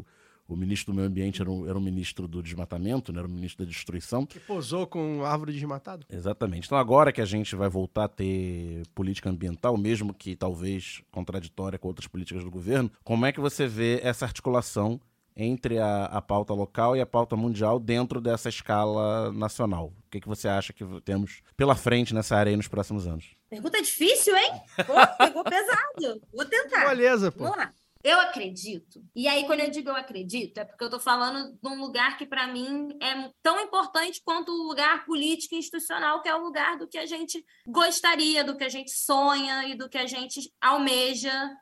o 0.48 0.56
ministro 0.56 0.92
do 0.92 0.96
Meio 0.96 1.08
Ambiente 1.08 1.42
era 1.42 1.50
um, 1.50 1.68
era 1.68 1.76
um 1.76 1.80
ministro 1.80 2.26
do 2.26 2.42
desmatamento, 2.42 3.12
né, 3.12 3.18
era 3.18 3.28
um 3.28 3.30
ministro 3.30 3.64
da 3.64 3.70
destruição. 3.70 4.24
Que 4.24 4.40
posou 4.40 4.86
com 4.86 5.22
árvore 5.24 5.52
desmatada. 5.52 6.06
Exatamente. 6.10 6.66
Então, 6.66 6.78
agora 6.78 7.12
que 7.12 7.20
a 7.20 7.26
gente 7.26 7.54
vai 7.54 7.68
voltar 7.68 8.04
a 8.04 8.08
ter 8.08 8.82
política 8.94 9.28
ambiental, 9.28 9.76
mesmo 9.76 10.14
que 10.14 10.34
talvez 10.34 11.02
contraditória 11.12 11.78
com 11.78 11.86
outras 11.86 12.08
políticas 12.08 12.42
do 12.42 12.50
governo, 12.50 12.90
como 13.04 13.26
é 13.26 13.32
que 13.32 13.40
você 13.40 13.66
vê 13.66 14.00
essa 14.02 14.24
articulação 14.24 14.98
entre 15.36 15.78
a, 15.78 16.06
a 16.06 16.20
pauta 16.20 16.52
local 16.52 16.96
e 16.96 17.00
a 17.00 17.06
pauta 17.06 17.36
mundial 17.36 17.78
dentro 17.78 18.20
dessa 18.20 18.48
escala 18.48 19.30
nacional? 19.32 19.92
O 20.06 20.10
que, 20.10 20.20
que 20.20 20.28
você 20.28 20.48
acha 20.48 20.72
que 20.72 20.84
temos 21.02 21.42
pela 21.56 21.76
frente 21.76 22.14
nessa 22.14 22.34
área 22.34 22.50
aí 22.50 22.56
nos 22.56 22.68
próximos 22.68 23.06
anos? 23.06 23.36
Pergunta 23.50 23.80
difícil, 23.80 24.34
hein? 24.36 24.52
Pô, 24.84 24.94
pegou 25.18 25.44
pesado. 25.44 26.20
Vou 26.34 26.44
tentar. 26.44 26.88
Beleza, 26.88 27.30
pô. 27.30 27.44
Vamos 27.44 27.58
lá. 27.58 27.72
Eu 28.08 28.20
acredito. 28.20 29.04
E 29.14 29.28
aí, 29.28 29.44
quando 29.44 29.60
eu 29.60 29.70
digo 29.70 29.90
eu 29.90 29.94
acredito, 29.96 30.56
é 30.56 30.64
porque 30.64 30.82
eu 30.82 30.86
estou 30.86 30.98
falando 30.98 31.52
de 31.62 31.68
um 31.68 31.78
lugar 31.78 32.16
que, 32.16 32.24
para 32.24 32.46
mim, 32.46 32.88
é 33.02 33.30
tão 33.42 33.60
importante 33.60 34.22
quanto 34.24 34.50
o 34.50 34.66
lugar 34.66 35.04
político 35.04 35.54
e 35.54 35.58
institucional, 35.58 36.22
que 36.22 36.28
é 36.28 36.34
o 36.34 36.42
lugar 36.42 36.78
do 36.78 36.88
que 36.88 36.96
a 36.96 37.04
gente 37.04 37.44
gostaria, 37.66 38.42
do 38.42 38.56
que 38.56 38.64
a 38.64 38.68
gente 38.70 38.90
sonha 38.92 39.68
e 39.68 39.74
do 39.74 39.90
que 39.90 39.98
a 39.98 40.06
gente 40.06 40.50
almeja 40.58 41.54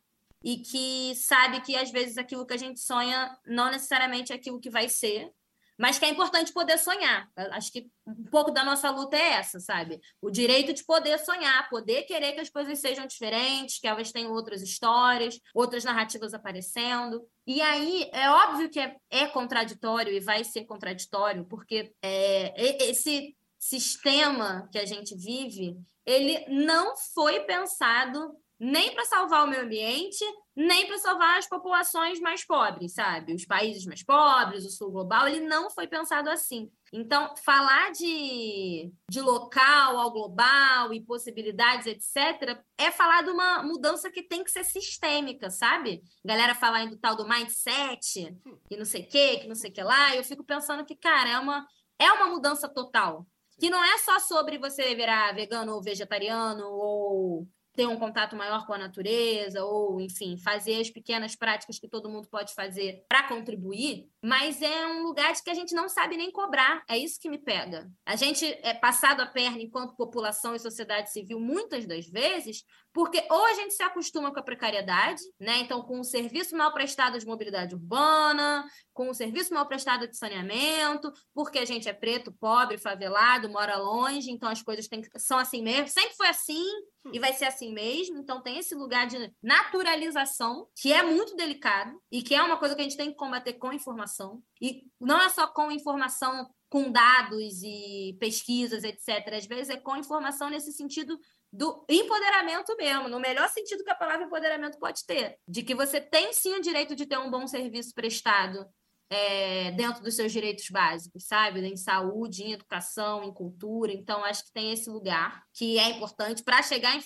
e 0.44 0.58
que 0.58 1.16
sabe 1.16 1.60
que 1.62 1.74
às 1.74 1.90
vezes 1.90 2.16
aquilo 2.16 2.46
que 2.46 2.54
a 2.54 2.58
gente 2.58 2.78
sonha 2.78 3.36
não 3.44 3.68
necessariamente 3.68 4.32
é 4.32 4.36
aquilo 4.36 4.60
que 4.60 4.70
vai 4.70 4.88
ser, 4.88 5.32
mas 5.78 5.98
que 5.98 6.04
é 6.04 6.08
importante 6.08 6.52
poder 6.52 6.78
sonhar. 6.78 7.28
Acho 7.52 7.72
que 7.72 7.90
um 8.06 8.24
pouco 8.24 8.50
da 8.50 8.64
nossa 8.64 8.90
luta 8.90 9.16
é 9.16 9.32
essa, 9.34 9.60
sabe? 9.60 10.00
O 10.20 10.30
direito 10.30 10.72
de 10.72 10.84
poder 10.84 11.18
sonhar, 11.18 11.68
poder 11.68 12.02
querer 12.04 12.32
que 12.32 12.40
as 12.40 12.48
coisas 12.48 12.78
sejam 12.78 13.06
diferentes, 13.06 13.78
que 13.78 13.86
elas 13.86 14.10
tenham 14.10 14.32
outras 14.32 14.62
histórias, 14.62 15.38
outras 15.54 15.84
narrativas 15.84 16.32
aparecendo. 16.32 17.26
E 17.46 17.60
aí 17.60 18.08
é 18.12 18.30
óbvio 18.30 18.70
que 18.70 18.80
é, 18.80 18.96
é 19.10 19.26
contraditório 19.26 20.12
e 20.12 20.20
vai 20.20 20.44
ser 20.44 20.64
contraditório, 20.64 21.44
porque 21.44 21.92
é, 22.02 22.54
esse 22.84 23.36
sistema 23.58 24.68
que 24.70 24.78
a 24.78 24.86
gente 24.86 25.14
vive, 25.14 25.76
ele 26.04 26.44
não 26.48 26.96
foi 27.14 27.40
pensado 27.40 28.36
nem 28.58 28.94
para 28.94 29.04
salvar 29.04 29.44
o 29.44 29.50
meio 29.50 29.64
ambiente, 29.64 30.24
nem 30.54 30.86
para 30.86 30.98
salvar 30.98 31.38
as 31.38 31.46
populações 31.46 32.18
mais 32.20 32.44
pobres, 32.44 32.94
sabe? 32.94 33.34
Os 33.34 33.44
países 33.44 33.84
mais 33.84 34.02
pobres, 34.02 34.64
o 34.64 34.70
sul 34.70 34.90
global, 34.90 35.28
ele 35.28 35.46
não 35.46 35.68
foi 35.68 35.86
pensado 35.86 36.30
assim. 36.30 36.70
Então, 36.92 37.34
falar 37.44 37.90
de, 37.92 38.90
de 39.10 39.20
local 39.20 39.98
ao 39.98 40.10
global 40.10 40.94
e 40.94 41.04
possibilidades, 41.04 41.86
etc., 41.86 42.58
é 42.78 42.90
falar 42.90 43.22
de 43.22 43.30
uma 43.30 43.62
mudança 43.62 44.10
que 44.10 44.22
tem 44.22 44.42
que 44.42 44.50
ser 44.50 44.64
sistêmica, 44.64 45.50
sabe? 45.50 46.02
Galera 46.24 46.54
falar 46.54 46.86
do 46.86 46.96
tal 46.96 47.14
do 47.14 47.28
mindset, 47.28 48.34
que 48.68 48.76
não 48.76 48.84
sei 48.86 49.02
o 49.02 49.08
quê, 49.08 49.38
que 49.38 49.48
não 49.48 49.54
sei 49.54 49.70
o 49.70 49.74
que 49.74 49.82
lá, 49.82 50.16
eu 50.16 50.24
fico 50.24 50.44
pensando 50.44 50.84
que, 50.86 50.96
cara, 50.96 51.28
é 51.28 51.38
uma, 51.38 51.66
é 51.98 52.10
uma 52.12 52.28
mudança 52.28 52.68
total. 52.68 53.26
Que 53.58 53.70
não 53.70 53.82
é 53.82 53.98
só 53.98 54.18
sobre 54.20 54.58
você 54.58 54.94
virar 54.94 55.34
vegano 55.34 55.74
ou 55.74 55.82
vegetariano 55.82 56.66
ou 56.66 57.48
ter 57.76 57.86
um 57.86 57.98
contato 57.98 58.34
maior 58.34 58.66
com 58.66 58.72
a 58.72 58.78
natureza, 58.78 59.62
ou, 59.62 60.00
enfim, 60.00 60.38
fazer 60.38 60.80
as 60.80 60.90
pequenas 60.90 61.36
práticas 61.36 61.78
que 61.78 61.88
todo 61.88 62.08
mundo 62.08 62.26
pode 62.28 62.54
fazer 62.54 63.04
para 63.06 63.28
contribuir, 63.28 64.08
mas 64.22 64.62
é 64.62 64.86
um 64.86 65.02
lugar 65.02 65.32
de 65.34 65.42
que 65.42 65.50
a 65.50 65.54
gente 65.54 65.74
não 65.74 65.88
sabe 65.88 66.16
nem 66.16 66.32
cobrar. 66.32 66.82
É 66.88 66.96
isso 66.96 67.20
que 67.20 67.28
me 67.28 67.38
pega. 67.38 67.88
A 68.04 68.16
gente 68.16 68.44
é 68.62 68.72
passado 68.72 69.20
a 69.20 69.26
perna 69.26 69.60
enquanto 69.60 69.94
população 69.94 70.54
e 70.54 70.58
sociedade 70.58 71.12
civil 71.12 71.38
muitas 71.38 71.86
das 71.86 72.06
vezes, 72.06 72.64
porque 72.96 73.22
ou 73.30 73.44
a 73.44 73.52
gente 73.52 73.74
se 73.74 73.82
acostuma 73.82 74.32
com 74.32 74.40
a 74.40 74.42
precariedade, 74.42 75.20
né? 75.38 75.58
Então, 75.58 75.82
com 75.82 76.00
o 76.00 76.04
serviço 76.04 76.56
mal 76.56 76.72
prestado 76.72 77.18
de 77.18 77.26
mobilidade 77.26 77.74
urbana, 77.74 78.66
com 78.94 79.10
o 79.10 79.14
serviço 79.14 79.52
mal 79.52 79.66
prestado 79.66 80.08
de 80.08 80.16
saneamento, 80.16 81.12
porque 81.34 81.58
a 81.58 81.66
gente 81.66 81.86
é 81.90 81.92
preto, 81.92 82.32
pobre, 82.40 82.78
favelado, 82.78 83.50
mora 83.50 83.76
longe, 83.76 84.30
então 84.30 84.48
as 84.48 84.62
coisas 84.62 84.88
têm, 84.88 85.02
são 85.18 85.36
assim 85.36 85.62
mesmo. 85.62 85.88
Sempre 85.88 86.16
foi 86.16 86.28
assim 86.28 86.64
e 87.12 87.18
vai 87.18 87.34
ser 87.34 87.44
assim 87.44 87.70
mesmo. 87.70 88.16
Então, 88.16 88.42
tem 88.42 88.56
esse 88.56 88.74
lugar 88.74 89.06
de 89.06 89.30
naturalização, 89.42 90.66
que 90.74 90.90
é 90.90 91.02
muito 91.02 91.36
delicado 91.36 92.00
e 92.10 92.22
que 92.22 92.34
é 92.34 92.42
uma 92.42 92.56
coisa 92.56 92.74
que 92.74 92.80
a 92.80 92.84
gente 92.84 92.96
tem 92.96 93.10
que 93.10 93.16
combater 93.18 93.52
com 93.58 93.74
informação. 93.74 94.42
E 94.58 94.84
não 94.98 95.20
é 95.20 95.28
só 95.28 95.46
com 95.46 95.70
informação 95.70 96.48
com 96.68 96.90
dados 96.90 97.62
e 97.62 98.16
pesquisas, 98.18 98.84
etc. 98.84 99.34
Às 99.34 99.46
vezes 99.46 99.70
é 99.70 99.76
com 99.76 99.96
informação 99.96 100.50
nesse 100.50 100.72
sentido 100.72 101.18
do 101.56 101.84
empoderamento 101.88 102.76
mesmo, 102.76 103.08
no 103.08 103.18
melhor 103.18 103.48
sentido 103.48 103.82
que 103.82 103.90
a 103.90 103.94
palavra 103.94 104.26
empoderamento 104.26 104.78
pode 104.78 105.04
ter, 105.06 105.38
de 105.48 105.62
que 105.62 105.74
você 105.74 106.00
tem 106.00 106.32
sim 106.32 106.54
o 106.54 106.60
direito 106.60 106.94
de 106.94 107.06
ter 107.06 107.18
um 107.18 107.30
bom 107.30 107.46
serviço 107.46 107.94
prestado 107.94 108.66
é, 109.08 109.70
dentro 109.72 110.02
dos 110.02 110.16
seus 110.16 110.32
direitos 110.32 110.68
básicos, 110.68 111.24
sabe? 111.26 111.60
Em 111.60 111.76
saúde, 111.76 112.42
em 112.42 112.52
educação, 112.52 113.22
em 113.22 113.32
cultura. 113.32 113.92
Então, 113.92 114.24
acho 114.24 114.44
que 114.44 114.52
tem 114.52 114.72
esse 114.72 114.90
lugar 114.90 115.44
que 115.54 115.78
é 115.78 115.90
importante. 115.90 116.42
Para 116.42 116.62
chegar 116.62 116.96
em, 116.96 117.02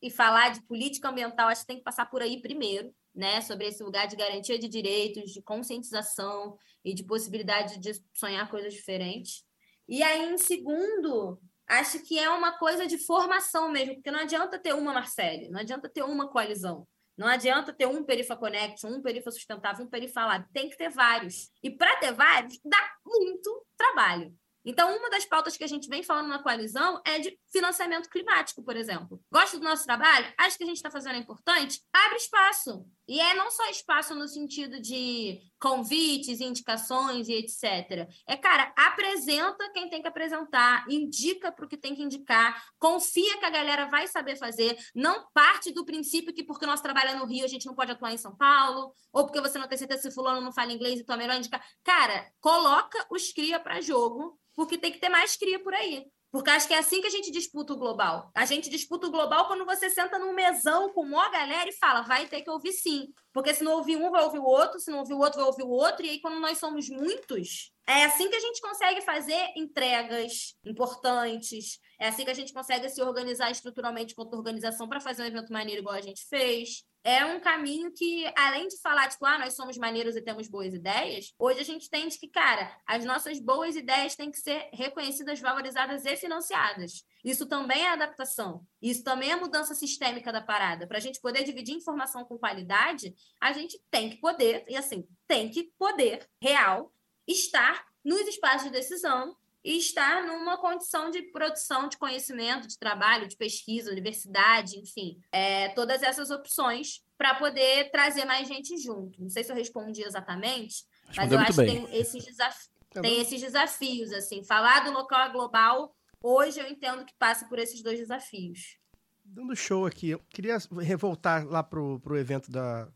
e 0.00 0.10
falar 0.10 0.50
de 0.50 0.62
política 0.66 1.10
ambiental, 1.10 1.48
acho 1.48 1.60
que 1.60 1.66
tem 1.66 1.76
que 1.76 1.84
passar 1.84 2.06
por 2.06 2.22
aí 2.22 2.40
primeiro, 2.40 2.92
né? 3.14 3.40
Sobre 3.42 3.66
esse 3.66 3.82
lugar 3.82 4.06
de 4.08 4.16
garantia 4.16 4.58
de 4.58 4.68
direitos, 4.68 5.30
de 5.30 5.42
conscientização 5.42 6.56
e 6.84 6.94
de 6.94 7.04
possibilidade 7.04 7.78
de 7.78 7.92
sonhar 8.14 8.50
coisas 8.50 8.72
diferentes. 8.72 9.44
E 9.86 10.02
aí, 10.02 10.32
em 10.32 10.38
segundo, 10.38 11.38
acho 11.68 12.00
que 12.00 12.18
é 12.18 12.28
uma 12.30 12.58
coisa 12.58 12.86
de 12.86 12.98
formação 12.98 13.70
mesmo, 13.70 13.94
porque 13.94 14.10
não 14.10 14.20
adianta 14.20 14.58
ter 14.58 14.74
uma 14.74 14.92
Marcele, 14.92 15.48
não 15.48 15.60
adianta 15.60 15.88
ter 15.88 16.02
uma 16.02 16.28
coalizão. 16.28 16.86
Não 17.16 17.28
adianta 17.28 17.72
ter 17.72 17.86
um 17.86 18.02
Perifa 18.02 18.36
Connect, 18.36 18.86
um 18.86 19.02
Perifa 19.02 19.30
Sustentável, 19.30 19.84
um 19.84 19.88
Perifa 19.88 20.24
Lab. 20.24 20.46
Tem 20.52 20.70
que 20.70 20.76
ter 20.76 20.88
vários. 20.88 21.50
E 21.62 21.70
para 21.70 21.96
ter 21.96 22.12
vários, 22.12 22.58
dá 22.64 22.94
muito 23.04 23.66
trabalho. 23.76 24.34
Então, 24.64 24.96
uma 24.96 25.10
das 25.10 25.24
pautas 25.24 25.56
que 25.56 25.64
a 25.64 25.66
gente 25.66 25.88
vem 25.88 26.02
falando 26.02 26.28
na 26.28 26.42
coalizão 26.42 27.02
é 27.04 27.18
de 27.18 27.36
financiamento 27.50 28.08
climático, 28.08 28.62
por 28.62 28.76
exemplo. 28.76 29.20
Gosta 29.30 29.58
do 29.58 29.64
nosso 29.64 29.84
trabalho? 29.84 30.32
Acha 30.38 30.56
que 30.56 30.62
a 30.62 30.66
gente 30.66 30.76
está 30.76 30.90
fazendo 30.90 31.16
é 31.16 31.18
importante? 31.18 31.80
Abre 31.92 32.16
espaço. 32.16 32.86
E 33.08 33.20
é 33.20 33.34
não 33.34 33.50
só 33.50 33.68
espaço 33.68 34.14
no 34.14 34.28
sentido 34.28 34.80
de 34.80 35.40
convites, 35.60 36.40
indicações 36.40 37.28
e 37.28 37.34
etc. 37.34 38.08
É, 38.26 38.36
cara, 38.36 38.72
apresenta 38.76 39.70
quem 39.72 39.88
tem 39.88 40.00
que 40.00 40.08
apresentar, 40.08 40.84
indica 40.88 41.52
para 41.52 41.64
o 41.64 41.68
que 41.68 41.76
tem 41.76 41.94
que 41.94 42.02
indicar, 42.02 42.62
confia 42.78 43.38
que 43.38 43.44
a 43.44 43.50
galera 43.50 43.86
vai 43.86 44.06
saber 44.06 44.36
fazer, 44.36 44.76
não 44.94 45.26
parte 45.32 45.72
do 45.72 45.84
princípio 45.84 46.32
que 46.32 46.44
porque 46.44 46.66
trabalho 46.82 47.10
é 47.10 47.14
no 47.14 47.26
Rio, 47.26 47.44
a 47.44 47.48
gente 47.48 47.66
não 47.66 47.74
pode 47.74 47.92
atuar 47.92 48.12
em 48.12 48.18
São 48.18 48.36
Paulo, 48.36 48.92
ou 49.12 49.24
porque 49.24 49.40
você 49.40 49.58
não 49.58 49.68
tem 49.68 49.78
certeza 49.78 50.02
se 50.02 50.14
fulano 50.14 50.40
não 50.40 50.52
fala 50.52 50.72
inglês, 50.72 51.00
então 51.00 51.14
é 51.14 51.18
melhor 51.18 51.36
indicar. 51.36 51.64
Cara, 51.82 52.30
coloca 52.40 53.06
os 53.10 53.32
cria 53.32 53.60
para 53.60 53.80
jogo, 53.80 54.38
porque 54.54 54.78
tem 54.78 54.92
que 54.92 54.98
ter 54.98 55.08
mais 55.08 55.36
cria 55.36 55.62
por 55.62 55.74
aí. 55.74 56.06
Porque 56.32 56.48
acho 56.48 56.66
que 56.66 56.72
é 56.72 56.78
assim 56.78 57.02
que 57.02 57.06
a 57.06 57.10
gente 57.10 57.30
disputa 57.30 57.74
o 57.74 57.76
global. 57.76 58.30
A 58.34 58.46
gente 58.46 58.70
disputa 58.70 59.06
o 59.06 59.10
global 59.10 59.46
quando 59.46 59.66
você 59.66 59.90
senta 59.90 60.18
num 60.18 60.32
mesão 60.32 60.90
com 60.94 61.02
uma 61.02 61.28
galera 61.28 61.68
e 61.68 61.76
fala, 61.76 62.00
vai 62.00 62.26
ter 62.26 62.40
que 62.40 62.48
ouvir 62.48 62.72
sim. 62.72 63.12
Porque 63.34 63.52
se 63.52 63.62
não 63.62 63.72
ouvir 63.72 63.96
um, 63.96 64.10
vai 64.10 64.24
ouvir 64.24 64.38
o 64.38 64.44
outro, 64.44 64.80
se 64.80 64.90
não 64.90 65.00
ouvir 65.00 65.12
o 65.12 65.18
outro, 65.18 65.38
vai 65.38 65.46
ouvir 65.46 65.62
o 65.62 65.68
outro. 65.68 66.06
E 66.06 66.08
aí, 66.08 66.20
quando 66.22 66.40
nós 66.40 66.56
somos 66.56 66.88
muitos, 66.88 67.70
é 67.86 68.04
assim 68.04 68.30
que 68.30 68.36
a 68.36 68.40
gente 68.40 68.62
consegue 68.62 69.02
fazer 69.02 69.52
entregas 69.54 70.54
importantes. 70.64 71.78
É 72.00 72.08
assim 72.08 72.24
que 72.24 72.30
a 72.30 72.34
gente 72.34 72.54
consegue 72.54 72.88
se 72.88 73.02
organizar 73.02 73.50
estruturalmente 73.50 74.14
quanto 74.14 74.34
organização 74.34 74.88
para 74.88 75.00
fazer 75.00 75.24
um 75.24 75.26
evento 75.26 75.52
maneiro 75.52 75.82
igual 75.82 75.96
a 75.96 76.00
gente 76.00 76.26
fez 76.28 76.82
é 77.04 77.24
um 77.24 77.40
caminho 77.40 77.92
que, 77.92 78.24
além 78.36 78.68
de 78.68 78.80
falar, 78.80 79.08
tipo, 79.08 79.26
ah, 79.26 79.38
nós 79.38 79.54
somos 79.54 79.76
maneiros 79.76 80.14
e 80.14 80.22
temos 80.22 80.48
boas 80.48 80.72
ideias, 80.72 81.34
hoje 81.38 81.60
a 81.60 81.64
gente 81.64 81.86
entende 81.86 82.18
que, 82.18 82.28
cara, 82.28 82.76
as 82.86 83.04
nossas 83.04 83.40
boas 83.40 83.74
ideias 83.74 84.14
têm 84.14 84.30
que 84.30 84.38
ser 84.38 84.68
reconhecidas, 84.72 85.40
valorizadas 85.40 86.04
e 86.04 86.16
financiadas. 86.16 87.04
Isso 87.24 87.46
também 87.46 87.82
é 87.82 87.90
adaptação. 87.90 88.64
Isso 88.80 89.02
também 89.02 89.32
é 89.32 89.36
mudança 89.36 89.74
sistêmica 89.74 90.32
da 90.32 90.40
parada. 90.40 90.86
Para 90.86 90.98
a 90.98 91.00
gente 91.00 91.20
poder 91.20 91.42
dividir 91.42 91.74
informação 91.74 92.24
com 92.24 92.38
qualidade, 92.38 93.14
a 93.40 93.52
gente 93.52 93.80
tem 93.90 94.10
que 94.10 94.16
poder, 94.18 94.64
e 94.68 94.76
assim, 94.76 95.06
tem 95.26 95.50
que 95.50 95.72
poder, 95.76 96.28
real, 96.40 96.92
estar 97.26 97.84
nos 98.04 98.22
espaços 98.22 98.64
de 98.64 98.70
decisão 98.70 99.36
e 99.64 99.78
estar 99.78 100.26
numa 100.26 100.58
condição 100.58 101.10
de 101.10 101.22
produção 101.30 101.88
de 101.88 101.96
conhecimento, 101.96 102.66
de 102.66 102.78
trabalho, 102.78 103.28
de 103.28 103.36
pesquisa, 103.36 103.90
universidade, 103.90 104.78
enfim, 104.78 105.20
é, 105.30 105.68
todas 105.70 106.02
essas 106.02 106.30
opções 106.30 107.00
para 107.16 107.34
poder 107.36 107.90
trazer 107.90 108.24
mais 108.24 108.48
gente 108.48 108.76
junto. 108.76 109.20
Não 109.20 109.28
sei 109.28 109.44
se 109.44 109.52
eu 109.52 109.56
respondi 109.56 110.02
exatamente, 110.02 110.84
mas 111.16 111.30
eu 111.30 111.38
acho 111.38 111.56
bem. 111.56 111.82
que 111.82 111.86
tem 111.86 112.00
esses, 112.00 112.24
desaf 112.24 112.68
tá 112.92 113.00
tem 113.00 113.20
esses 113.20 113.40
desafios, 113.40 114.12
assim, 114.12 114.42
falar 114.44 114.80
do 114.80 114.92
local 114.92 115.30
global, 115.30 115.94
hoje 116.20 116.58
eu 116.58 116.66
entendo 116.66 117.04
que 117.04 117.14
passa 117.18 117.46
por 117.46 117.58
esses 117.58 117.82
dois 117.82 117.98
desafios. 117.98 118.76
Dando 119.24 119.54
show 119.54 119.86
aqui, 119.86 120.10
eu 120.10 120.18
queria 120.28 120.58
voltar 120.98 121.46
lá 121.46 121.62
pro, 121.62 122.00
pro 122.00 122.18
evento 122.18 122.50
da, 122.50 122.88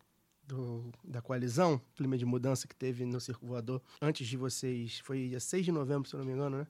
do- 0.47 0.93
da 1.03 1.21
coalizão, 1.21 1.81
clima 1.95 2.17
de 2.17 2.25
mudança 2.25 2.69
que 2.69 2.75
teve 2.75 3.05
no 3.05 3.21
Circo 3.21 3.47
Voador, 3.47 3.83
antes 4.01 4.27
de 4.27 4.37
vocês, 4.37 5.01
foi 5.01 5.29
dia 5.29 5.41
6 5.41 5.65
de 5.65 5.73
novembro, 5.73 6.09
se 6.09 6.15
eu 6.15 6.19
não 6.19 6.27
me 6.27 6.33
engano, 6.33 6.59
né? 6.59 6.67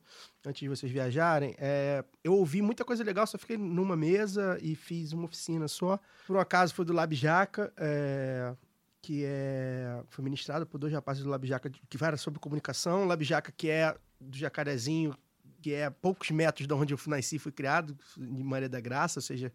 Antes 0.46 0.60
de 0.60 0.68
vocês 0.68 0.90
viajarem, 0.90 1.54
é, 1.58 2.04
eu 2.24 2.32
ouvi 2.34 2.62
muita 2.62 2.84
coisa 2.84 3.04
legal, 3.04 3.26
só 3.26 3.36
fiquei 3.36 3.56
numa 3.58 3.96
mesa 3.96 4.58
e 4.62 4.74
fiz 4.74 5.12
uma 5.12 5.24
oficina 5.24 5.68
só. 5.68 5.98
Por 6.26 6.36
um 6.36 6.40
acaso 6.40 6.74
foi 6.74 6.84
do 6.84 6.92
Lab 6.92 7.14
Jaca, 7.14 7.72
é, 7.76 8.54
que 9.02 9.22
é, 9.24 10.02
foi 10.08 10.24
ministrado 10.24 10.66
por 10.66 10.78
dois 10.78 10.92
rapazes 10.92 11.22
do 11.22 11.28
Lab 11.30 11.46
Jaca, 11.46 11.70
que 11.70 12.04
era 12.04 12.16
sobre 12.16 12.40
comunicação. 12.40 13.04
Lab 13.06 13.22
Jaca, 13.24 13.52
que 13.52 13.68
é 13.68 13.94
do 14.20 14.36
Jacarezinho, 14.38 15.14
que 15.60 15.72
é 15.74 15.90
poucos 15.90 16.30
metros 16.30 16.66
de 16.66 16.72
onde 16.74 16.94
eu 16.94 16.98
nasci, 17.08 17.38
fui 17.38 17.52
criado, 17.52 17.96
de 18.16 18.42
Maria 18.42 18.68
da 18.68 18.80
Graça, 18.80 19.18
ou 19.18 19.22
seja, 19.22 19.52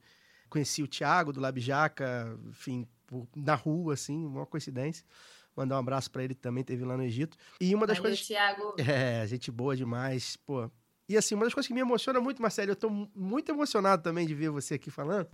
conheci 0.50 0.84
o 0.84 0.88
Thiago 0.88 1.32
do 1.34 1.40
Lab 1.40 1.60
Jaca, 1.60 2.38
enfim, 2.50 2.88
por- 3.12 3.28
na 3.36 3.54
rua, 3.56 3.94
assim, 3.94 4.26
uma 4.26 4.46
coincidência. 4.46 5.06
Mandar 5.56 5.76
um 5.76 5.80
abraço 5.80 6.10
pra 6.10 6.24
ele 6.24 6.34
também 6.34 6.64
teve 6.64 6.86
lá 6.86 6.96
no 6.96 7.04
Egito. 7.04 7.38
E 7.60 7.76
uma 7.76 7.86
das 7.86 7.98
Valeu, 7.98 8.12
coisas. 8.12 8.26
Thiago. 8.26 8.74
É, 8.80 9.28
gente 9.28 9.52
boa 9.52 9.76
demais, 9.76 10.38
pô. 10.38 10.72
E 11.10 11.18
assim, 11.18 11.36
uma 11.36 11.44
das 11.44 11.54
coisas 11.54 11.68
que 11.68 11.74
me 11.74 11.82
emociona 11.82 12.22
muito, 12.22 12.42
Marcelo, 12.42 12.72
eu 12.72 12.76
tô 12.76 12.90
mu- 12.90 13.12
muito 13.14 13.52
emocionado 13.52 14.02
também 14.02 14.26
de 14.26 14.34
ver 14.34 14.50
você 14.50 14.76
aqui 14.76 14.90
falando, 14.90 15.28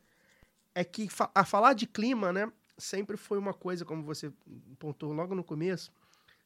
é 0.74 0.84
que 0.84 1.08
a 1.36 1.46
falar 1.46 1.74
de 1.74 1.86
clima, 1.86 2.34
né, 2.34 2.52
sempre 2.80 3.16
foi 3.16 3.38
uma 3.38 3.54
coisa, 3.54 3.86
como 3.86 4.02
você 4.04 4.34
pontuou 4.80 5.14
logo 5.14 5.36
no 5.36 5.44
começo, 5.44 5.92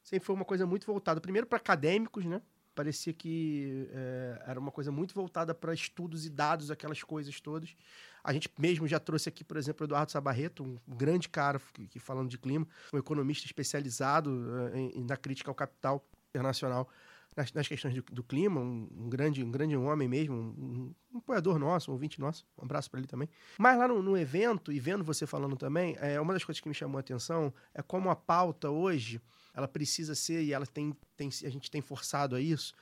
sempre 0.04 0.26
foi 0.26 0.34
uma 0.34 0.44
coisa 0.44 0.66
muito 0.66 0.84
voltada, 0.86 1.18
primeiro 1.18 1.46
para 1.46 1.56
acadêmicos, 1.56 2.26
né? 2.26 2.42
Parecia 2.74 3.12
que 3.12 3.86
é, 3.92 4.42
era 4.46 4.58
uma 4.58 4.70
coisa 4.70 4.90
muito 4.90 5.14
voltada 5.14 5.54
para 5.54 5.74
estudos 5.74 6.24
e 6.24 6.30
dados, 6.30 6.70
aquelas 6.70 7.02
coisas 7.02 7.40
todas. 7.40 7.76
A 8.24 8.32
gente 8.32 8.48
mesmo 8.58 8.86
já 8.88 8.98
trouxe 8.98 9.28
aqui, 9.28 9.44
por 9.44 9.56
exemplo, 9.56 9.84
Eduardo 9.84 10.10
Sabarreto, 10.10 10.62
um 10.64 10.78
grande 10.96 11.28
cara 11.28 11.60
que, 11.74 11.86
que 11.86 11.98
falando 11.98 12.28
de 12.30 12.38
clima, 12.38 12.66
um 12.92 12.98
economista 12.98 13.44
especializado 13.46 14.30
eh, 14.72 14.78
em- 14.96 15.04
na 15.04 15.16
crítica 15.16 15.50
ao 15.50 15.54
capital 15.54 16.02
internacional 16.30 16.88
nas, 17.36 17.52
nas 17.52 17.66
questões 17.66 17.94
do, 17.94 18.02
do 18.02 18.22
clima, 18.22 18.60
um, 18.60 18.88
um 18.96 19.08
grande, 19.08 19.42
um 19.42 19.50
grande 19.50 19.76
homem 19.76 20.08
mesmo, 20.08 20.34
um, 20.34 20.94
um 21.12 21.18
apoiador 21.18 21.58
nosso, 21.58 21.90
um 21.90 21.94
ouvinte 21.94 22.20
nosso, 22.20 22.46
um 22.58 22.64
abraço 22.64 22.90
para 22.90 23.00
ele 23.00 23.06
também. 23.06 23.28
Mas 23.58 23.78
lá 23.78 23.88
no, 23.88 24.02
no 24.02 24.16
evento, 24.16 24.72
e 24.72 24.78
vendo 24.78 25.02
você 25.02 25.26
falando 25.26 25.56
também, 25.56 25.96
é, 26.00 26.20
uma 26.20 26.32
das 26.32 26.44
coisas 26.44 26.60
que 26.60 26.68
me 26.68 26.74
chamou 26.74 26.98
a 26.98 27.00
atenção 27.00 27.52
é 27.74 27.82
como 27.82 28.10
a 28.10 28.16
pauta 28.16 28.70
hoje, 28.70 29.20
ela 29.54 29.68
precisa 29.68 30.14
ser, 30.14 30.42
e 30.42 30.52
ela 30.52 30.66
tem, 30.66 30.94
tem 31.16 31.28
a 31.28 31.50
gente 31.50 31.70
tem 31.70 31.80
forçado 31.80 32.36
a 32.36 32.40
isso, 32.40 32.74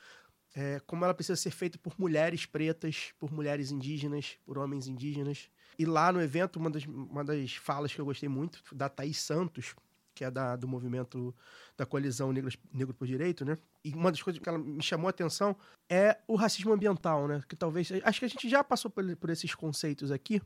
é, 0.55 0.81
como 0.87 1.05
ela 1.05 1.15
precisa 1.15 1.37
ser 1.37 1.51
feita 1.51 1.79
por 1.79 1.99
mulheres 1.99 2.45
pretas, 2.45 3.13
por 3.19 3.33
mulheres 3.33 3.71
indígenas, 3.71 4.37
por 4.45 4.59
homens 4.59 4.89
indígenas. 4.89 5.49
E 5.79 5.85
lá 5.85 6.13
no 6.13 6.21
evento, 6.21 6.59
uma 6.59 6.71
das, 6.71 6.85
uma 6.85 7.25
das 7.25 7.55
falas 7.55 7.95
que 7.95 8.01
eu 8.01 8.05
gostei 8.05 8.29
muito, 8.29 8.63
da 8.75 8.89
Thaís 8.89 9.19
Santos, 9.19 9.75
que 10.15 10.25
é 10.25 10.31
da, 10.31 10.57
do 10.57 10.67
movimento 10.69 11.35
da 11.77 11.87
coalizão 11.87 12.33
Negros, 12.33 12.57
Negro 12.73 12.93
por 12.95 13.07
Direito, 13.07 13.45
né? 13.45 13.57
E 13.85 13.93
uma 13.95 14.11
das 14.11 14.23
coisas 14.23 14.41
que 14.43 14.49
ela 14.49 14.59
me 14.59 14.83
chamou 14.83 15.07
a 15.07 15.11
atenção 15.11 15.57
é 15.89 16.19
o 16.27 16.35
racismo 16.37 16.73
ambiental, 16.73 17.27
né? 17.29 17.43
Que 17.49 17.57
talvez. 17.57 17.91
Acho 18.05 18.19
que 18.21 18.27
a 18.27 18.29
gente 18.29 18.49
já 18.49 18.63
passou 18.63 18.91
por, 18.91 19.05
por 19.17 19.31
esses 19.31 19.55
conceitos 19.55 20.11
aqui, 20.11 20.43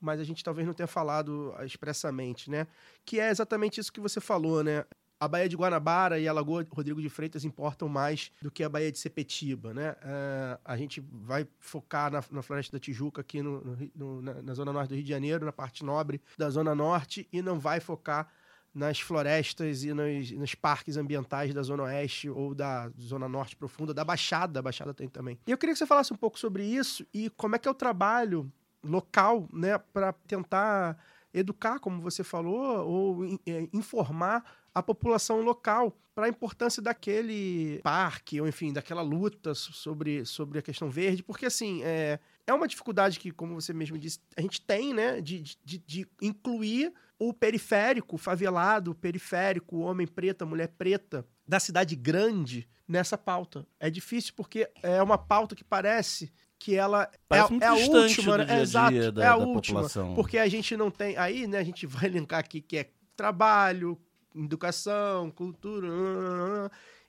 mas 0.00 0.20
a 0.20 0.24
gente 0.24 0.44
talvez 0.44 0.66
não 0.66 0.74
tenha 0.74 0.86
falado 0.86 1.54
expressamente, 1.64 2.50
né? 2.50 2.66
Que 3.04 3.18
é 3.20 3.30
exatamente 3.30 3.80
isso 3.80 3.92
que 3.92 4.00
você 4.00 4.20
falou, 4.20 4.62
né? 4.62 4.84
A 5.18 5.26
Baía 5.26 5.48
de 5.48 5.56
Guanabara 5.56 6.18
e 6.18 6.28
a 6.28 6.32
Lagoa 6.32 6.66
Rodrigo 6.70 7.00
de 7.00 7.08
Freitas 7.08 7.42
importam 7.42 7.88
mais 7.88 8.30
do 8.42 8.50
que 8.50 8.62
a 8.62 8.68
Baía 8.68 8.92
de 8.92 8.98
Sepetiba, 8.98 9.72
né? 9.72 9.96
É, 10.02 10.58
a 10.62 10.76
gente 10.76 11.00
vai 11.00 11.48
focar 11.58 12.12
na, 12.12 12.22
na 12.30 12.42
Floresta 12.42 12.76
da 12.76 12.80
Tijuca, 12.80 13.22
aqui 13.22 13.40
no, 13.40 13.62
no 13.64 13.90
no- 13.94 14.20
na, 14.22 14.42
na 14.42 14.52
zona 14.54 14.74
norte 14.74 14.90
do 14.90 14.94
Rio 14.94 15.04
de 15.04 15.08
Janeiro, 15.08 15.46
na 15.46 15.52
parte 15.52 15.82
nobre 15.82 16.20
da 16.36 16.50
zona 16.50 16.74
norte, 16.74 17.26
e 17.32 17.40
não 17.40 17.58
vai 17.58 17.80
focar 17.80 18.30
nas 18.76 19.00
florestas 19.00 19.84
e 19.84 19.94
nos, 19.94 20.30
nos 20.32 20.54
parques 20.54 20.98
ambientais 20.98 21.54
da 21.54 21.62
Zona 21.62 21.84
Oeste 21.84 22.28
ou 22.28 22.54
da 22.54 22.90
Zona 23.00 23.26
Norte 23.26 23.56
Profunda, 23.56 23.94
da 23.94 24.04
Baixada, 24.04 24.58
a 24.58 24.62
Baixada 24.62 24.92
tem 24.92 25.08
também. 25.08 25.38
E 25.46 25.50
eu 25.50 25.56
queria 25.56 25.72
que 25.72 25.78
você 25.78 25.86
falasse 25.86 26.12
um 26.12 26.16
pouco 26.16 26.38
sobre 26.38 26.62
isso 26.62 27.06
e 27.12 27.30
como 27.30 27.56
é 27.56 27.58
que 27.58 27.66
é 27.66 27.70
o 27.70 27.74
trabalho 27.74 28.52
local, 28.84 29.48
né, 29.50 29.78
para 29.78 30.12
tentar 30.12 30.98
educar, 31.32 31.78
como 31.78 32.02
você 32.02 32.22
falou, 32.22 32.86
ou 32.86 33.24
eh, 33.46 33.66
informar 33.72 34.44
a 34.74 34.82
população 34.82 35.40
local 35.40 35.96
para 36.14 36.26
a 36.26 36.28
importância 36.28 36.82
daquele 36.82 37.80
parque, 37.82 38.40
ou 38.40 38.46
enfim, 38.46 38.72
daquela 38.74 39.02
luta 39.02 39.54
so- 39.54 39.72
sobre, 39.72 40.24
sobre 40.26 40.58
a 40.58 40.62
questão 40.62 40.90
verde, 40.90 41.22
porque 41.22 41.46
assim, 41.46 41.82
é, 41.82 42.18
é 42.46 42.52
uma 42.52 42.68
dificuldade 42.68 43.18
que, 43.18 43.30
como 43.30 43.54
você 43.54 43.72
mesmo 43.72 43.98
disse, 43.98 44.20
a 44.36 44.40
gente 44.42 44.60
tem, 44.60 44.92
né, 44.92 45.20
de, 45.20 45.40
de, 45.64 45.78
de 45.78 46.06
incluir 46.20 46.92
o 47.18 47.32
periférico, 47.32 48.16
o 48.16 48.18
favelado, 48.18 48.90
o 48.90 48.94
periférico, 48.94 49.76
o 49.76 49.80
homem 49.80 50.06
preto, 50.06 50.42
a 50.42 50.46
mulher 50.46 50.68
preta 50.68 51.26
da 51.46 51.58
cidade 51.58 51.96
grande 51.96 52.68
nessa 52.86 53.16
pauta. 53.16 53.66
É 53.80 53.88
difícil 53.90 54.32
porque 54.36 54.70
é 54.82 55.02
uma 55.02 55.18
pauta 55.18 55.54
que 55.54 55.64
parece 55.64 56.32
que 56.58 56.74
ela 56.74 57.10
Parece 57.28 57.54
é, 57.54 57.58
é 57.58 57.66
a 57.66 57.74
última, 57.74 58.38
né? 58.38 58.60
Exato, 58.60 58.96
é 58.96 59.06
a 59.06 59.10
da 59.10 59.36
última, 59.36 59.80
população. 59.80 60.14
porque 60.14 60.38
a 60.38 60.48
gente 60.48 60.76
não 60.76 60.90
tem, 60.90 61.16
aí, 61.16 61.46
né, 61.46 61.58
a 61.58 61.64
gente 61.64 61.86
vai 61.86 62.06
elencar 62.06 62.40
aqui 62.40 62.60
que 62.60 62.78
é 62.78 62.90
trabalho, 63.16 63.98
educação, 64.34 65.30
cultura, 65.30 65.88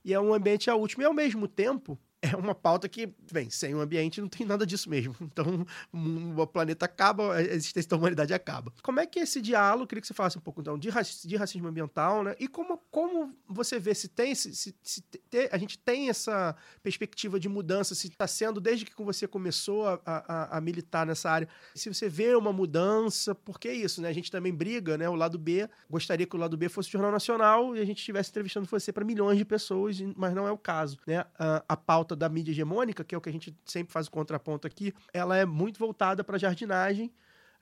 e 0.04 0.14
é 0.14 0.20
um 0.20 0.34
ambiente 0.34 0.70
a 0.70 0.76
último. 0.76 1.04
E 1.04 1.06
ao 1.06 1.14
mesmo 1.14 1.48
tempo, 1.48 2.00
é 2.22 2.36
uma 2.36 2.56
pauta 2.56 2.90
que, 2.90 3.14
bem, 3.32 3.50
sem 3.50 3.76
o 3.76 3.80
ambiente 3.80 4.20
não 4.20 4.28
tem 4.28 4.46
nada 4.46 4.66
disso 4.66 4.90
mesmo. 4.90 5.16
Então, 5.38 5.68
o 5.94 6.48
planeta 6.48 6.86
acaba, 6.86 7.36
a 7.36 7.42
existência 7.42 7.90
da 7.90 7.98
humanidade 7.98 8.34
acaba. 8.34 8.74
Como 8.82 9.00
é 9.00 9.06
que 9.06 9.20
esse 9.20 9.40
diálogo, 9.40 9.86
queria 9.86 10.02
que 10.02 10.08
você 10.08 10.14
falasse 10.14 10.38
um 10.38 10.42
pouco, 10.42 10.62
então, 10.62 10.78
de, 10.80 10.90
raci- 10.90 11.28
de 11.28 11.36
racismo 11.36 11.68
ambiental, 11.68 12.24
né? 12.24 12.36
E 12.40 12.48
como, 12.48 12.80
como 12.90 13.36
você 13.48 13.78
vê 13.78 13.94
se 13.94 14.08
tem, 14.08 14.34
se, 14.34 14.56
se, 14.56 14.76
se 14.82 15.04
a 15.52 15.58
gente 15.60 15.78
tem 15.78 16.10
essa 16.10 16.56
perspectiva 16.82 17.40
de 17.40 17.48
mudança, 17.48 17.94
se 17.94 18.08
está 18.08 18.26
sendo, 18.26 18.60
desde 18.60 18.86
que 18.86 19.04
você 19.04 19.28
começou 19.28 19.88
a, 19.88 20.02
a, 20.06 20.58
a 20.58 20.62
militar 20.62 21.06
nessa 21.06 21.30
área, 21.30 21.48
se 21.76 21.88
você 21.94 22.10
vê 22.10 22.34
uma 22.36 22.52
mudança, 22.52 23.36
porque 23.36 23.68
é 23.68 23.76
isso, 23.76 24.02
né? 24.02 24.10
A 24.10 24.14
gente 24.14 24.32
também 24.32 24.54
briga, 24.54 24.98
né? 24.98 25.08
O 25.08 25.16
lado 25.16 25.38
B, 25.38 25.70
gostaria 25.88 26.26
que 26.26 26.36
o 26.36 26.40
lado 26.40 26.58
B 26.58 26.68
fosse 26.68 26.90
o 26.90 26.92
Jornal 26.94 27.12
Nacional 27.12 27.76
e 27.76 27.80
a 27.80 27.86
gente 27.86 28.00
estivesse 28.00 28.32
entrevistando 28.32 28.66
você 28.66 28.92
para 28.92 29.06
milhões 29.06 29.38
de 29.38 29.46
pessoas, 29.46 30.02
mas 30.16 30.34
não 30.34 30.48
é 30.48 30.52
o 30.52 30.58
caso, 30.58 30.98
né? 31.06 31.24
A, 31.38 31.64
a 31.70 31.78
pauta 31.78 32.07
da 32.16 32.30
mídia 32.30 32.52
hegemônica, 32.52 33.04
que 33.04 33.14
é 33.14 33.18
o 33.18 33.22
que 33.22 33.30
a 33.30 33.32
gente 33.32 33.56
sempre 33.66 33.92
faz 33.92 34.08
o 34.08 34.12
contraponto 34.12 34.68
aqui, 34.68 34.94
ela 35.14 35.38
é 35.38 35.46
muito 35.46 35.80
voltada 35.80 36.24
para 36.24 36.38
jardinagem 36.38 37.12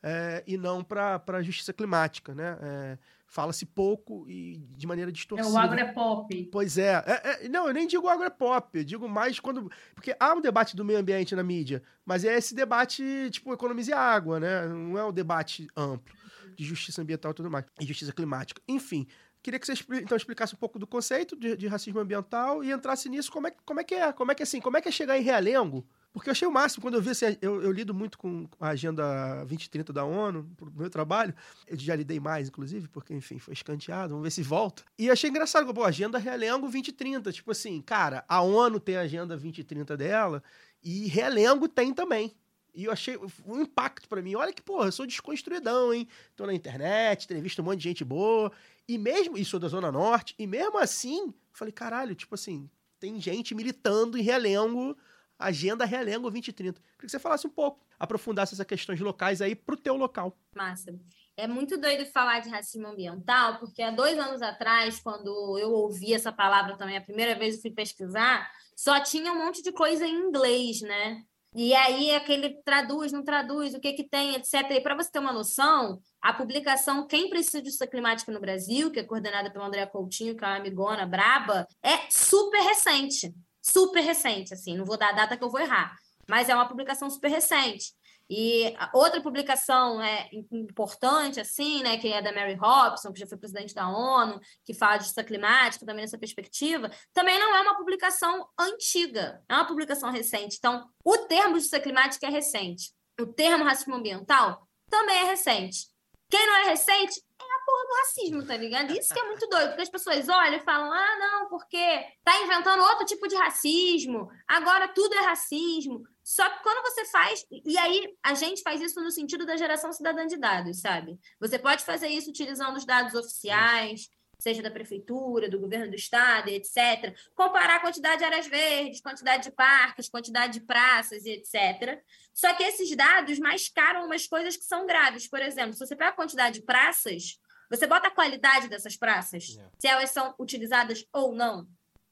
é, 0.03 0.43
e 0.45 0.57
não 0.57 0.83
para 0.83 1.21
a 1.27 1.41
justiça 1.41 1.73
climática, 1.73 2.33
né? 2.35 2.57
É, 2.61 2.97
Fala-se 3.27 3.65
pouco 3.65 4.23
e 4.29 4.57
de 4.77 4.85
maneira 4.85 5.09
É, 5.09 5.11
distorcida. 5.11 5.49
o 5.49 5.57
agro 5.57 5.79
é 5.79 5.91
pop. 5.91 6.49
Pois 6.51 6.77
é. 6.77 7.03
É, 7.05 7.45
é, 7.45 7.49
Não, 7.49 7.67
eu 7.67 7.73
nem 7.73 7.87
digo 7.87 8.07
agropop, 8.07 8.77
eu 8.77 8.83
digo 8.83 9.09
mais 9.09 9.39
quando. 9.39 9.69
Porque 9.95 10.15
há 10.19 10.33
um 10.35 10.41
debate 10.41 10.75
do 10.75 10.85
meio 10.85 10.99
ambiente 10.99 11.35
na 11.35 11.43
mídia, 11.43 11.81
mas 12.05 12.23
é 12.23 12.37
esse 12.37 12.53
debate, 12.53 13.03
tipo, 13.31 13.51
economize 13.51 13.91
água, 13.91 14.39
né? 14.39 14.67
Não 14.67 14.97
é 14.97 15.03
o 15.03 15.11
debate 15.11 15.67
amplo 15.75 16.15
de 16.55 16.63
justiça 16.63 17.01
ambiental 17.01 17.31
e 17.31 17.33
tudo 17.33 17.49
mais, 17.51 17.65
e 17.81 17.85
justiça 17.85 18.13
climática. 18.13 18.61
Enfim. 18.67 19.07
Queria 19.45 19.59
que 19.59 19.67
você 19.67 19.73
então 20.01 20.17
explicasse 20.17 20.55
um 20.55 20.57
pouco 20.57 20.79
do 20.79 20.87
conceito 20.87 21.35
de, 21.35 21.55
de 21.55 21.67
racismo 21.67 21.99
ambiental 21.99 22.63
e 22.63 22.71
entrasse 22.71 23.07
nisso. 23.07 23.31
Como 23.31 23.45
é, 23.45 23.51
que- 23.51 23.61
como 23.63 23.79
é 23.79 23.83
que 23.83 23.93
é? 23.93 24.11
Como 24.11 24.31
é 24.31 24.33
que 24.33 24.41
assim? 24.41 24.59
Como 24.59 24.75
é 24.75 24.81
que 24.81 24.89
é 24.89 24.91
chegar 24.91 25.19
em 25.19 25.21
Realengo? 25.21 25.85
Porque 26.11 26.29
eu 26.29 26.31
achei 26.31 26.47
o 26.47 26.51
máximo 26.51 26.81
quando 26.81 26.95
eu 26.95 27.01
vi 27.01 27.11
assim, 27.11 27.37
eu, 27.43 27.61
eu 27.61 27.71
lido 27.71 27.93
muito 27.93 28.17
com 28.17 28.47
a 28.59 28.69
agenda 28.69 29.35
2030 29.43 29.93
da 29.93 30.03
ONU 30.03 30.49
pro 30.57 30.71
meu 30.75 30.89
trabalho. 30.89 31.31
Eu 31.67 31.77
já 31.77 31.95
lidei 31.95 32.19
mais, 32.19 32.47
inclusive, 32.47 32.87
porque, 32.87 33.13
enfim, 33.13 33.37
foi 33.37 33.53
escanteado. 33.53 34.13
Vamos 34.15 34.23
ver 34.23 34.31
se 34.31 34.41
volta. 34.41 34.81
E 34.97 35.11
achei 35.11 35.29
engraçado, 35.29 35.71
pô, 35.71 35.83
agenda 35.83 36.17
Realengo 36.17 36.61
2030. 36.61 37.31
Tipo 37.31 37.51
assim, 37.51 37.83
cara, 37.83 38.25
a 38.27 38.41
ONU 38.41 38.79
tem 38.79 38.97
a 38.97 39.01
agenda 39.01 39.27
2030 39.35 39.95
dela 39.95 40.41
e 40.83 41.05
Realengo 41.05 41.67
tem 41.69 41.93
também. 41.93 42.35
E 42.73 42.83
eu 42.85 42.91
achei 42.91 43.17
um 43.45 43.61
impacto 43.61 44.09
pra 44.09 44.21
mim. 44.21 44.35
Olha 44.35 44.51
que, 44.51 44.61
porra, 44.61 44.87
eu 44.87 44.91
sou 44.91 45.05
desconstruidão, 45.07 45.93
hein? 45.93 46.05
Tô 46.35 46.45
na 46.45 46.53
internet, 46.53 47.23
entrevisto 47.23 47.61
um 47.61 47.65
monte 47.65 47.77
de 47.77 47.83
gente 47.85 48.03
boa. 48.03 48.51
E 48.87 48.97
mesmo, 48.97 49.37
e 49.37 49.43
sou 49.43 49.59
da 49.59 49.67
Zona 49.67 49.91
Norte, 49.91 50.35
e 50.37 50.45
mesmo 50.45 50.77
assim, 50.77 51.33
falei, 51.51 51.71
caralho, 51.71 52.13
tipo 52.13 52.35
assim, 52.35 52.69
tem 52.99 53.19
gente 53.19 53.55
militando 53.55 54.17
em 54.17 54.21
Realengo, 54.21 54.95
agenda 55.37 55.85
Realengo 55.85 56.29
2030. 56.29 56.79
Queria 56.79 56.97
que 56.97 57.09
você 57.09 57.19
falasse 57.19 57.47
um 57.47 57.49
pouco, 57.49 57.85
aprofundasse 57.99 58.53
essas 58.53 58.65
questões 58.65 58.99
locais 58.99 59.41
aí 59.41 59.55
pro 59.55 59.75
teu 59.75 59.95
local. 59.95 60.37
Massa. 60.55 60.97
É 61.37 61.47
muito 61.47 61.77
doido 61.77 62.05
falar 62.05 62.39
de 62.39 62.49
racismo 62.49 62.87
ambiental, 62.87 63.59
porque 63.59 63.81
há 63.81 63.91
dois 63.91 64.17
anos 64.17 64.41
atrás, 64.41 64.99
quando 64.99 65.59
eu 65.59 65.71
ouvi 65.71 66.13
essa 66.13 66.31
palavra 66.31 66.77
também, 66.77 66.95
a 66.95 67.01
primeira 67.01 67.37
vez 67.37 67.55
eu 67.55 67.61
fui 67.61 67.71
pesquisar, 67.71 68.49
só 68.75 69.01
tinha 69.01 69.33
um 69.33 69.45
monte 69.45 69.61
de 69.61 69.71
coisa 69.71 70.05
em 70.05 70.15
inglês, 70.15 70.81
né? 70.81 71.25
E 71.57 71.73
aí 71.73 72.13
aquele 72.13 72.61
traduz, 72.65 73.13
não 73.13 73.23
traduz, 73.23 73.73
o 73.73 73.79
que 73.79 73.93
que 73.93 74.03
tem, 74.03 74.35
etc. 74.35 74.69
E 74.71 74.81
para 74.81 74.93
você 74.93 75.09
ter 75.09 75.19
uma 75.19 75.31
noção, 75.31 76.01
a 76.21 76.33
publicação 76.33 77.07
Quem 77.07 77.29
Precisa 77.29 77.61
de 77.61 77.69
Justiça 77.69 77.87
Climática 77.87 78.29
no 78.29 78.41
Brasil, 78.41 78.91
que 78.91 78.99
é 78.99 79.03
coordenada 79.03 79.49
pelo 79.49 79.63
André 79.63 79.85
Coutinho, 79.85 80.35
que 80.35 80.43
é 80.43 80.47
uma 80.47 80.57
amigona 80.57 81.05
braba, 81.05 81.65
é 81.81 82.09
super 82.09 82.61
recente. 82.61 83.33
Super 83.61 84.01
recente, 84.01 84.53
assim, 84.53 84.75
não 84.75 84.83
vou 84.83 84.97
dar 84.97 85.09
a 85.09 85.13
data 85.13 85.37
que 85.37 85.43
eu 85.43 85.49
vou 85.49 85.61
errar, 85.61 85.95
mas 86.29 86.49
é 86.49 86.53
uma 86.53 86.67
publicação 86.67 87.09
super 87.09 87.31
recente. 87.31 87.93
E 88.29 88.75
outra 88.93 89.21
publicação 89.21 90.01
é 90.01 90.27
im- 90.31 90.47
importante, 90.51 91.39
assim, 91.39 91.83
né, 91.83 91.97
que 91.97 92.07
é 92.11 92.21
da 92.21 92.33
Mary 92.33 92.55
Robson, 92.55 93.11
que 93.13 93.19
já 93.19 93.27
foi 93.27 93.37
presidente 93.37 93.73
da 93.73 93.87
ONU, 93.87 94.39
que 94.63 94.73
fala 94.73 94.97
de 94.97 95.03
justiça 95.03 95.23
climática 95.23 95.85
também 95.85 96.03
nessa 96.03 96.17
perspectiva, 96.17 96.89
também 97.13 97.39
não 97.39 97.55
é 97.55 97.61
uma 97.61 97.77
publicação 97.77 98.47
antiga, 98.59 99.43
é 99.47 99.53
uma 99.53 99.67
publicação 99.67 100.11
recente. 100.11 100.57
Então, 100.57 100.89
o 101.03 101.17
termo 101.19 101.55
justiça 101.55 101.79
climática 101.79 102.25
é 102.25 102.29
recente. 102.29 102.91
O 103.19 103.27
termo 103.27 103.63
racismo 103.63 103.95
ambiental 103.95 104.67
também 104.89 105.17
é 105.17 105.23
recente. 105.25 105.87
Quem 106.29 106.45
não 106.47 106.55
é 106.55 106.63
recente 106.69 107.21
é 107.39 107.43
porra 107.65 107.85
do 107.87 107.95
racismo, 107.99 108.45
tá 108.45 108.55
ligado? 108.55 108.91
Isso 108.91 109.13
que 109.13 109.19
é 109.19 109.23
muito 109.23 109.47
doido, 109.47 109.69
porque 109.69 109.81
as 109.81 109.89
pessoas 109.89 110.29
olham 110.29 110.55
e 110.55 110.63
falam: 110.63 110.91
ah, 110.91 111.17
não, 111.19 111.49
porque 111.49 112.05
tá 112.23 112.39
inventando 112.41 112.83
outro 112.83 113.05
tipo 113.05 113.27
de 113.27 113.35
racismo, 113.35 114.29
agora 114.47 114.87
tudo 114.87 115.15
é 115.15 115.21
racismo. 115.21 116.03
Só 116.23 116.49
que 116.49 116.63
quando 116.63 116.81
você 116.83 117.05
faz. 117.05 117.45
E 117.51 117.77
aí, 117.77 118.15
a 118.23 118.33
gente 118.33 118.61
faz 118.63 118.81
isso 118.81 118.99
no 119.01 119.11
sentido 119.11 119.45
da 119.45 119.57
geração 119.57 119.91
cidadã 119.93 120.25
de 120.25 120.37
dados, 120.37 120.79
sabe? 120.81 121.19
Você 121.39 121.59
pode 121.59 121.83
fazer 121.83 122.07
isso 122.07 122.29
utilizando 122.29 122.77
os 122.77 122.85
dados 122.85 123.13
oficiais, 123.13 124.09
seja 124.39 124.61
da 124.61 124.71
prefeitura, 124.71 125.49
do 125.49 125.59
governo 125.59 125.89
do 125.89 125.95
estado, 125.95 126.49
etc. 126.49 127.15
Comparar 127.35 127.77
a 127.77 127.79
quantidade 127.79 128.19
de 128.19 128.23
áreas 128.23 128.47
verdes, 128.47 129.01
quantidade 129.01 129.43
de 129.43 129.51
parques, 129.51 130.09
quantidade 130.09 130.59
de 130.59 130.65
praças 130.65 131.25
etc. 131.25 132.01
Só 132.33 132.53
que 132.53 132.63
esses 132.63 132.95
dados 132.95 133.39
mascaram 133.39 134.05
umas 134.05 134.27
coisas 134.27 134.57
que 134.57 134.65
são 134.65 134.85
graves. 134.85 135.27
Por 135.27 135.41
exemplo, 135.41 135.73
se 135.73 135.79
você 135.79 135.95
pega 135.95 136.11
a 136.11 136.15
quantidade 136.15 136.59
de 136.59 136.65
praças, 136.65 137.39
você 137.69 137.87
bota 137.87 138.07
a 138.07 138.11
qualidade 138.11 138.67
dessas 138.67 138.95
praças, 138.97 139.57
É. 139.57 139.69
se 139.79 139.87
elas 139.87 140.09
são 140.11 140.33
utilizadas 140.39 141.05
ou 141.13 141.33
não. 141.33 141.67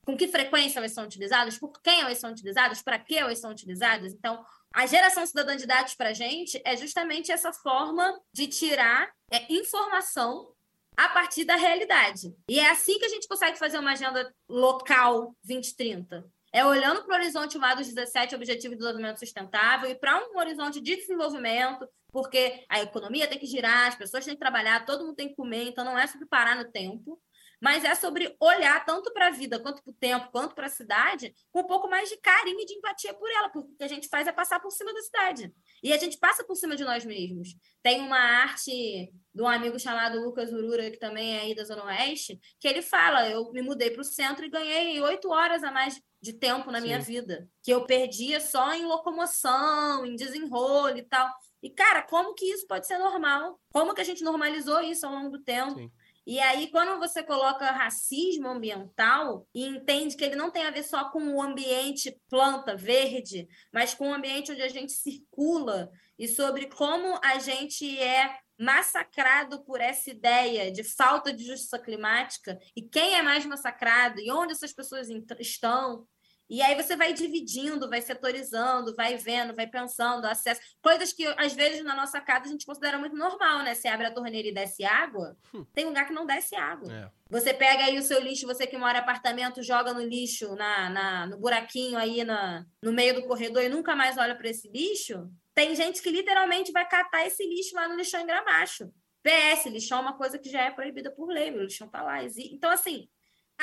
Com 0.06 0.18
que 0.18 0.28
frequência 0.28 0.80
elas 0.80 0.92
são 0.92 1.06
utilizadas, 1.06 1.58
por 1.58 1.82
quem 1.82 2.02
elas 2.02 2.18
são 2.18 2.32
utilizadas, 2.32 2.82
para 2.82 3.00
que 3.00 3.18
elas 3.18 3.40
são 3.40 3.52
utilizadas. 3.52 4.12
Então, 4.14 4.44
a 4.74 4.86
geração 4.86 5.26
cidadã 5.26 5.56
de 5.56 5.66
dados 5.66 5.96
para 5.96 6.10
a 6.10 6.14
gente 6.14 6.62
é 6.66 6.76
justamente 6.76 7.32
essa 7.32 7.54
forma 7.54 8.20
de 8.34 8.48
tirar 8.48 9.10
é, 9.32 9.46
informação 9.54 10.52
a 10.98 11.08
partir 11.10 11.46
da 11.46 11.56
realidade. 11.56 12.36
E 12.50 12.60
é 12.60 12.70
assim 12.70 13.00
que 13.00 13.06
a 13.06 13.10
gente 13.10 13.28
consegue 13.28 13.58
fazer 13.58 13.80
uma 13.80 13.94
agenda 13.94 14.34
local 14.50 15.36
2030. 15.44 16.26
É 16.52 16.64
olhando 16.66 17.04
para 17.04 17.16
o 17.16 17.20
horizonte 17.20 17.58
lá 17.58 17.74
dos 17.74 17.88
17 17.88 18.36
Objetivos 18.36 18.78
de 18.78 18.84
Desenvolvimento 18.84 19.18
Sustentável 19.20 19.90
e 19.90 19.96
para 19.96 20.20
um 20.20 20.38
horizonte 20.38 20.80
de 20.82 20.96
desenvolvimento, 20.96 21.88
porque 22.14 22.64
a 22.70 22.80
economia 22.80 23.28
tem 23.28 23.40
que 23.40 23.48
girar, 23.48 23.88
as 23.88 23.96
pessoas 23.96 24.24
têm 24.24 24.36
que 24.36 24.40
trabalhar, 24.40 24.86
todo 24.86 25.04
mundo 25.04 25.16
tem 25.16 25.30
que 25.30 25.36
comer, 25.36 25.64
então 25.64 25.84
não 25.84 25.98
é 25.98 26.06
sobre 26.06 26.28
parar 26.28 26.56
no 26.56 26.72
tempo, 26.72 27.20
mas 27.60 27.84
é 27.84 27.96
sobre 27.96 28.36
olhar 28.40 28.86
tanto 28.86 29.12
para 29.14 29.28
a 29.28 29.32
vida, 29.32 29.60
quanto 29.60 29.82
para 29.82 29.92
o 29.92 29.96
tempo, 29.96 30.30
quanto 30.32 30.54
para 30.54 30.68
a 30.68 30.70
cidade, 30.70 31.34
com 31.50 31.62
um 31.62 31.68
pouco 31.68 31.90
mais 31.90 32.10
de 32.10 32.18
carinho 32.18 32.60
e 32.60 32.66
de 32.66 32.74
empatia 32.74 33.14
por 33.14 33.32
ela, 33.32 33.50
porque 33.50 33.72
o 33.72 33.78
que 33.78 33.84
a 33.84 33.88
gente 33.88 34.10
faz 34.10 34.28
é 34.28 34.32
passar 34.32 34.60
por 34.60 34.70
cima 34.70 34.94
da 34.94 35.02
cidade. 35.02 35.52
E 35.82 35.92
a 35.92 35.98
gente 35.98 36.20
passa 36.20 36.44
por 36.44 36.56
cima 36.56 36.76
de 36.76 36.84
nós 36.84 37.06
mesmos. 37.06 37.56
Tem 37.82 38.02
uma 38.02 38.20
arte 38.20 39.12
de 39.34 39.42
um 39.42 39.48
amigo 39.48 39.80
chamado 39.80 40.20
Lucas 40.20 40.52
Urura, 40.52 40.92
que 40.92 41.00
também 41.00 41.38
é 41.38 41.40
aí 41.40 41.56
da 41.56 41.64
Zona 41.64 41.86
Oeste, 41.86 42.38
que 42.60 42.68
ele 42.68 42.82
fala: 42.82 43.30
eu 43.30 43.50
me 43.52 43.62
mudei 43.62 43.90
para 43.92 44.02
o 44.02 44.06
centro 44.06 44.46
e 44.46 44.50
ganhei 44.50 45.02
oito 45.02 45.30
horas 45.30 45.64
a 45.64 45.72
mais 45.72 46.00
de 46.22 46.34
tempo 46.34 46.70
na 46.70 46.82
minha 46.82 47.02
Sim. 47.02 47.14
vida, 47.14 47.48
que 47.64 47.72
eu 47.72 47.86
perdia 47.86 48.42
só 48.42 48.74
em 48.74 48.86
locomoção, 48.86 50.06
em 50.06 50.16
desenrolo 50.18 50.98
e 50.98 51.04
tal. 51.04 51.34
E, 51.64 51.70
cara, 51.70 52.02
como 52.02 52.36
que 52.36 52.46
isso 52.46 52.68
pode 52.68 52.86
ser 52.86 52.98
normal? 52.98 53.58
Como 53.72 53.94
que 53.94 54.02
a 54.02 54.04
gente 54.04 54.22
normalizou 54.22 54.82
isso 54.82 55.08
ao 55.08 55.14
longo 55.14 55.30
do 55.30 55.42
tempo? 55.42 55.80
Sim. 55.80 55.90
E 56.26 56.40
aí, 56.40 56.70
quando 56.70 57.00
você 57.00 57.24
coloca 57.24 57.72
racismo 57.72 58.50
ambiental 58.50 59.48
e 59.54 59.66
entende 59.66 60.16
que 60.16 60.24
ele 60.24 60.36
não 60.36 60.52
tem 60.52 60.66
a 60.66 60.72
ver 60.72 60.84
só 60.84 61.10
com 61.10 61.36
o 61.36 61.42
ambiente 61.42 62.18
planta 62.30 62.76
verde, 62.76 63.48
mas 63.74 63.94
com 63.94 64.10
o 64.10 64.14
ambiente 64.14 64.52
onde 64.52 64.62
a 64.62 64.70
gente 64.70 64.92
circula 64.92 65.90
e 66.18 66.28
sobre 66.28 66.68
como 66.68 67.20
a 67.24 67.40
gente 67.40 67.98
é 68.00 68.38
massacrado 68.58 69.64
por 69.66 69.82
essa 69.82 70.10
ideia 70.12 70.72
de 70.72 70.84
falta 70.84 71.34
de 71.34 71.44
justiça 71.44 71.80
climática 71.80 72.58
e 72.76 72.82
quem 72.82 73.16
é 73.16 73.22
mais 73.22 73.46
massacrado 73.46 74.20
e 74.20 74.32
onde 74.32 74.54
essas 74.54 74.72
pessoas 74.72 75.10
estão. 75.40 76.08
E 76.54 76.62
aí 76.62 76.76
você 76.76 76.96
vai 76.96 77.14
dividindo, 77.14 77.90
vai 77.90 78.00
setorizando, 78.00 78.94
vai 78.96 79.18
vendo, 79.18 79.56
vai 79.56 79.66
pensando, 79.66 80.26
acesso. 80.26 80.62
Coisas 80.84 81.12
que, 81.12 81.26
às 81.36 81.54
vezes, 81.54 81.84
na 81.84 81.96
nossa 81.96 82.22
casa 82.22 82.46
a 82.46 82.48
gente 82.48 82.64
considera 82.66 83.00
muito 83.00 83.16
normal, 83.16 83.64
né? 83.64 83.74
Você 83.74 83.88
abre 83.88 84.06
a 84.06 84.14
torneira 84.14 84.48
e 84.48 84.54
desce 84.54 84.86
água, 84.86 85.36
tem 85.74 85.86
lugar 85.86 86.06
que 86.06 86.14
não 86.14 86.28
desce 86.28 86.56
água. 86.56 86.94
É. 86.94 87.10
Você 87.28 87.56
pega 87.56 87.86
aí 87.86 87.98
o 87.98 88.04
seu 88.04 88.20
lixo, 88.22 88.46
você 88.46 88.68
que 88.68 88.78
mora 88.78 89.00
em 89.00 89.02
apartamento, 89.02 89.64
joga 89.64 89.94
no 89.96 90.02
lixo, 90.02 90.56
na, 90.56 90.90
na- 90.92 91.26
no 91.26 91.38
buraquinho 91.40 91.98
aí 91.98 92.24
na, 92.24 92.64
no 92.84 92.94
meio 92.94 93.16
do 93.16 93.26
corredor 93.28 93.64
e 93.64 93.70
nunca 93.70 93.96
mais 93.96 94.16
olha 94.20 94.36
para 94.36 94.48
esse 94.50 94.70
lixo. 94.70 95.28
Tem 95.56 95.76
gente 95.76 96.04
que 96.04 96.12
literalmente 96.12 96.72
vai 96.72 96.88
catar 96.88 97.26
esse 97.26 97.44
lixo 97.48 97.74
lá 97.76 97.88
no 97.88 97.96
lixão 97.96 98.22
em 98.22 98.28
Gramacho. 98.28 98.92
PS, 99.24 99.68
lixão 99.70 100.00
é 100.00 100.02
uma 100.02 100.18
coisa 100.18 100.38
que 100.38 100.50
já 100.50 100.62
é 100.64 100.70
proibida 100.70 101.10
por 101.10 101.30
lei, 101.30 101.50
o 101.52 101.64
lixão 101.64 101.88
tá 101.88 102.04
lá. 102.04 102.22
Então, 102.24 102.70
assim, 102.70 103.08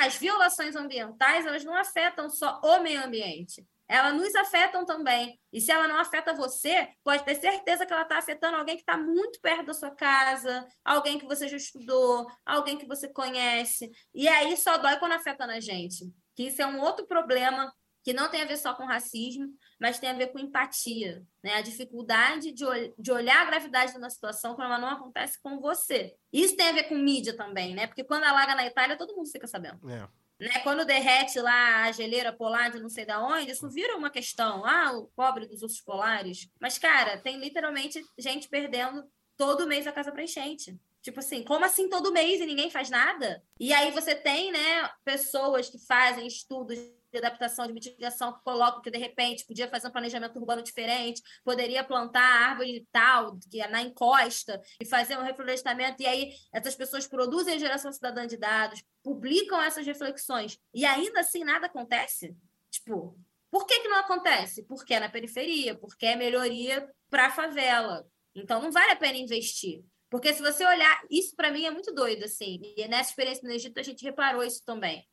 as 0.01 0.15
violações 0.15 0.75
ambientais, 0.75 1.45
elas 1.45 1.63
não 1.63 1.75
afetam 1.75 2.29
só 2.29 2.59
o 2.63 2.79
meio 2.81 3.03
ambiente. 3.05 3.65
Elas 3.87 4.15
nos 4.15 4.33
afetam 4.35 4.85
também. 4.85 5.39
E 5.51 5.59
se 5.59 5.71
ela 5.71 5.87
não 5.87 5.97
afeta 5.99 6.33
você, 6.33 6.87
pode 7.03 7.23
ter 7.23 7.35
certeza 7.35 7.85
que 7.85 7.91
ela 7.91 8.03
está 8.03 8.17
afetando 8.17 8.57
alguém 8.57 8.77
que 8.77 8.81
está 8.81 8.97
muito 8.97 9.39
perto 9.41 9.65
da 9.65 9.73
sua 9.73 9.91
casa, 9.91 10.65
alguém 10.83 11.19
que 11.19 11.25
você 11.25 11.47
já 11.47 11.57
estudou, 11.57 12.25
alguém 12.45 12.77
que 12.77 12.87
você 12.87 13.07
conhece. 13.09 13.91
E 14.13 14.27
aí 14.27 14.55
só 14.57 14.77
dói 14.77 14.97
quando 14.97 15.11
afeta 15.11 15.45
na 15.45 15.59
gente. 15.59 16.05
Que 16.35 16.43
isso 16.43 16.61
é 16.61 16.65
um 16.65 16.79
outro 16.79 17.05
problema 17.05 17.71
que 18.03 18.13
não 18.13 18.29
tem 18.29 18.41
a 18.41 18.45
ver 18.45 18.57
só 18.57 18.73
com 18.73 18.85
racismo, 18.85 19.47
mas 19.79 19.99
tem 19.99 20.09
a 20.09 20.13
ver 20.13 20.27
com 20.31 20.39
empatia, 20.39 21.23
né? 21.43 21.55
A 21.55 21.61
dificuldade 21.61 22.51
de, 22.51 22.65
ol- 22.65 22.93
de 22.97 23.11
olhar 23.11 23.41
a 23.41 23.45
gravidade 23.45 23.91
de 23.91 23.97
uma 23.97 24.09
situação 24.09 24.55
quando 24.55 24.67
ela 24.67 24.79
não 24.79 24.89
acontece 24.89 25.39
com 25.41 25.59
você. 25.59 26.15
Isso 26.31 26.55
tem 26.55 26.69
a 26.69 26.73
ver 26.73 26.83
com 26.83 26.95
mídia 26.95 27.35
também, 27.35 27.75
né? 27.75 27.87
Porque 27.87 28.03
quando 28.03 28.23
alaga 28.23 28.55
na 28.55 28.65
Itália, 28.65 28.97
todo 28.97 29.15
mundo 29.15 29.29
fica 29.31 29.45
sabendo 29.47 29.89
É. 29.89 30.07
né? 30.39 30.59
Quando 30.63 30.85
derrete 30.85 31.39
lá 31.39 31.83
a 31.85 31.91
geleira 31.91 32.33
polar 32.33 32.71
de 32.71 32.79
não 32.79 32.89
sei 32.89 33.05
da 33.05 33.23
onde, 33.23 33.51
isso 33.51 33.69
vira 33.69 33.95
uma 33.95 34.09
questão. 34.09 34.65
Ah, 34.65 34.91
o 34.93 35.07
pobre 35.15 35.45
dos 35.47 35.61
ursos 35.61 35.81
polares. 35.81 36.49
Mas, 36.59 36.77
cara, 36.79 37.17
tem 37.19 37.37
literalmente 37.39 38.01
gente 38.17 38.49
perdendo 38.49 39.03
todo 39.37 39.67
mês 39.67 39.85
a 39.87 39.91
casa 39.91 40.11
pra 40.11 40.23
enchente. 40.23 40.75
Tipo 41.03 41.19
assim, 41.19 41.43
como 41.43 41.65
assim 41.65 41.89
todo 41.89 42.11
mês 42.11 42.39
e 42.39 42.45
ninguém 42.45 42.69
faz 42.69 42.89
nada? 42.91 43.43
E 43.59 43.73
aí 43.73 43.89
você 43.91 44.13
tem, 44.13 44.51
né, 44.51 44.87
pessoas 45.03 45.67
que 45.67 45.79
fazem 45.87 46.27
estudos 46.27 46.77
de 47.11 47.17
adaptação, 47.17 47.67
de 47.67 47.73
mitigação, 47.73 48.33
que 48.33 48.43
colocam 48.43 48.81
que, 48.81 48.89
de 48.89 48.97
repente, 48.97 49.45
podia 49.45 49.67
fazer 49.67 49.87
um 49.87 49.91
planejamento 49.91 50.37
urbano 50.39 50.63
diferente, 50.63 51.21
poderia 51.43 51.83
plantar 51.83 52.21
árvore 52.21 52.87
tal, 52.91 53.37
que 53.49 53.61
é 53.61 53.67
na 53.67 53.81
encosta, 53.81 54.61
e 54.79 54.85
fazer 54.85 55.17
um 55.17 55.23
reflorestamento, 55.23 56.01
e 56.01 56.05
aí 56.05 56.31
essas 56.53 56.75
pessoas 56.75 57.07
produzem 57.07 57.55
a 57.55 57.59
geração 57.59 57.91
cidadã 57.91 58.25
de 58.25 58.37
dados, 58.37 58.83
publicam 59.03 59.61
essas 59.61 59.85
reflexões, 59.85 60.57
e 60.73 60.85
ainda 60.85 61.19
assim 61.19 61.43
nada 61.43 61.67
acontece? 61.67 62.35
Tipo, 62.69 63.17
por 63.49 63.65
que, 63.65 63.81
que 63.81 63.89
não 63.89 63.97
acontece? 63.97 64.63
Porque 64.63 64.93
é 64.93 64.99
na 64.99 65.09
periferia, 65.09 65.75
porque 65.75 66.05
é 66.05 66.15
melhoria 66.15 66.89
para 67.09 67.27
a 67.27 67.31
favela. 67.31 68.07
Então 68.33 68.61
não 68.61 68.71
vale 68.71 68.91
a 68.91 68.95
pena 68.95 69.17
investir. 69.17 69.83
Porque 70.09 70.33
se 70.33 70.41
você 70.41 70.65
olhar, 70.65 71.01
isso 71.09 71.35
para 71.35 71.51
mim 71.51 71.65
é 71.65 71.71
muito 71.71 71.93
doido, 71.93 72.23
assim. 72.23 72.59
E 72.77 72.87
nessa 72.87 73.09
experiência 73.09 73.47
no 73.47 73.53
Egito 73.53 73.79
a 73.79 73.83
gente 73.83 74.03
reparou 74.03 74.43
isso 74.43 74.63
também. 74.65 75.05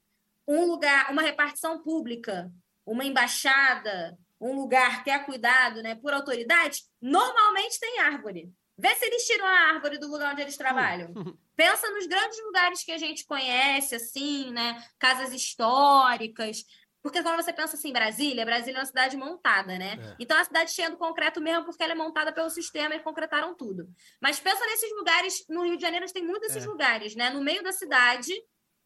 Um 0.48 0.64
lugar, 0.64 1.12
uma 1.12 1.20
repartição 1.22 1.82
pública, 1.82 2.50
uma 2.86 3.04
embaixada, 3.04 4.18
um 4.40 4.54
lugar 4.54 5.04
que 5.04 5.10
é 5.10 5.18
cuidado 5.18 5.82
né, 5.82 5.94
por 5.94 6.12
autoridade, 6.14 6.82
normalmente 7.00 7.78
tem 7.78 7.98
árvore. 8.00 8.50
Vê 8.80 8.94
se 8.94 9.04
eles 9.04 9.26
tiram 9.26 9.44
a 9.44 9.72
árvore 9.74 9.98
do 9.98 10.08
lugar 10.08 10.32
onde 10.32 10.40
eles 10.40 10.56
trabalham. 10.56 11.12
Pensa 11.56 11.90
nos 11.90 12.06
grandes 12.06 12.40
lugares 12.44 12.84
que 12.84 12.92
a 12.92 12.98
gente 12.98 13.26
conhece, 13.26 13.96
assim, 13.96 14.52
né? 14.52 14.80
Casas 14.98 15.32
históricas. 15.32 16.64
Porque 17.02 17.22
quando 17.22 17.36
você 17.42 17.52
pensa 17.52 17.76
assim, 17.76 17.92
Brasília, 17.92 18.44
Brasília 18.44 18.78
é 18.78 18.80
uma 18.80 18.86
cidade 18.86 19.16
montada, 19.16 19.78
né? 19.78 19.96
É. 20.00 20.16
Então 20.20 20.36
é 20.36 20.40
uma 20.40 20.44
cidade 20.44 20.72
cheia 20.72 20.90
do 20.90 20.96
concreto 20.96 21.40
mesmo, 21.40 21.64
porque 21.64 21.82
ela 21.82 21.92
é 21.92 21.96
montada 21.96 22.32
pelo 22.32 22.50
sistema 22.50 22.94
e 22.94 23.00
concretaram 23.00 23.54
tudo. 23.56 23.88
Mas 24.20 24.38
pensa 24.38 24.64
nesses 24.66 24.90
lugares, 24.96 25.44
no 25.48 25.62
Rio 25.64 25.76
de 25.76 25.82
Janeiro 25.82 26.04
a 26.04 26.08
tem 26.08 26.24
muitos 26.24 26.48
desses 26.48 26.64
É. 26.64 26.66
lugares, 26.68 27.14
né? 27.16 27.30
No 27.30 27.40
meio 27.42 27.62
da 27.62 27.72
cidade, 27.72 28.32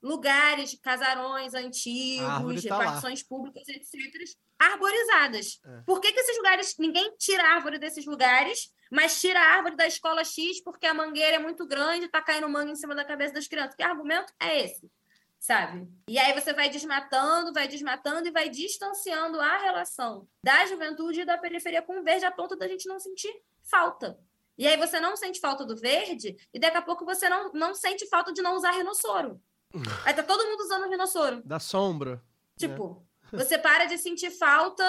lugares, 0.03 0.79
casarões 0.83 1.55
antigos, 1.55 2.65
tá 2.65 2.77
lá. 2.77 2.85
repartições 2.85 3.23
públicas, 3.23 3.67
etc., 3.69 3.93
arborizadas. 4.59 5.61
É. 5.65 5.83
Por 5.87 6.01
que, 6.01 6.13
que 6.13 6.21
esses 6.21 6.37
lugares, 6.37 6.75
ninguém 6.79 7.15
tira 7.19 7.43
a 7.43 7.55
árvore 7.55 7.79
desses 7.79 8.05
lugares, 8.05 8.73
mas 8.91 9.21
tira 9.21 9.41
a 9.41 9.57
árvore 9.57 9.77
da 9.77 9.87
escola 9.87 10.25
X 10.25 10.63
porque 10.63 10.87
a 10.87 10.95
mangueira 10.95 11.37
é 11.37 11.39
muito 11.39 11.67
grande, 11.67 12.09
tá 12.09 12.21
caindo 12.21 12.49
manga 12.49 12.71
em 12.71 12.77
cima 12.77 12.95
da 12.95 13.05
cabeça 13.05 13.35
das 13.35 13.47
crianças? 13.47 13.75
Que 13.75 13.83
argumento 13.83 14.33
é 14.41 14.65
esse? 14.65 14.91
Sabe? 15.39 15.89
E 16.09 16.19
aí 16.19 16.33
você 16.39 16.53
vai 16.53 16.69
desmatando, 16.69 17.53
vai 17.53 17.67
desmatando 17.67 18.29
e 18.29 18.31
vai 18.31 18.49
distanciando 18.49 19.41
a 19.41 19.59
relação 19.59 20.29
da 20.45 20.67
juventude 20.67 21.23
e 21.23 21.25
da 21.25 21.39
periferia 21.39 21.83
com 21.83 21.99
o 21.99 22.05
verde 22.05 22.25
a 22.25 22.31
ponto 22.31 22.55
da 22.55 22.69
gente 22.69 22.87
não 22.87 23.01
sentir 23.01 23.33
falta. 23.63 24.19
E 24.57 24.69
aí 24.69 24.77
você 24.77 25.01
não 25.01 25.17
sente 25.17 25.41
falta 25.41 25.65
do 25.65 25.77
verde 25.77 26.37
e 26.55 26.61
daqui 26.61 26.77
a 26.77 26.83
pouco 26.83 27.05
você 27.05 27.29
não, 27.29 27.51
não 27.53 27.75
sente 27.75 28.07
falta 28.07 28.33
de 28.33 28.43
não 28.43 28.55
usar 28.55 28.73
rinossoro. 28.73 29.41
Aí 30.05 30.15
tá 30.15 30.23
todo 30.23 30.47
mundo 30.47 30.61
usando 30.61 30.91
rinossoro. 30.91 31.43
Da 31.45 31.59
sombra. 31.59 32.23
Tipo, 32.59 33.07
você 33.33 33.59
para 33.59 33.87
de 33.87 33.99
sentir 33.99 34.31
falta 34.31 34.85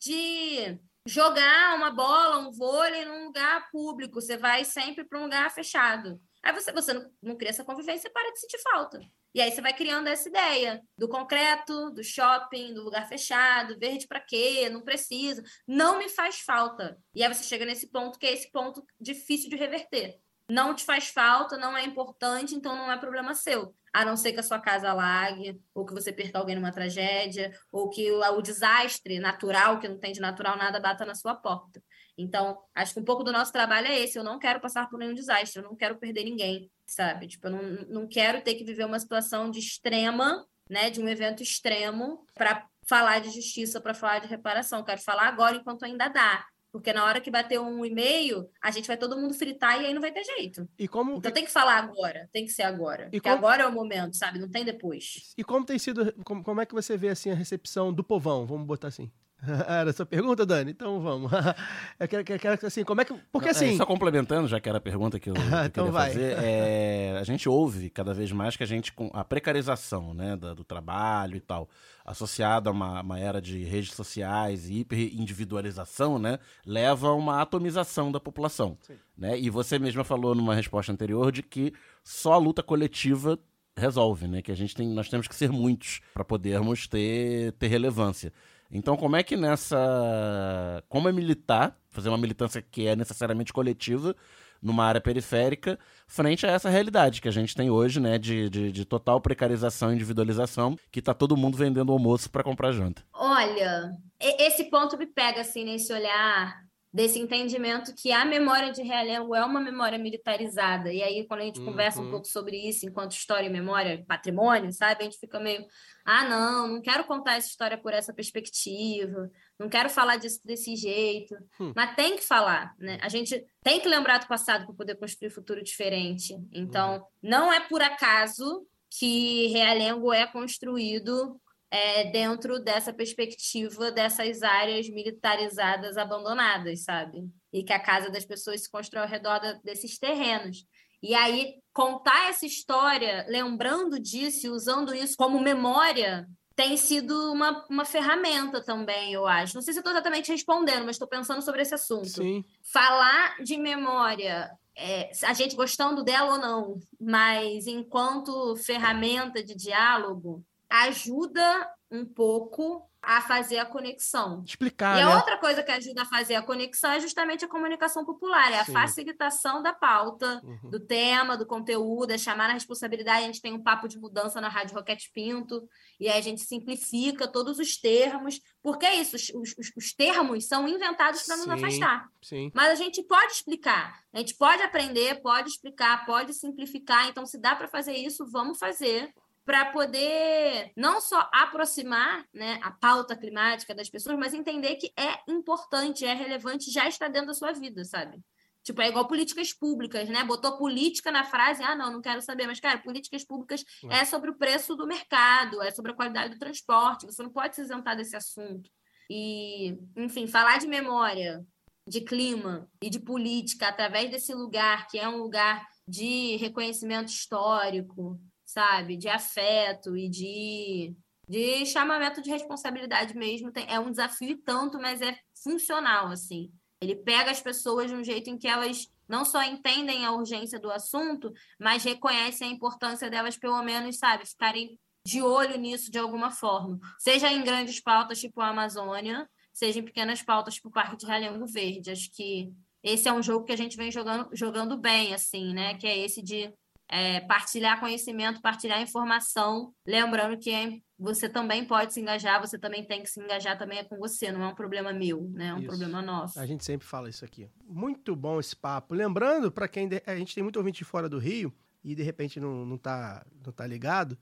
de 0.00 0.78
jogar 1.06 1.76
uma 1.76 1.90
bola, 1.90 2.38
um 2.38 2.50
vôlei 2.50 3.04
num 3.04 3.26
lugar 3.26 3.70
público. 3.70 4.20
Você 4.20 4.36
vai 4.36 4.64
sempre 4.64 5.04
para 5.04 5.18
um 5.18 5.24
lugar 5.24 5.50
fechado. 5.50 6.20
Aí 6.42 6.52
você, 6.52 6.72
você 6.72 6.92
não, 6.92 7.10
não 7.22 7.36
cria 7.36 7.50
essa 7.50 7.64
convivência, 7.64 8.02
você 8.02 8.10
para 8.10 8.32
de 8.32 8.40
sentir 8.40 8.58
falta. 8.58 9.00
E 9.34 9.40
aí 9.40 9.50
você 9.50 9.60
vai 9.60 9.72
criando 9.72 10.08
essa 10.08 10.28
ideia 10.28 10.82
do 10.98 11.08
concreto, 11.08 11.90
do 11.90 12.02
shopping, 12.02 12.74
do 12.74 12.82
lugar 12.82 13.08
fechado, 13.08 13.78
verde 13.78 14.06
para 14.06 14.20
quê? 14.20 14.68
Não 14.68 14.82
precisa. 14.82 15.42
Não 15.66 15.98
me 15.98 16.08
faz 16.08 16.40
falta. 16.40 16.98
E 17.14 17.22
aí 17.22 17.32
você 17.32 17.44
chega 17.44 17.64
nesse 17.64 17.88
ponto 17.88 18.18
que 18.18 18.26
é 18.26 18.32
esse 18.32 18.50
ponto 18.50 18.84
difícil 19.00 19.48
de 19.48 19.56
reverter. 19.56 20.18
Não 20.52 20.74
te 20.74 20.84
faz 20.84 21.08
falta, 21.08 21.56
não 21.56 21.74
é 21.74 21.82
importante, 21.82 22.54
então 22.54 22.76
não 22.76 22.92
é 22.92 22.98
problema 22.98 23.34
seu. 23.34 23.74
A 23.90 24.04
não 24.04 24.18
ser 24.18 24.34
que 24.34 24.40
a 24.40 24.42
sua 24.42 24.60
casa 24.60 24.90
alague, 24.90 25.58
ou 25.74 25.86
que 25.86 25.94
você 25.94 26.12
perca 26.12 26.38
alguém 26.38 26.56
numa 26.56 26.70
tragédia, 26.70 27.50
ou 27.72 27.88
que 27.88 28.12
o, 28.12 28.20
o 28.20 28.42
desastre 28.42 29.18
natural, 29.18 29.78
que 29.78 29.88
não 29.88 29.98
tem 29.98 30.12
de 30.12 30.20
natural 30.20 30.54
nada, 30.58 30.78
bata 30.78 31.06
na 31.06 31.14
sua 31.14 31.34
porta. 31.34 31.82
Então, 32.18 32.58
acho 32.74 32.92
que 32.92 33.00
um 33.00 33.04
pouco 33.04 33.24
do 33.24 33.32
nosso 33.32 33.50
trabalho 33.50 33.86
é 33.86 33.98
esse. 33.98 34.18
Eu 34.18 34.24
não 34.24 34.38
quero 34.38 34.60
passar 34.60 34.90
por 34.90 34.98
nenhum 34.98 35.14
desastre, 35.14 35.62
eu 35.62 35.66
não 35.66 35.74
quero 35.74 35.96
perder 35.96 36.24
ninguém, 36.24 36.70
sabe? 36.84 37.28
Tipo, 37.28 37.46
eu 37.46 37.52
não, 37.52 37.62
não 37.88 38.06
quero 38.06 38.42
ter 38.42 38.54
que 38.54 38.64
viver 38.64 38.84
uma 38.84 39.00
situação 39.00 39.50
de 39.50 39.58
extrema, 39.58 40.46
né? 40.68 40.90
De 40.90 41.00
um 41.00 41.08
evento 41.08 41.42
extremo 41.42 42.26
para 42.34 42.66
falar 42.86 43.20
de 43.20 43.30
justiça, 43.30 43.80
para 43.80 43.94
falar 43.94 44.18
de 44.18 44.26
reparação. 44.26 44.80
Eu 44.80 44.84
quero 44.84 45.00
falar 45.00 45.28
agora 45.28 45.56
enquanto 45.56 45.86
ainda 45.86 46.08
dá. 46.08 46.44
Porque 46.72 46.90
na 46.92 47.04
hora 47.04 47.20
que 47.20 47.30
bater 47.30 47.60
um 47.60 47.84
e-mail, 47.84 48.48
a 48.62 48.70
gente 48.70 48.86
vai 48.86 48.96
todo 48.96 49.16
mundo 49.16 49.34
fritar 49.34 49.80
e 49.80 49.86
aí 49.86 49.92
não 49.94 50.00
vai 50.00 50.10
ter 50.10 50.24
jeito. 50.24 50.66
E 50.78 50.88
como, 50.88 51.16
Então 51.16 51.30
tem 51.30 51.44
que 51.44 51.50
falar 51.50 51.76
agora, 51.76 52.28
tem 52.32 52.46
que 52.46 52.50
ser 52.50 52.62
agora. 52.62 53.08
E 53.08 53.20
Porque 53.20 53.28
como- 53.28 53.34
agora 53.36 53.64
é 53.64 53.66
o 53.66 53.72
momento, 53.72 54.16
sabe? 54.16 54.38
Não 54.38 54.48
tem 54.50 54.64
depois. 54.64 55.34
e 55.36 55.44
como 55.44 55.66
tem 55.66 55.78
sido. 55.78 56.12
Como, 56.24 56.42
como 56.42 56.60
é 56.62 56.66
que 56.66 56.72
você 56.74 56.96
vê 56.96 57.08
assim 57.10 57.30
a 57.30 57.34
recepção 57.34 57.92
do 57.92 58.02
povão? 58.02 58.46
Vamos 58.46 58.66
botar 58.66 58.88
assim. 58.88 59.10
Era 59.66 59.90
a 59.90 59.92
sua 59.92 60.06
pergunta, 60.06 60.46
Dani? 60.46 60.70
Então 60.70 61.00
vamos. 61.00 61.30
Eu 61.98 62.06
quero, 62.08 62.24
quero, 62.24 62.38
quero 62.40 62.66
assim, 62.66 62.84
como 62.84 63.00
é 63.00 63.04
que. 63.04 63.12
Porque 63.32 63.48
É, 63.48 63.50
assim. 63.50 63.76
só 63.76 63.84
complementando, 63.84 64.46
já 64.46 64.60
que 64.60 64.68
era 64.68 64.78
a 64.78 64.80
pergunta 64.80 65.18
que 65.18 65.30
eu, 65.30 65.34
que 65.34 65.40
eu 65.40 65.64
Então 65.66 65.84
queria 65.86 65.90
vai. 65.92 66.08
fazer, 66.12 66.36
é, 66.38 67.16
a 67.20 67.24
gente 67.24 67.48
ouve 67.48 67.90
cada 67.90 68.14
vez 68.14 68.30
mais 68.32 68.56
que 68.56 68.62
a 68.62 68.66
gente, 68.66 68.92
com 68.92 69.10
a 69.12 69.24
precarização 69.24 70.14
né, 70.14 70.36
da- 70.36 70.54
do, 70.54 70.62
trabalho 70.64 71.36
e 71.36 71.40
tal, 71.40 71.68
associado 72.04 72.68
a 72.68 72.72
uma, 72.72 73.00
uma 73.02 73.18
era 73.18 73.40
de 73.42 73.62
redes 73.64 73.92
sociais 73.94 74.68
e 74.70 74.80
hiperindividualização, 74.80 76.18
né, 76.18 76.38
leva 76.64 77.08
a 77.08 77.14
uma 77.14 77.40
atomização 77.40 78.10
da 78.12 78.20
população. 78.20 78.76
Né? 79.16 79.38
E 79.38 79.50
você 79.50 79.78
mesma 79.78 80.04
falou 80.04 80.34
numa 80.34 80.54
resposta 80.54 80.92
anterior 80.92 81.32
de 81.32 81.42
que 81.42 81.72
só 82.04 82.34
a 82.34 82.38
luta 82.38 82.62
coletiva 82.62 83.38
resolve, 83.76 84.28
né? 84.28 84.42
Que 84.42 84.52
a 84.52 84.56
gente 84.56 84.74
tem, 84.74 84.86
nós 84.88 85.08
temos 85.08 85.26
que 85.26 85.34
ser 85.34 85.50
muitos 85.50 86.00
para 86.12 86.22
podermos 86.24 86.86
ter, 86.86 87.52
ter 87.52 87.68
relevância. 87.68 88.30
Então, 88.72 88.96
como 88.96 89.16
é 89.16 89.22
que 89.22 89.36
nessa. 89.36 90.82
Como 90.88 91.08
é 91.08 91.12
militar, 91.12 91.76
fazer 91.90 92.08
uma 92.08 92.18
militância 92.18 92.62
que 92.62 92.86
é 92.86 92.96
necessariamente 92.96 93.52
coletiva 93.52 94.16
numa 94.62 94.84
área 94.84 95.00
periférica, 95.00 95.78
frente 96.06 96.46
a 96.46 96.50
essa 96.50 96.70
realidade 96.70 97.20
que 97.20 97.28
a 97.28 97.32
gente 97.32 97.54
tem 97.54 97.68
hoje, 97.68 97.98
né? 97.98 98.16
De, 98.16 98.48
de, 98.48 98.70
de 98.70 98.84
total 98.84 99.20
precarização 99.20 99.90
e 99.90 99.96
individualização, 99.96 100.76
que 100.90 101.02
tá 101.02 101.12
todo 101.12 101.36
mundo 101.36 101.58
vendendo 101.58 101.92
almoço 101.92 102.30
para 102.30 102.44
comprar 102.44 102.72
janta. 102.72 103.02
Olha, 103.12 103.92
esse 104.20 104.64
ponto 104.70 104.96
me 104.96 105.06
pega 105.06 105.40
assim 105.40 105.64
nesse 105.64 105.92
olhar 105.92 106.62
desse 106.92 107.18
entendimento 107.18 107.94
que 107.94 108.12
a 108.12 108.22
memória 108.24 108.70
de 108.70 108.82
Realengo 108.82 109.34
é 109.34 109.42
uma 109.42 109.60
memória 109.60 109.96
militarizada. 109.98 110.92
E 110.92 111.02
aí, 111.02 111.26
quando 111.26 111.40
a 111.40 111.44
gente 111.44 111.60
conversa 111.64 112.00
um 112.00 112.04
Uhum. 112.04 112.10
pouco 112.10 112.26
sobre 112.26 112.56
isso, 112.68 112.84
enquanto 112.84 113.12
história 113.12 113.46
e 113.46 113.50
memória, 113.50 114.04
patrimônio, 114.06 114.70
sabe? 114.72 115.00
A 115.00 115.04
gente 115.04 115.18
fica 115.18 115.40
meio, 115.40 115.64
ah, 116.04 116.28
não, 116.28 116.68
não 116.68 116.82
quero 116.82 117.04
contar 117.04 117.36
essa 117.36 117.48
história 117.48 117.78
por 117.78 117.94
essa 117.94 118.12
perspectiva, 118.12 119.30
não 119.58 119.70
quero 119.70 119.88
falar 119.88 120.16
disso 120.16 120.40
desse 120.44 120.76
jeito. 120.76 121.34
Hum. 121.58 121.72
Mas 121.74 121.94
tem 121.96 122.16
que 122.16 122.22
falar, 122.24 122.74
né? 122.78 122.98
A 123.00 123.08
gente 123.08 123.42
tem 123.62 123.80
que 123.80 123.88
lembrar 123.88 124.18
do 124.18 124.26
passado 124.28 124.66
para 124.66 124.74
poder 124.74 124.96
construir 124.96 125.30
futuro 125.30 125.62
diferente. 125.62 126.36
Então, 126.52 127.06
não 127.22 127.50
é 127.50 127.60
por 127.60 127.80
acaso 127.80 128.66
que 128.90 129.46
Realengo 129.46 130.12
é 130.12 130.26
construído 130.26 131.40
é, 131.72 132.04
dentro 132.10 132.62
dessa 132.62 132.92
perspectiva 132.92 133.90
dessas 133.90 134.42
áreas 134.42 134.90
militarizadas 134.90 135.96
abandonadas, 135.96 136.84
sabe? 136.84 137.24
E 137.50 137.64
que 137.64 137.72
a 137.72 137.80
casa 137.80 138.10
das 138.10 138.26
pessoas 138.26 138.62
se 138.62 138.70
constrói 138.70 139.04
ao 139.04 139.08
redor 139.08 139.38
da- 139.40 139.58
desses 139.64 139.98
terrenos. 139.98 140.66
E 141.02 141.14
aí, 141.14 141.54
contar 141.72 142.28
essa 142.28 142.44
história, 142.44 143.24
lembrando 143.26 143.98
disso 143.98 144.46
e 144.46 144.50
usando 144.50 144.94
isso 144.94 145.16
como 145.16 145.40
memória, 145.40 146.28
tem 146.54 146.76
sido 146.76 147.32
uma, 147.32 147.64
uma 147.70 147.86
ferramenta 147.86 148.62
também, 148.62 149.14
eu 149.14 149.26
acho. 149.26 149.54
Não 149.54 149.62
sei 149.62 149.72
se 149.72 149.80
estou 149.80 149.92
exatamente 149.92 150.30
respondendo, 150.30 150.84
mas 150.84 150.96
estou 150.96 151.08
pensando 151.08 151.40
sobre 151.40 151.62
esse 151.62 151.74
assunto 151.74 152.06
Sim. 152.06 152.44
falar 152.70 153.42
de 153.42 153.56
memória, 153.56 154.50
é, 154.76 155.10
a 155.24 155.32
gente 155.32 155.56
gostando 155.56 156.04
dela 156.04 156.34
ou 156.34 156.38
não, 156.38 156.78
mas 157.00 157.66
enquanto 157.66 158.54
ferramenta 158.56 159.42
de 159.42 159.54
diálogo, 159.54 160.44
ajuda 160.72 161.70
um 161.90 162.04
pouco 162.06 162.88
a 163.04 163.20
fazer 163.20 163.58
a 163.58 163.66
conexão. 163.66 164.44
Explicar, 164.46 164.96
e 164.96 165.02
a 165.02 165.06
né? 165.08 165.16
outra 165.16 165.36
coisa 165.36 165.60
que 165.62 165.72
ajuda 165.72 166.02
a 166.02 166.06
fazer 166.06 166.36
a 166.36 166.42
conexão 166.42 166.92
é 166.92 167.00
justamente 167.00 167.44
a 167.44 167.48
comunicação 167.48 168.04
popular, 168.04 168.52
é 168.52 168.60
a 168.60 168.64
Sim. 168.64 168.72
facilitação 168.72 169.60
da 169.60 169.72
pauta, 169.74 170.40
Uhum. 170.44 170.70
do 170.70 170.78
tema, 170.78 171.36
do 171.36 171.44
conteúdo, 171.44 172.12
é 172.12 172.16
chamar 172.16 172.46
na 172.46 172.54
responsabilidade. 172.54 173.24
A 173.24 173.26
gente 173.26 173.42
tem 173.42 173.52
um 173.52 173.62
papo 173.62 173.88
de 173.88 173.98
mudança 173.98 174.40
na 174.40 174.48
Rádio 174.48 174.76
Roquete 174.76 175.10
Pinto, 175.12 175.68
e 175.98 176.08
aí 176.08 176.16
a 176.16 176.22
gente 176.22 176.42
simplifica 176.42 177.26
todos 177.26 177.58
os 177.58 177.76
termos, 177.76 178.40
porque 178.62 178.86
é 178.86 178.94
isso, 178.94 179.16
os, 179.16 179.30
os- 179.58 179.72
os 179.76 179.92
termos 179.92 180.46
são 180.46 180.68
inventados 180.68 181.24
para 181.24 181.36
nos 181.38 181.48
afastar. 181.48 182.08
Sim. 182.22 182.52
Mas 182.54 182.70
a 182.70 182.76
gente 182.76 183.02
pode 183.02 183.32
explicar, 183.32 183.98
a 184.12 184.18
gente 184.20 184.36
pode 184.36 184.62
aprender, 184.62 185.20
pode 185.20 185.48
explicar, 185.50 186.06
pode 186.06 186.32
simplificar. 186.32 187.08
Então, 187.08 187.26
se 187.26 187.36
dá 187.36 187.56
para 187.56 187.66
fazer 187.68 187.94
isso, 187.96 188.24
vamos 188.30 188.58
fazer 188.58 189.12
para 189.44 189.66
poder 189.66 190.72
não 190.76 191.00
só 191.00 191.28
aproximar 191.32 192.24
né, 192.32 192.60
a 192.62 192.70
pauta 192.70 193.16
climática 193.16 193.74
das 193.74 193.90
pessoas, 193.90 194.18
mas 194.18 194.34
entender 194.34 194.76
que 194.76 194.92
é 194.96 195.18
importante, 195.28 196.04
é 196.04 196.14
relevante, 196.14 196.70
já 196.70 196.86
está 196.86 197.08
dentro 197.08 197.28
da 197.28 197.34
sua 197.34 197.52
vida, 197.52 197.84
sabe? 197.84 198.20
Tipo, 198.62 198.80
é 198.80 198.88
igual 198.88 199.08
políticas 199.08 199.52
públicas, 199.52 200.08
né? 200.08 200.22
Botou 200.22 200.56
política 200.56 201.10
na 201.10 201.24
frase, 201.24 201.62
ah, 201.64 201.74
não, 201.74 201.92
não 201.92 202.00
quero 202.00 202.22
saber. 202.22 202.46
Mas, 202.46 202.60
cara, 202.60 202.78
políticas 202.78 203.24
públicas 203.24 203.64
É. 203.90 203.98
é 203.98 204.04
sobre 204.04 204.30
o 204.30 204.38
preço 204.38 204.76
do 204.76 204.86
mercado, 204.86 205.60
é 205.60 205.70
sobre 205.72 205.90
a 205.90 205.94
qualidade 205.94 206.34
do 206.34 206.38
transporte. 206.38 207.06
Você 207.06 207.22
não 207.22 207.30
pode 207.30 207.56
se 207.56 207.62
isentar 207.62 207.96
desse 207.96 208.14
assunto. 208.14 208.70
E, 209.10 209.76
enfim, 209.96 210.28
falar 210.28 210.58
de 210.58 210.68
memória, 210.68 211.44
de 211.88 212.00
clima 212.02 212.68
e 212.80 212.88
de 212.88 213.00
política 213.00 213.66
através 213.66 214.08
desse 214.08 214.32
lugar, 214.32 214.86
que 214.86 214.96
é 214.96 215.08
um 215.08 215.18
lugar 215.18 215.66
de 215.86 216.36
reconhecimento 216.36 217.08
histórico, 217.08 218.20
sabe? 218.52 218.96
De 218.96 219.08
afeto 219.08 219.96
e 219.96 220.08
de, 220.08 220.94
de 221.28 221.66
chamamento 221.66 222.20
de 222.22 222.30
responsabilidade 222.30 223.16
mesmo. 223.16 223.50
Tem, 223.52 223.66
é 223.68 223.80
um 223.80 223.90
desafio 223.90 224.38
tanto, 224.44 224.78
mas 224.78 225.00
é 225.00 225.16
funcional, 225.42 226.08
assim. 226.08 226.50
Ele 226.80 226.96
pega 226.96 227.30
as 227.30 227.40
pessoas 227.40 227.90
de 227.90 227.96
um 227.96 228.04
jeito 228.04 228.28
em 228.28 228.38
que 228.38 228.48
elas 228.48 228.88
não 229.08 229.24
só 229.24 229.42
entendem 229.42 230.04
a 230.04 230.12
urgência 230.12 230.58
do 230.58 230.70
assunto, 230.70 231.32
mas 231.60 231.84
reconhecem 231.84 232.48
a 232.48 232.52
importância 232.52 233.10
delas, 233.10 233.36
pelo 233.36 233.62
menos, 233.62 233.98
sabe, 233.98 234.26
ficarem 234.26 234.78
de 235.06 235.22
olho 235.22 235.58
nisso 235.58 235.90
de 235.90 235.98
alguma 235.98 236.30
forma. 236.30 236.78
Seja 236.98 237.30
em 237.30 237.42
grandes 237.42 237.80
pautas 237.80 238.20
tipo 238.20 238.40
a 238.40 238.48
Amazônia, 238.48 239.28
seja 239.52 239.80
em 239.80 239.84
pequenas 239.84 240.22
pautas 240.22 240.54
tipo 240.54 240.68
o 240.68 240.72
Parque 240.72 240.96
de 240.96 241.06
Realengo 241.06 241.46
Verde. 241.46 241.90
Acho 241.90 242.10
que 242.12 242.52
esse 242.82 243.08
é 243.08 243.12
um 243.12 243.22
jogo 243.22 243.44
que 243.44 243.52
a 243.52 243.56
gente 243.56 243.76
vem 243.76 243.90
jogando, 243.90 244.28
jogando 244.32 244.76
bem, 244.76 245.14
assim, 245.14 245.52
né? 245.52 245.74
Que 245.74 245.86
é 245.86 245.98
esse 245.98 246.22
de 246.22 246.52
é, 246.94 247.20
partilhar 247.20 247.80
conhecimento, 247.80 248.42
partilhar 248.42 248.82
informação, 248.82 249.72
lembrando 249.86 250.36
que 250.36 250.82
você 250.98 251.26
também 251.26 251.64
pode 251.64 251.94
se 251.94 252.00
engajar, 252.02 252.38
você 252.38 252.58
também 252.58 252.84
tem 252.84 253.02
que 253.02 253.08
se 253.08 253.18
engajar, 253.18 253.56
também 253.56 253.78
é 253.78 253.84
com 253.84 253.96
você, 253.96 254.30
não 254.30 254.42
é 254.42 254.48
um 254.48 254.54
problema 254.54 254.92
meu, 254.92 255.22
né? 255.32 255.46
É 255.48 255.54
um 255.54 255.58
Isso. 255.60 255.68
problema 255.68 256.02
nosso. 256.02 256.38
A 256.38 256.44
gente 256.44 256.62
sempre 256.62 256.86
fala 256.86 257.08
isso 257.08 257.24
aqui. 257.24 257.48
Muito 257.66 258.14
bom 258.14 258.38
esse 258.38 258.54
papo. 258.54 258.94
Lembrando, 258.94 259.50
para 259.50 259.66
quem. 259.66 259.88
de- 259.88 260.02
A 260.06 260.14
gente 260.16 260.34
tem 260.34 260.42
muito 260.42 260.56
ouvinte 260.58 260.80
de 260.80 260.84
fora 260.84 261.08
do 261.08 261.18
Rio 261.18 261.50
e 261.82 261.94
de 261.94 262.02
repente 262.02 262.38
não, 262.38 262.66
não, 262.66 262.76
tá, 262.76 263.24
não 263.42 263.52
tá 263.54 263.66
ligado. 263.66 264.18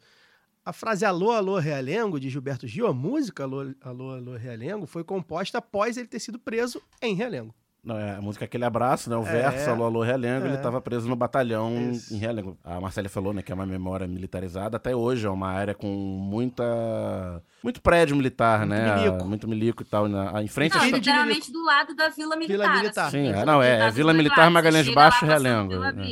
A 0.64 0.72
frase 0.72 1.04
Alô, 1.04 1.32
Alô, 1.32 1.58
Realengo, 1.58 2.20
de 2.20 2.30
Gilberto 2.30 2.68
Gil, 2.68 2.86
a 2.86 2.92
música 2.92 3.42
Alô, 3.42 3.74
Alô, 3.80 4.10
Alô, 4.12 4.36
Realengo, 4.36 4.86
foi 4.86 5.02
composta 5.02 5.58
após 5.58 5.96
ele 5.96 6.06
ter 6.06 6.20
sido 6.20 6.38
preso 6.38 6.80
em 7.02 7.16
Realengo. 7.16 7.52
Não, 7.82 7.96
é 7.96 8.16
a 8.16 8.20
música 8.20 8.44
Aquele 8.44 8.64
Abraço, 8.64 9.08
né? 9.08 9.16
O 9.16 9.22
É. 9.26 9.32
verso, 9.32 9.70
Alô, 9.70 9.84
Alô, 9.84 10.02
Realengo, 10.02 10.44
ele 10.46 10.52
É. 10.54 10.56
estava 10.56 10.80
preso 10.82 11.08
no 11.08 11.16
batalhão 11.16 11.90
Isso. 11.92 12.14
em 12.14 12.18
Realengo. 12.18 12.58
A 12.62 12.78
Marcela 12.80 13.08
falou, 13.08 13.32
né, 13.32 13.40
que 13.42 13.50
é 13.50 13.54
uma 13.54 13.64
memória 13.64 14.06
militarizada. 14.06 14.76
Até 14.76 14.94
hoje 14.94 15.26
é 15.26 15.30
uma 15.30 15.48
área 15.48 15.74
com 15.74 15.86
muita... 15.86 17.42
Muito 17.62 17.80
prédio 17.80 18.14
militar, 18.16 18.60
Muito 18.66 18.70
né? 18.70 18.96
milico. 18.96 19.24
Muito 19.24 19.48
milico 19.48 19.82
e 19.82 19.86
tal. 19.86 20.08
Na, 20.08 20.42
em 20.42 20.48
frente... 20.48 20.76
Não, 20.76 20.84
literalmente 20.84 21.50
do 21.52 21.62
lado 21.64 21.94
da 21.94 22.08
Vila 22.10 22.36
Militar. 22.36 22.76
Militar. 22.76 23.06
assim, 23.08 23.24
Sim, 23.26 23.32
é, 23.32 23.44
não, 23.44 23.62
é, 23.62 23.70
Militar 23.72 23.92
Vila 23.92 24.12
Militar, 24.12 24.36
Lados. 24.38 24.52
Magalhães 24.54 24.88
Baixo, 24.94 25.24
Realengo, 25.24 25.68
Vila 25.70 25.92
né? 25.92 26.04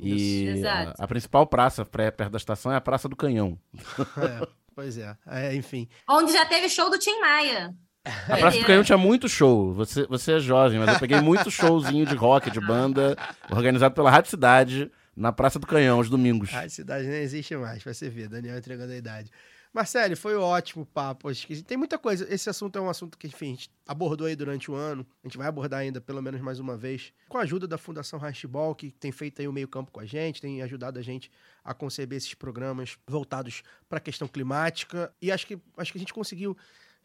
E 0.00 0.44
Isso, 0.44 0.66
a, 0.66 0.82
exato. 0.82 1.02
a 1.02 1.08
principal 1.08 1.46
praça 1.46 1.84
pré- 1.84 2.10
perto 2.10 2.30
da 2.32 2.36
estação 2.38 2.70
é 2.70 2.76
a 2.76 2.80
Praça 2.80 3.08
do 3.08 3.16
Canhão. 3.16 3.58
É, 4.18 4.46
pois 4.74 4.96
é. 4.98 5.16
É, 5.26 5.54
enfim. 5.56 5.88
Onde 6.08 6.32
já 6.32 6.44
teve 6.46 6.68
show 6.68 6.88
do 6.90 6.98
Tim 6.98 7.18
Maia. 7.20 7.74
A 8.28 8.36
Praça 8.36 8.58
do 8.58 8.64
Canhão 8.64 8.82
tinha 8.82 8.98
muito 8.98 9.28
show. 9.28 9.72
Você, 9.74 10.06
você 10.06 10.32
é 10.32 10.40
jovem, 10.40 10.78
mas 10.78 10.94
eu 10.94 11.00
peguei 11.00 11.20
muito 11.20 11.50
showzinho 11.50 12.06
de 12.06 12.14
rock, 12.14 12.50
de 12.50 12.60
banda, 12.60 13.16
organizado 13.50 13.94
pela 13.94 14.10
Rádio 14.10 14.30
Cidade, 14.30 14.90
na 15.14 15.32
Praça 15.32 15.58
do 15.58 15.66
Canhão, 15.66 15.98
aos 15.98 16.08
domingos. 16.08 16.54
A 16.54 16.68
cidade 16.68 17.06
nem 17.06 17.20
existe 17.20 17.56
mais, 17.56 17.82
pra 17.82 17.92
você 17.92 18.08
ver. 18.08 18.28
Daniel 18.28 18.56
entregando 18.56 18.92
a 18.92 18.96
idade. 18.96 19.30
Marcelo, 19.72 20.16
foi 20.16 20.34
ótimo 20.34 20.82
o 20.82 20.86
papo. 20.86 21.28
Acho 21.28 21.46
que 21.46 21.62
tem 21.62 21.76
muita 21.76 21.98
coisa. 21.98 22.26
Esse 22.32 22.48
assunto 22.48 22.78
é 22.78 22.80
um 22.80 22.88
assunto 22.88 23.18
que, 23.18 23.26
enfim, 23.26 23.46
a 23.46 23.50
gente 23.50 23.70
abordou 23.86 24.26
aí 24.26 24.34
durante 24.34 24.70
o 24.70 24.74
ano. 24.74 25.06
A 25.22 25.28
gente 25.28 25.36
vai 25.36 25.46
abordar 25.46 25.80
ainda 25.80 26.00
pelo 26.00 26.22
menos 26.22 26.40
mais 26.40 26.58
uma 26.58 26.76
vez. 26.76 27.12
Com 27.28 27.38
a 27.38 27.42
ajuda 27.42 27.66
da 27.66 27.76
Fundação 27.76 28.18
Rastball, 28.18 28.74
que 28.74 28.90
tem 28.90 29.12
feito 29.12 29.40
aí 29.40 29.46
o 29.46 29.52
meio 29.52 29.68
campo 29.68 29.92
com 29.92 30.00
a 30.00 30.06
gente, 30.06 30.40
tem 30.40 30.62
ajudado 30.62 30.98
a 30.98 31.02
gente 31.02 31.30
a 31.62 31.74
conceber 31.74 32.16
esses 32.16 32.34
programas 32.34 32.96
voltados 33.06 33.62
para 33.88 33.98
a 33.98 34.00
questão 34.00 34.26
climática. 34.26 35.12
E 35.20 35.30
acho 35.30 35.46
que, 35.46 35.58
acho 35.76 35.92
que 35.92 35.98
a 35.98 36.00
gente 36.00 36.14
conseguiu 36.14 36.56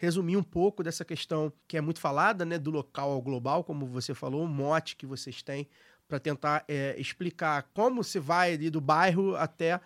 resumir 0.03 0.35
um 0.35 0.43
pouco 0.43 0.83
dessa 0.83 1.05
questão 1.05 1.51
que 1.67 1.77
é 1.77 1.81
muito 1.81 1.99
falada, 1.99 2.43
né, 2.43 2.59
do 2.59 2.69
local 2.69 3.11
ao 3.11 3.21
global, 3.21 3.63
como 3.63 3.85
você 3.85 4.13
falou, 4.13 4.43
o 4.43 4.47
mote 4.47 4.97
que 4.97 5.05
vocês 5.05 5.41
têm 5.41 5.67
para 6.07 6.19
tentar 6.19 6.65
é, 6.67 6.95
explicar 6.99 7.69
como 7.73 8.03
se 8.03 8.19
vai 8.19 8.53
ali 8.53 8.69
do 8.69 8.81
bairro 8.81 9.35
até 9.35 9.79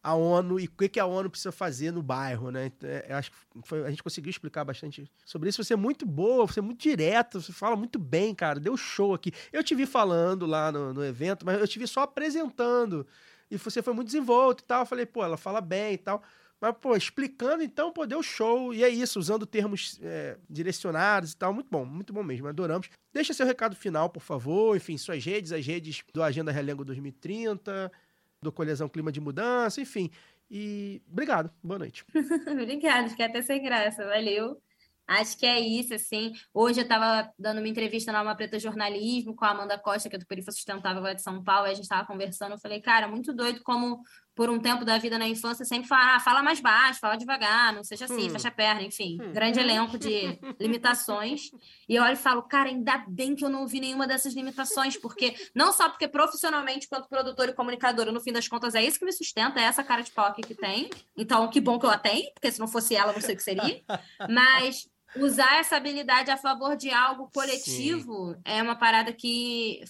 a 0.00 0.14
ONU 0.14 0.60
e 0.60 0.66
o 0.66 0.70
que, 0.70 0.88
que 0.88 1.00
a 1.00 1.06
ONU 1.06 1.28
precisa 1.30 1.50
fazer 1.50 1.90
no 1.90 2.02
bairro, 2.02 2.50
né? 2.50 2.66
Então, 2.66 2.88
é, 2.88 3.06
eu 3.08 3.16
acho 3.16 3.30
que 3.30 3.36
foi- 3.64 3.84
a 3.84 3.90
gente 3.90 4.02
conseguiu 4.02 4.30
explicar 4.30 4.62
bastante 4.62 5.10
sobre 5.24 5.48
isso. 5.48 5.64
Você 5.64 5.72
é 5.72 5.76
muito 5.76 6.04
boa, 6.06 6.46
você 6.46 6.60
é 6.60 6.62
muito 6.62 6.80
direto, 6.80 7.40
você 7.40 7.52
fala 7.52 7.74
muito 7.74 7.98
bem, 7.98 8.34
cara. 8.34 8.60
Deu 8.60 8.76
show 8.76 9.14
aqui. 9.14 9.32
Eu 9.50 9.64
te 9.64 9.74
vi 9.74 9.86
falando 9.86 10.44
lá 10.46 10.70
no, 10.70 10.92
no 10.92 11.04
evento, 11.04 11.44
mas 11.44 11.58
eu 11.58 11.66
te 11.66 11.78
vi 11.78 11.88
só 11.88 12.02
apresentando. 12.02 13.06
E 13.50 13.56
você 13.56 13.82
foi 13.82 13.94
muito 13.94 14.06
desenvolto 14.08 14.60
e 14.60 14.64
tal. 14.64 14.80
Eu 14.80 14.86
falei, 14.86 15.06
pô, 15.06 15.24
ela 15.24 15.38
fala 15.38 15.60
bem 15.60 15.94
e 15.94 15.98
tal. 15.98 16.22
Mas, 16.64 16.74
pô, 16.80 16.96
explicando, 16.96 17.62
então, 17.62 17.92
pô, 17.92 18.06
deu 18.06 18.22
show. 18.22 18.72
E 18.72 18.82
é 18.82 18.88
isso, 18.88 19.18
usando 19.18 19.44
termos 19.44 20.00
é, 20.02 20.38
direcionados 20.48 21.32
e 21.32 21.36
tal. 21.36 21.52
Muito 21.52 21.68
bom, 21.70 21.84
muito 21.84 22.10
bom 22.10 22.22
mesmo. 22.22 22.48
Adoramos. 22.48 22.88
Deixa 23.12 23.34
seu 23.34 23.44
recado 23.44 23.76
final, 23.76 24.08
por 24.08 24.22
favor. 24.22 24.74
Enfim, 24.74 24.96
suas 24.96 25.22
redes, 25.22 25.52
as 25.52 25.66
redes 25.66 26.02
do 26.10 26.22
Agenda 26.22 26.50
Relengo 26.50 26.82
2030, 26.82 27.92
do 28.40 28.50
Colisão 28.50 28.88
Clima 28.88 29.12
de 29.12 29.20
Mudança, 29.20 29.78
enfim. 29.78 30.10
E 30.50 31.02
obrigado. 31.06 31.50
Boa 31.62 31.80
noite. 31.80 32.02
Obrigada, 32.50 33.10
fiquei 33.10 33.26
até 33.26 33.42
sem 33.42 33.62
graça, 33.62 34.02
valeu. 34.02 34.58
Acho 35.06 35.36
que 35.36 35.44
é 35.44 35.60
isso, 35.60 35.92
assim. 35.92 36.32
Hoje 36.52 36.80
eu 36.80 36.84
estava 36.84 37.30
dando 37.38 37.58
uma 37.58 37.68
entrevista 37.68 38.10
na 38.10 38.20
Alma 38.20 38.34
Preta 38.34 38.58
Jornalismo 38.58 39.36
com 39.36 39.44
a 39.44 39.50
Amanda 39.50 39.78
Costa, 39.78 40.08
que 40.08 40.16
é 40.16 40.18
do 40.18 40.26
Perifa 40.26 40.50
Sustentável 40.50 41.02
lá 41.02 41.12
de 41.12 41.20
São 41.20 41.44
Paulo, 41.44 41.66
e 41.66 41.72
a 41.72 41.74
gente 41.74 41.84
estava 41.84 42.06
conversando. 42.06 42.52
Eu 42.52 42.58
falei, 42.58 42.80
cara, 42.80 43.06
muito 43.06 43.34
doido 43.34 43.62
como 43.62 44.02
por 44.34 44.50
um 44.50 44.58
tempo 44.58 44.84
da 44.84 44.98
vida 44.98 45.16
na 45.16 45.28
infância 45.28 45.64
sempre 45.64 45.86
fala, 45.88 46.16
ah, 46.16 46.20
fala 46.20 46.42
mais 46.42 46.58
baixo, 46.60 46.98
fala 46.98 47.14
devagar, 47.16 47.72
não 47.72 47.84
seja 47.84 48.06
assim, 48.06 48.26
Hum. 48.26 48.30
fecha 48.30 48.48
a 48.48 48.50
perna, 48.50 48.82
enfim, 48.82 49.18
Hum. 49.22 49.32
grande 49.32 49.60
elenco 49.60 49.96
de 49.96 50.38
limitações. 50.58 51.50
E 51.88 51.94
eu 51.94 52.02
olho 52.02 52.14
e 52.14 52.16
falo, 52.16 52.42
cara, 52.42 52.68
ainda 52.68 53.04
bem 53.08 53.34
que 53.36 53.44
eu 53.44 53.48
não 53.48 53.60
ouvi 53.62 53.78
nenhuma 53.80 54.06
dessas 54.06 54.34
limitações, 54.34 54.96
porque 54.96 55.34
não 55.54 55.72
só 55.72 55.88
porque 55.88 56.08
profissionalmente, 56.08 56.88
quanto 56.88 57.08
produtora 57.08 57.52
e 57.52 57.54
comunicadora, 57.54 58.10
no 58.10 58.20
fim 58.20 58.32
das 58.32 58.48
contas, 58.48 58.74
é 58.74 58.82
isso 58.84 58.98
que 58.98 59.04
me 59.04 59.12
sustenta, 59.12 59.60
é 59.60 59.64
essa 59.64 59.84
cara 59.84 60.02
de 60.02 60.10
pau 60.10 60.26
aqui 60.26 60.42
que 60.42 60.54
tem. 60.54 60.90
Então, 61.16 61.48
que 61.48 61.60
bom 61.60 61.78
que 61.78 61.86
eu 61.86 61.90
a 61.90 61.98
tenho, 61.98 62.28
porque 62.34 62.50
se 62.50 62.58
não 62.58 62.66
fosse 62.66 62.96
ela, 62.96 63.12
não 63.12 63.20
sei 63.20 63.34
o 63.34 63.36
que 63.36 63.42
seria. 63.42 63.82
Mas 64.28 64.88
usar 65.16 65.58
essa 65.60 65.76
habilidade 65.76 66.30
a 66.30 66.36
favor 66.36 66.76
de 66.76 66.90
algo 66.90 67.30
coletivo 67.32 68.36
é 68.44 68.60
uma 68.62 68.74
parada 68.74 69.12
que 69.12 69.80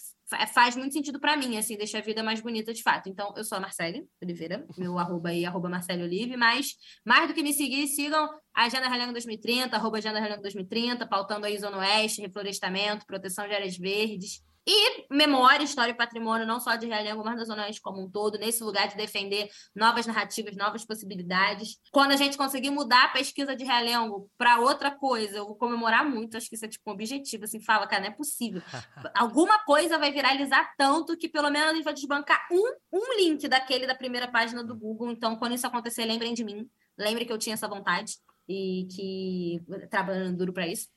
faz 0.52 0.74
muito 0.76 0.92
sentido 0.92 1.20
pra 1.20 1.36
mim, 1.36 1.56
assim, 1.56 1.76
deixa 1.76 1.98
a 1.98 2.00
vida 2.00 2.22
mais 2.22 2.40
bonita 2.40 2.72
de 2.72 2.82
fato. 2.82 3.08
Então, 3.08 3.32
eu 3.36 3.44
sou 3.44 3.58
a 3.58 3.60
Marcele 3.60 4.08
Oliveira, 4.22 4.66
meu 4.76 4.98
arroba 4.98 5.28
aí, 5.28 5.44
arroba 5.44 5.68
Marcele 5.68 6.02
Olive, 6.02 6.36
mas 6.36 6.74
mais 7.04 7.28
do 7.28 7.34
que 7.34 7.42
me 7.42 7.52
seguir, 7.52 7.86
sigam 7.88 8.28
a 8.54 8.64
Agenda 8.64 8.88
Relengo 8.88 9.12
2030, 9.12 9.76
arroba 9.76 9.98
Agenda 9.98 10.20
Relengo 10.20 10.42
2030, 10.42 11.06
pautando 11.06 11.46
aí 11.46 11.58
Zona 11.58 11.78
Oeste, 11.78 12.22
reflorestamento, 12.22 13.06
proteção 13.06 13.46
de 13.46 13.54
áreas 13.54 13.76
verdes. 13.76 14.42
E 14.66 15.06
memória, 15.10 15.62
história 15.62 15.92
e 15.92 15.96
patrimônio, 15.96 16.46
não 16.46 16.58
só 16.58 16.74
de 16.74 16.86
Realengo, 16.86 17.22
mas 17.22 17.36
da 17.36 17.44
Zona 17.44 17.64
Oeste 17.64 17.82
como 17.82 18.02
um 18.02 18.10
todo, 18.10 18.38
nesse 18.38 18.64
lugar 18.64 18.88
de 18.88 18.96
defender 18.96 19.48
novas 19.74 20.06
narrativas, 20.06 20.56
novas 20.56 20.84
possibilidades. 20.86 21.78
Quando 21.92 22.12
a 22.12 22.16
gente 22.16 22.36
conseguir 22.38 22.70
mudar 22.70 23.04
a 23.04 23.08
pesquisa 23.08 23.54
de 23.54 23.62
Realengo 23.62 24.30
para 24.38 24.60
outra 24.60 24.90
coisa, 24.90 25.36
eu 25.36 25.46
vou 25.46 25.56
comemorar 25.56 26.08
muito, 26.08 26.36
acho 26.36 26.48
que 26.48 26.54
isso 26.54 26.64
é 26.64 26.68
tipo 26.68 26.88
um 26.88 26.94
objetivo, 26.94 27.44
assim, 27.44 27.60
fala, 27.60 27.86
cara, 27.86 28.02
não 28.02 28.08
é 28.08 28.14
possível. 28.14 28.62
Alguma 29.14 29.62
coisa 29.64 29.98
vai 29.98 30.10
viralizar 30.10 30.72
tanto 30.78 31.16
que 31.16 31.28
pelo 31.28 31.50
menos 31.50 31.70
a 31.70 31.74
gente 31.74 31.84
vai 31.84 31.94
desbancar 31.94 32.46
um, 32.50 32.74
um 32.92 33.16
link 33.18 33.46
daquele 33.46 33.86
da 33.86 33.94
primeira 33.94 34.28
página 34.28 34.64
do 34.64 34.74
Google. 34.74 35.10
Então, 35.10 35.36
quando 35.36 35.54
isso 35.54 35.66
acontecer, 35.66 36.06
lembrem 36.06 36.32
de 36.32 36.42
mim. 36.42 36.68
Lembrem 36.96 37.26
que 37.26 37.32
eu 37.32 37.38
tinha 37.38 37.54
essa 37.54 37.68
vontade 37.68 38.14
e 38.48 38.86
que 38.94 39.62
trabalhando 39.90 40.36
duro 40.36 40.52
para 40.52 40.66
isso. 40.66 40.88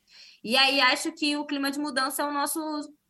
E 0.43 0.55
aí 0.55 0.79
acho 0.79 1.11
que 1.11 1.35
o 1.37 1.45
clima 1.45 1.71
de 1.71 1.79
mudança 1.79 2.21
é 2.21 2.25
o 2.25 2.31
nosso 2.31 2.59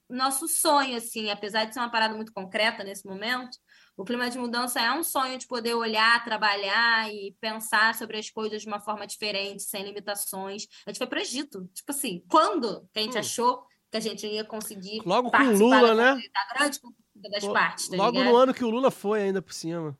nosso 0.10 0.48
sonho, 0.48 0.96
assim, 0.98 1.30
apesar 1.30 1.66
de 1.66 1.74
ser 1.74 1.80
uma 1.80 1.92
parada 1.92 2.16
muito 2.16 2.32
concreta 2.34 2.84
nesse 2.84 3.06
momento, 3.06 3.58
o 3.96 4.04
clima 4.04 4.30
de 4.30 4.38
mudança 4.38 4.80
é 4.80 4.92
um 4.92 5.04
sonho 5.04 5.38
de 5.38 5.48
poder 5.48 5.74
olhar, 5.74 6.24
trabalhar 6.24 7.12
e 7.12 7.36
pensar 7.42 7.96
sobre 7.96 8.18
as 8.18 8.30
coisas 8.30 8.62
de 8.62 8.68
uma 8.68 8.80
forma 8.80 9.08
diferente, 9.08 9.64
sem 9.64 9.84
limitações. 9.84 10.68
A 10.86 10.92
gente 10.92 10.98
foi 11.00 11.08
para 11.08 11.20
o 11.20 11.22
Egito, 11.22 11.70
tipo 11.74 11.92
assim, 11.92 12.24
quando 12.30 12.88
que 12.94 13.00
a 13.00 13.04
gente 13.04 13.18
Hum. 13.18 13.20
achou 13.20 13.64
que 13.90 13.98
a 13.98 14.02
gente 14.02 14.28
ia 14.28 14.44
conseguir 14.44 15.02
Logo 15.06 15.32
com 15.32 15.38
o 15.38 15.58
Lula, 15.58 15.96
da, 15.96 15.96
né? 15.96 16.22
da 16.34 16.56
grande 16.56 16.80
conquista 16.80 17.30
das 17.32 17.48
partes, 17.48 17.88
tá 17.90 17.98
Logo 17.98 18.18
ligado? 18.18 18.30
no 18.32 18.38
ano 18.38 18.54
que 18.54 18.64
o 18.64 18.70
Lula 18.70 18.92
foi 18.92 19.24
ainda 19.24 19.42
por 19.42 19.54
cima. 19.54 19.98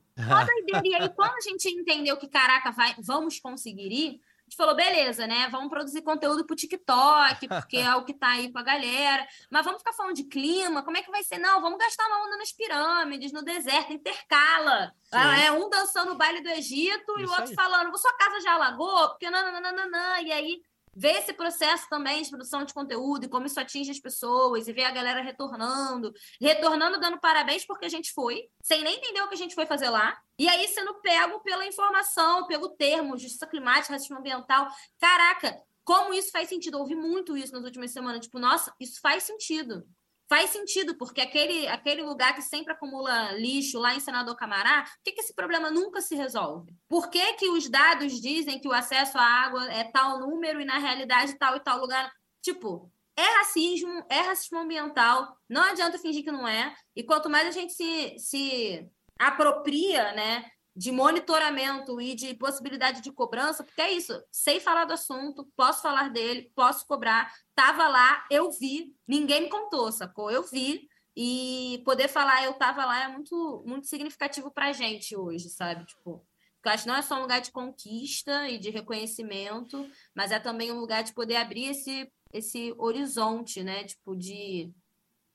E 0.84 0.94
aí, 0.94 1.08
quando 1.10 1.34
a 1.34 1.40
gente 1.40 1.68
entendeu 1.68 2.16
que, 2.16 2.28
caraca, 2.28 2.70
vai, 2.70 2.94
vamos 2.98 3.40
conseguir 3.40 3.90
ir, 3.92 4.20
gente 4.48 4.56
falou, 4.56 4.74
beleza, 4.74 5.26
né? 5.26 5.48
Vamos 5.50 5.68
produzir 5.68 6.02
conteúdo 6.02 6.44
pro 6.46 6.56
TikTok, 6.56 7.46
porque 7.48 7.76
é 7.76 7.94
o 7.94 8.04
que 8.04 8.14
tá 8.14 8.28
aí 8.30 8.50
com 8.50 8.58
a 8.58 8.62
galera. 8.62 9.26
Mas 9.50 9.64
vamos 9.64 9.80
ficar 9.80 9.92
falando 9.92 10.14
de 10.14 10.24
clima, 10.24 10.82
como 10.82 10.96
é 10.96 11.02
que 11.02 11.10
vai 11.10 11.22
ser? 11.22 11.38
Não, 11.38 11.60
vamos 11.60 11.78
gastar 11.78 12.06
uma 12.06 12.24
onda 12.26 12.36
nas 12.38 12.52
pirâmides, 12.52 13.32
no 13.32 13.42
deserto, 13.42 13.92
intercala. 13.92 14.92
Ah, 15.12 15.38
É 15.40 15.52
um 15.52 15.68
dançando 15.68 16.12
o 16.12 16.16
baile 16.16 16.40
do 16.40 16.48
Egito 16.48 17.12
e 17.18 17.22
o 17.22 17.24
Isso 17.24 17.32
outro 17.32 17.48
aí. 17.50 17.54
falando, 17.54 17.96
sua 17.98 18.12
casa 18.14 18.40
já 18.40 18.54
alagou, 18.54 19.08
porque 19.10 19.30
nananana. 19.30 20.20
E 20.22 20.32
aí, 20.32 20.62
ver 20.98 21.18
esse 21.18 21.32
processo 21.32 21.86
também 21.88 22.22
de 22.22 22.28
produção 22.28 22.64
de 22.64 22.74
conteúdo 22.74 23.24
e 23.24 23.28
como 23.28 23.46
isso 23.46 23.60
atinge 23.60 23.92
as 23.92 24.00
pessoas 24.00 24.66
e 24.66 24.72
ver 24.72 24.82
a 24.82 24.90
galera 24.90 25.22
retornando, 25.22 26.12
retornando 26.40 26.98
dando 26.98 27.20
parabéns 27.20 27.64
porque 27.64 27.86
a 27.86 27.88
gente 27.88 28.12
foi, 28.12 28.48
sem 28.60 28.82
nem 28.82 28.96
entender 28.96 29.22
o 29.22 29.28
que 29.28 29.34
a 29.34 29.38
gente 29.38 29.54
foi 29.54 29.64
fazer 29.64 29.90
lá, 29.90 30.18
e 30.36 30.48
aí 30.48 30.66
sendo 30.66 31.00
pego 31.00 31.38
pela 31.40 31.64
informação, 31.64 32.48
pelo 32.48 32.70
termo, 32.70 33.16
justiça 33.16 33.46
climática, 33.46 33.92
racismo 33.92 34.18
ambiental. 34.18 34.68
Caraca, 34.98 35.56
como 35.84 36.12
isso 36.12 36.32
faz 36.32 36.48
sentido? 36.48 36.74
Eu 36.74 36.80
ouvi 36.80 36.96
muito 36.96 37.36
isso 37.36 37.52
nas 37.52 37.64
últimas 37.64 37.92
semanas, 37.92 38.24
tipo, 38.24 38.40
nossa, 38.40 38.74
isso 38.80 39.00
faz 39.00 39.22
sentido. 39.22 39.86
Faz 40.28 40.50
sentido, 40.50 40.94
porque 40.98 41.22
aquele, 41.22 41.66
aquele 41.68 42.02
lugar 42.02 42.34
que 42.34 42.42
sempre 42.42 42.72
acumula 42.72 43.32
lixo 43.32 43.78
lá 43.78 43.94
em 43.94 44.00
Senador 44.00 44.36
Camará, 44.36 44.82
por 44.82 45.02
que, 45.02 45.12
que 45.12 45.20
esse 45.22 45.34
problema 45.34 45.70
nunca 45.70 46.02
se 46.02 46.14
resolve? 46.14 46.70
Por 46.86 47.08
que, 47.08 47.32
que 47.34 47.48
os 47.48 47.68
dados 47.68 48.20
dizem 48.20 48.60
que 48.60 48.68
o 48.68 48.72
acesso 48.72 49.16
à 49.16 49.22
água 49.22 49.72
é 49.72 49.84
tal 49.84 50.20
número 50.20 50.60
e, 50.60 50.66
na 50.66 50.76
realidade, 50.78 51.38
tal 51.38 51.56
e 51.56 51.60
tal 51.60 51.80
lugar? 51.80 52.12
Tipo, 52.42 52.92
é 53.16 53.38
racismo, 53.38 54.04
é 54.10 54.20
racismo 54.20 54.58
ambiental, 54.58 55.34
não 55.48 55.62
adianta 55.62 55.98
fingir 55.98 56.22
que 56.22 56.30
não 56.30 56.46
é. 56.46 56.76
E 56.94 57.02
quanto 57.02 57.30
mais 57.30 57.48
a 57.48 57.50
gente 57.50 57.72
se, 57.72 58.18
se 58.18 58.86
apropria, 59.18 60.12
né, 60.12 60.44
de 60.78 60.92
monitoramento 60.92 62.00
e 62.00 62.14
de 62.14 62.34
possibilidade 62.34 63.00
de 63.00 63.10
cobrança, 63.10 63.64
porque 63.64 63.82
é 63.82 63.90
isso, 63.90 64.12
sei 64.30 64.60
falar 64.60 64.84
do 64.84 64.92
assunto, 64.92 65.44
posso 65.56 65.82
falar 65.82 66.08
dele, 66.08 66.52
posso 66.54 66.86
cobrar, 66.86 67.34
tava 67.52 67.88
lá, 67.88 68.24
eu 68.30 68.48
vi, 68.52 68.94
ninguém 69.06 69.40
me 69.40 69.48
contou, 69.48 69.90
sacou? 69.90 70.30
Eu 70.30 70.44
vi, 70.44 70.88
e 71.16 71.82
poder 71.84 72.06
falar 72.06 72.44
eu 72.44 72.54
tava 72.54 72.84
lá 72.84 73.02
é 73.02 73.08
muito, 73.08 73.64
muito 73.66 73.88
significativo 73.88 74.52
pra 74.52 74.72
gente 74.72 75.16
hoje, 75.16 75.48
sabe? 75.48 75.84
Tipo, 75.84 76.24
eu 76.64 76.70
acho 76.70 76.84
que 76.84 76.88
não 76.88 76.94
é 76.94 77.02
só 77.02 77.16
um 77.16 77.22
lugar 77.22 77.40
de 77.40 77.50
conquista 77.50 78.48
e 78.48 78.56
de 78.56 78.70
reconhecimento, 78.70 79.84
mas 80.14 80.30
é 80.30 80.38
também 80.38 80.70
um 80.70 80.78
lugar 80.78 81.02
de 81.02 81.12
poder 81.12 81.36
abrir 81.36 81.70
esse, 81.70 82.08
esse 82.32 82.72
horizonte, 82.78 83.64
né? 83.64 83.82
Tipo, 83.82 84.14
de, 84.14 84.72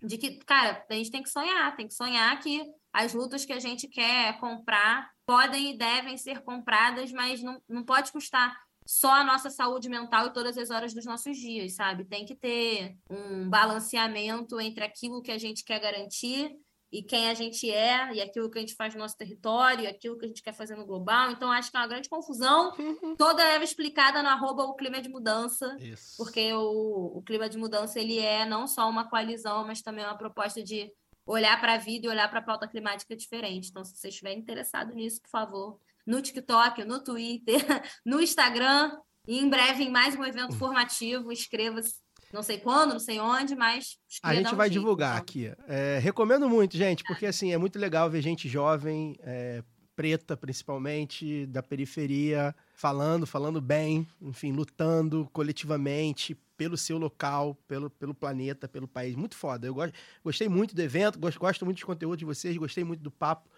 de 0.02 0.18
que, 0.18 0.38
cara, 0.46 0.86
a 0.90 0.94
gente 0.94 1.12
tem 1.12 1.22
que 1.22 1.30
sonhar, 1.30 1.76
tem 1.76 1.86
que 1.86 1.94
sonhar 1.94 2.40
que 2.40 2.64
as 2.94 3.14
lutas 3.14 3.44
que 3.44 3.52
a 3.52 3.60
gente 3.60 3.88
quer 3.88 4.40
comprar 4.40 5.10
podem 5.26 5.72
e 5.72 5.78
devem 5.78 6.16
ser 6.18 6.44
compradas, 6.44 7.12
mas 7.12 7.42
não, 7.42 7.60
não 7.68 7.84
pode 7.84 8.12
custar 8.12 8.56
só 8.86 9.12
a 9.14 9.24
nossa 9.24 9.50
saúde 9.50 9.90
mental 9.90 10.28
e 10.28 10.34
todas 10.34 10.58
as 10.58 10.70
horas 10.70 10.94
dos 10.94 11.06
nossos 11.06 11.38
dias, 11.38 11.76
sabe? 11.76 12.06
Tem 12.06 12.26
que 12.26 12.36
ter 12.36 12.96
um 13.10 13.50
balanceamento 13.50 14.60
entre 14.60 14.84
aquilo 14.84 15.22
que 15.22 15.32
a 15.32 15.38
gente 15.38 15.64
quer 15.64 15.80
garantir 15.80 16.52
e 16.92 17.02
quem 17.02 17.28
a 17.28 17.34
gente 17.34 17.72
é, 17.72 18.14
e 18.14 18.22
aquilo 18.22 18.52
que 18.52 18.60
a 18.60 18.62
gente 18.62 18.76
faz 18.76 18.94
no 18.94 19.00
nosso 19.00 19.18
território, 19.18 19.86
e 19.86 19.88
aquilo 19.88 20.16
que 20.16 20.26
a 20.26 20.28
gente 20.28 20.44
quer 20.44 20.54
fazer 20.54 20.76
no 20.76 20.86
global. 20.86 21.32
Então, 21.32 21.52
acho 21.52 21.72
que 21.72 21.78
é 21.78 21.80
uma 21.80 21.88
grande 21.88 22.08
confusão. 22.08 22.72
Toda 23.18 23.42
ela 23.44 23.64
explicada 23.64 24.22
no 24.22 24.30
arroba 24.30 24.64
o 24.64 24.76
clima 24.76 25.02
de 25.02 25.10
mudança, 25.10 25.76
Isso. 25.80 26.16
porque 26.18 26.54
o, 26.54 27.18
o 27.18 27.24
clima 27.24 27.50
de 27.50 27.58
mudança 27.58 28.00
ele 28.00 28.20
é 28.20 28.46
não 28.46 28.68
só 28.68 28.88
uma 28.88 29.10
coalizão, 29.10 29.66
mas 29.66 29.82
também 29.82 30.06
uma 30.06 30.18
proposta 30.18 30.62
de 30.62 30.94
olhar 31.26 31.60
para 31.60 31.74
a 31.74 31.78
vida 31.78 32.06
e 32.06 32.10
olhar 32.10 32.30
para 32.30 32.40
a 32.40 32.44
pauta 32.44 32.68
climática 32.68 33.16
diferente. 33.16 33.70
Então, 33.70 33.84
se 33.84 33.96
você 33.96 34.10
estiver 34.10 34.34
interessado 34.34 34.94
nisso, 34.94 35.22
por 35.22 35.30
favor, 35.30 35.80
no 36.06 36.22
TikTok, 36.22 36.84
no 36.84 37.04
Twitter, 37.04 37.56
no 38.06 38.22
Instagram, 38.22 38.98
E 39.26 39.40
em 39.40 39.50
breve, 39.50 39.84
em 39.84 39.90
mais 39.90 40.16
um 40.16 40.24
evento 40.24 40.56
formativo, 40.58 41.32
inscreva-se. 41.32 41.96
Não 42.34 42.42
sei 42.42 42.58
quando, 42.58 42.94
não 42.94 43.00
sei 43.00 43.20
onde, 43.20 43.56
mas. 43.56 43.98
A 44.22 44.34
gente 44.34 44.54
um 44.54 44.58
vai 44.58 44.68
jeito, 44.68 44.80
divulgar 44.80 45.12
então. 45.12 45.22
aqui. 45.22 45.54
É, 45.68 46.00
recomendo 46.00 46.50
muito, 46.50 46.76
gente, 46.76 47.04
porque 47.04 47.26
assim, 47.28 47.54
é 47.54 47.58
muito 47.58 47.78
legal 47.78 48.10
ver 48.10 48.22
gente 48.22 48.50
jovem, 48.50 49.16
é, 49.22 49.64
preta 49.96 50.36
principalmente, 50.36 51.46
da 51.46 51.62
periferia, 51.62 52.56
falando, 52.84 53.26
falando 53.26 53.62
bem, 53.62 54.06
enfim, 54.22 54.52
lutando 54.52 55.30
coletivamente 55.32 56.36
pelo 56.58 56.76
seu 56.76 56.98
local, 56.98 57.56
pelo, 57.66 57.90
pelo 57.90 58.14
planeta, 58.14 58.68
pelo 58.68 58.90
país. 58.90 59.16
Muito 59.16 59.38
foda. 59.38 59.66
Eu 59.66 59.74
gosto, 59.74 59.94
gostei 60.22 60.50
muito 60.50 60.76
do 60.76 60.82
evento, 60.82 61.18
gosto, 61.18 61.40
gosto 61.40 61.64
muito 61.64 61.78
dos 61.78 61.86
conteúdos 61.86 62.18
de 62.18 62.26
vocês, 62.26 62.58
gostei 62.58 62.84
muito 62.84 63.00
do 63.00 63.10
papo. 63.10 63.50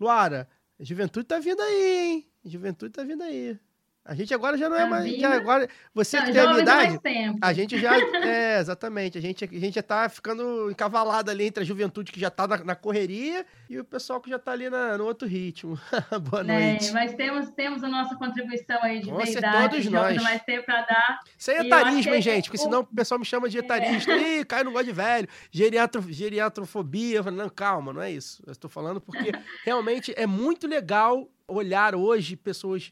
Luara, 0.00 0.48
a 0.80 0.82
juventude 0.82 1.28
tá 1.28 1.38
vindo 1.38 1.62
aí, 1.62 1.96
hein? 1.96 2.26
A 2.44 2.48
juventude 2.48 2.92
tá 2.92 3.04
vindo 3.04 3.22
aí. 3.22 3.56
A 4.04 4.16
gente 4.16 4.34
agora 4.34 4.58
já 4.58 4.68
não 4.68 4.76
é 4.76 4.80
Tá 4.80 4.86
mais. 4.88 5.22
agora, 5.22 5.68
você 5.94 6.18
Não, 6.18 6.26
que 6.26 6.32
tem 6.32 6.40
a 6.42 6.48
minha 6.50 6.62
idade. 6.62 7.00
A 7.40 7.52
gente 7.52 7.78
já. 7.78 7.92
É, 8.22 8.58
exatamente. 8.58 9.16
A 9.16 9.20
gente, 9.20 9.44
a 9.44 9.48
gente 9.58 9.74
já 9.74 9.82
tá 9.82 10.08
ficando 10.08 10.70
encavalado 10.70 11.30
ali 11.30 11.44
entre 11.44 11.62
a 11.62 11.66
juventude 11.66 12.10
que 12.10 12.18
já 12.18 12.30
tá 12.30 12.46
na, 12.48 12.58
na 12.64 12.74
correria 12.74 13.46
e 13.70 13.78
o 13.78 13.84
pessoal 13.84 14.20
que 14.20 14.28
já 14.28 14.38
tá 14.38 14.52
ali 14.52 14.68
na- 14.68 14.98
no 14.98 15.04
outro 15.04 15.26
ritmo. 15.28 15.78
Boa 16.30 16.42
né? 16.42 16.70
noite. 16.70 16.90
Mas 16.92 17.14
temos, 17.14 17.50
temos 17.50 17.84
a 17.84 17.88
nossa 17.88 18.16
contribuição 18.16 18.82
aí 18.82 18.98
de 19.00 19.06
certeza, 19.06 19.32
verdade, 19.40 19.68
todos 19.76 19.86
nós. 19.90 20.22
mais 20.22 20.42
tempo 20.42 20.66
para 20.66 20.82
dar. 20.82 21.20
Sem 21.38 21.56
eu 21.56 21.64
etarismo, 21.64 22.14
hein, 22.14 22.22
gente? 22.22 22.44
Porque 22.50 22.58
senão 22.58 22.80
o 22.80 22.84
pessoal 22.86 23.18
me 23.20 23.24
chama 23.24 23.48
de 23.48 23.58
etarista. 23.58 24.10
Ih, 24.16 24.44
Caio 24.44 24.64
não 24.64 24.72
gosta 24.72 24.86
de 24.86 24.92
velho. 24.92 25.28
Geriatro, 25.50 26.02
geriatrofobia. 26.10 27.18
Eu 27.18 27.24
falo, 27.24 27.36
Não, 27.36 27.48
calma, 27.48 27.92
não 27.92 28.02
é 28.02 28.10
isso. 28.10 28.42
Eu 28.46 28.52
estou 28.52 28.68
falando 28.68 29.00
porque 29.00 29.30
realmente 29.64 30.12
é 30.16 30.26
muito 30.26 30.66
legal 30.66 31.28
olhar 31.46 31.94
hoje 31.94 32.34
pessoas, 32.36 32.90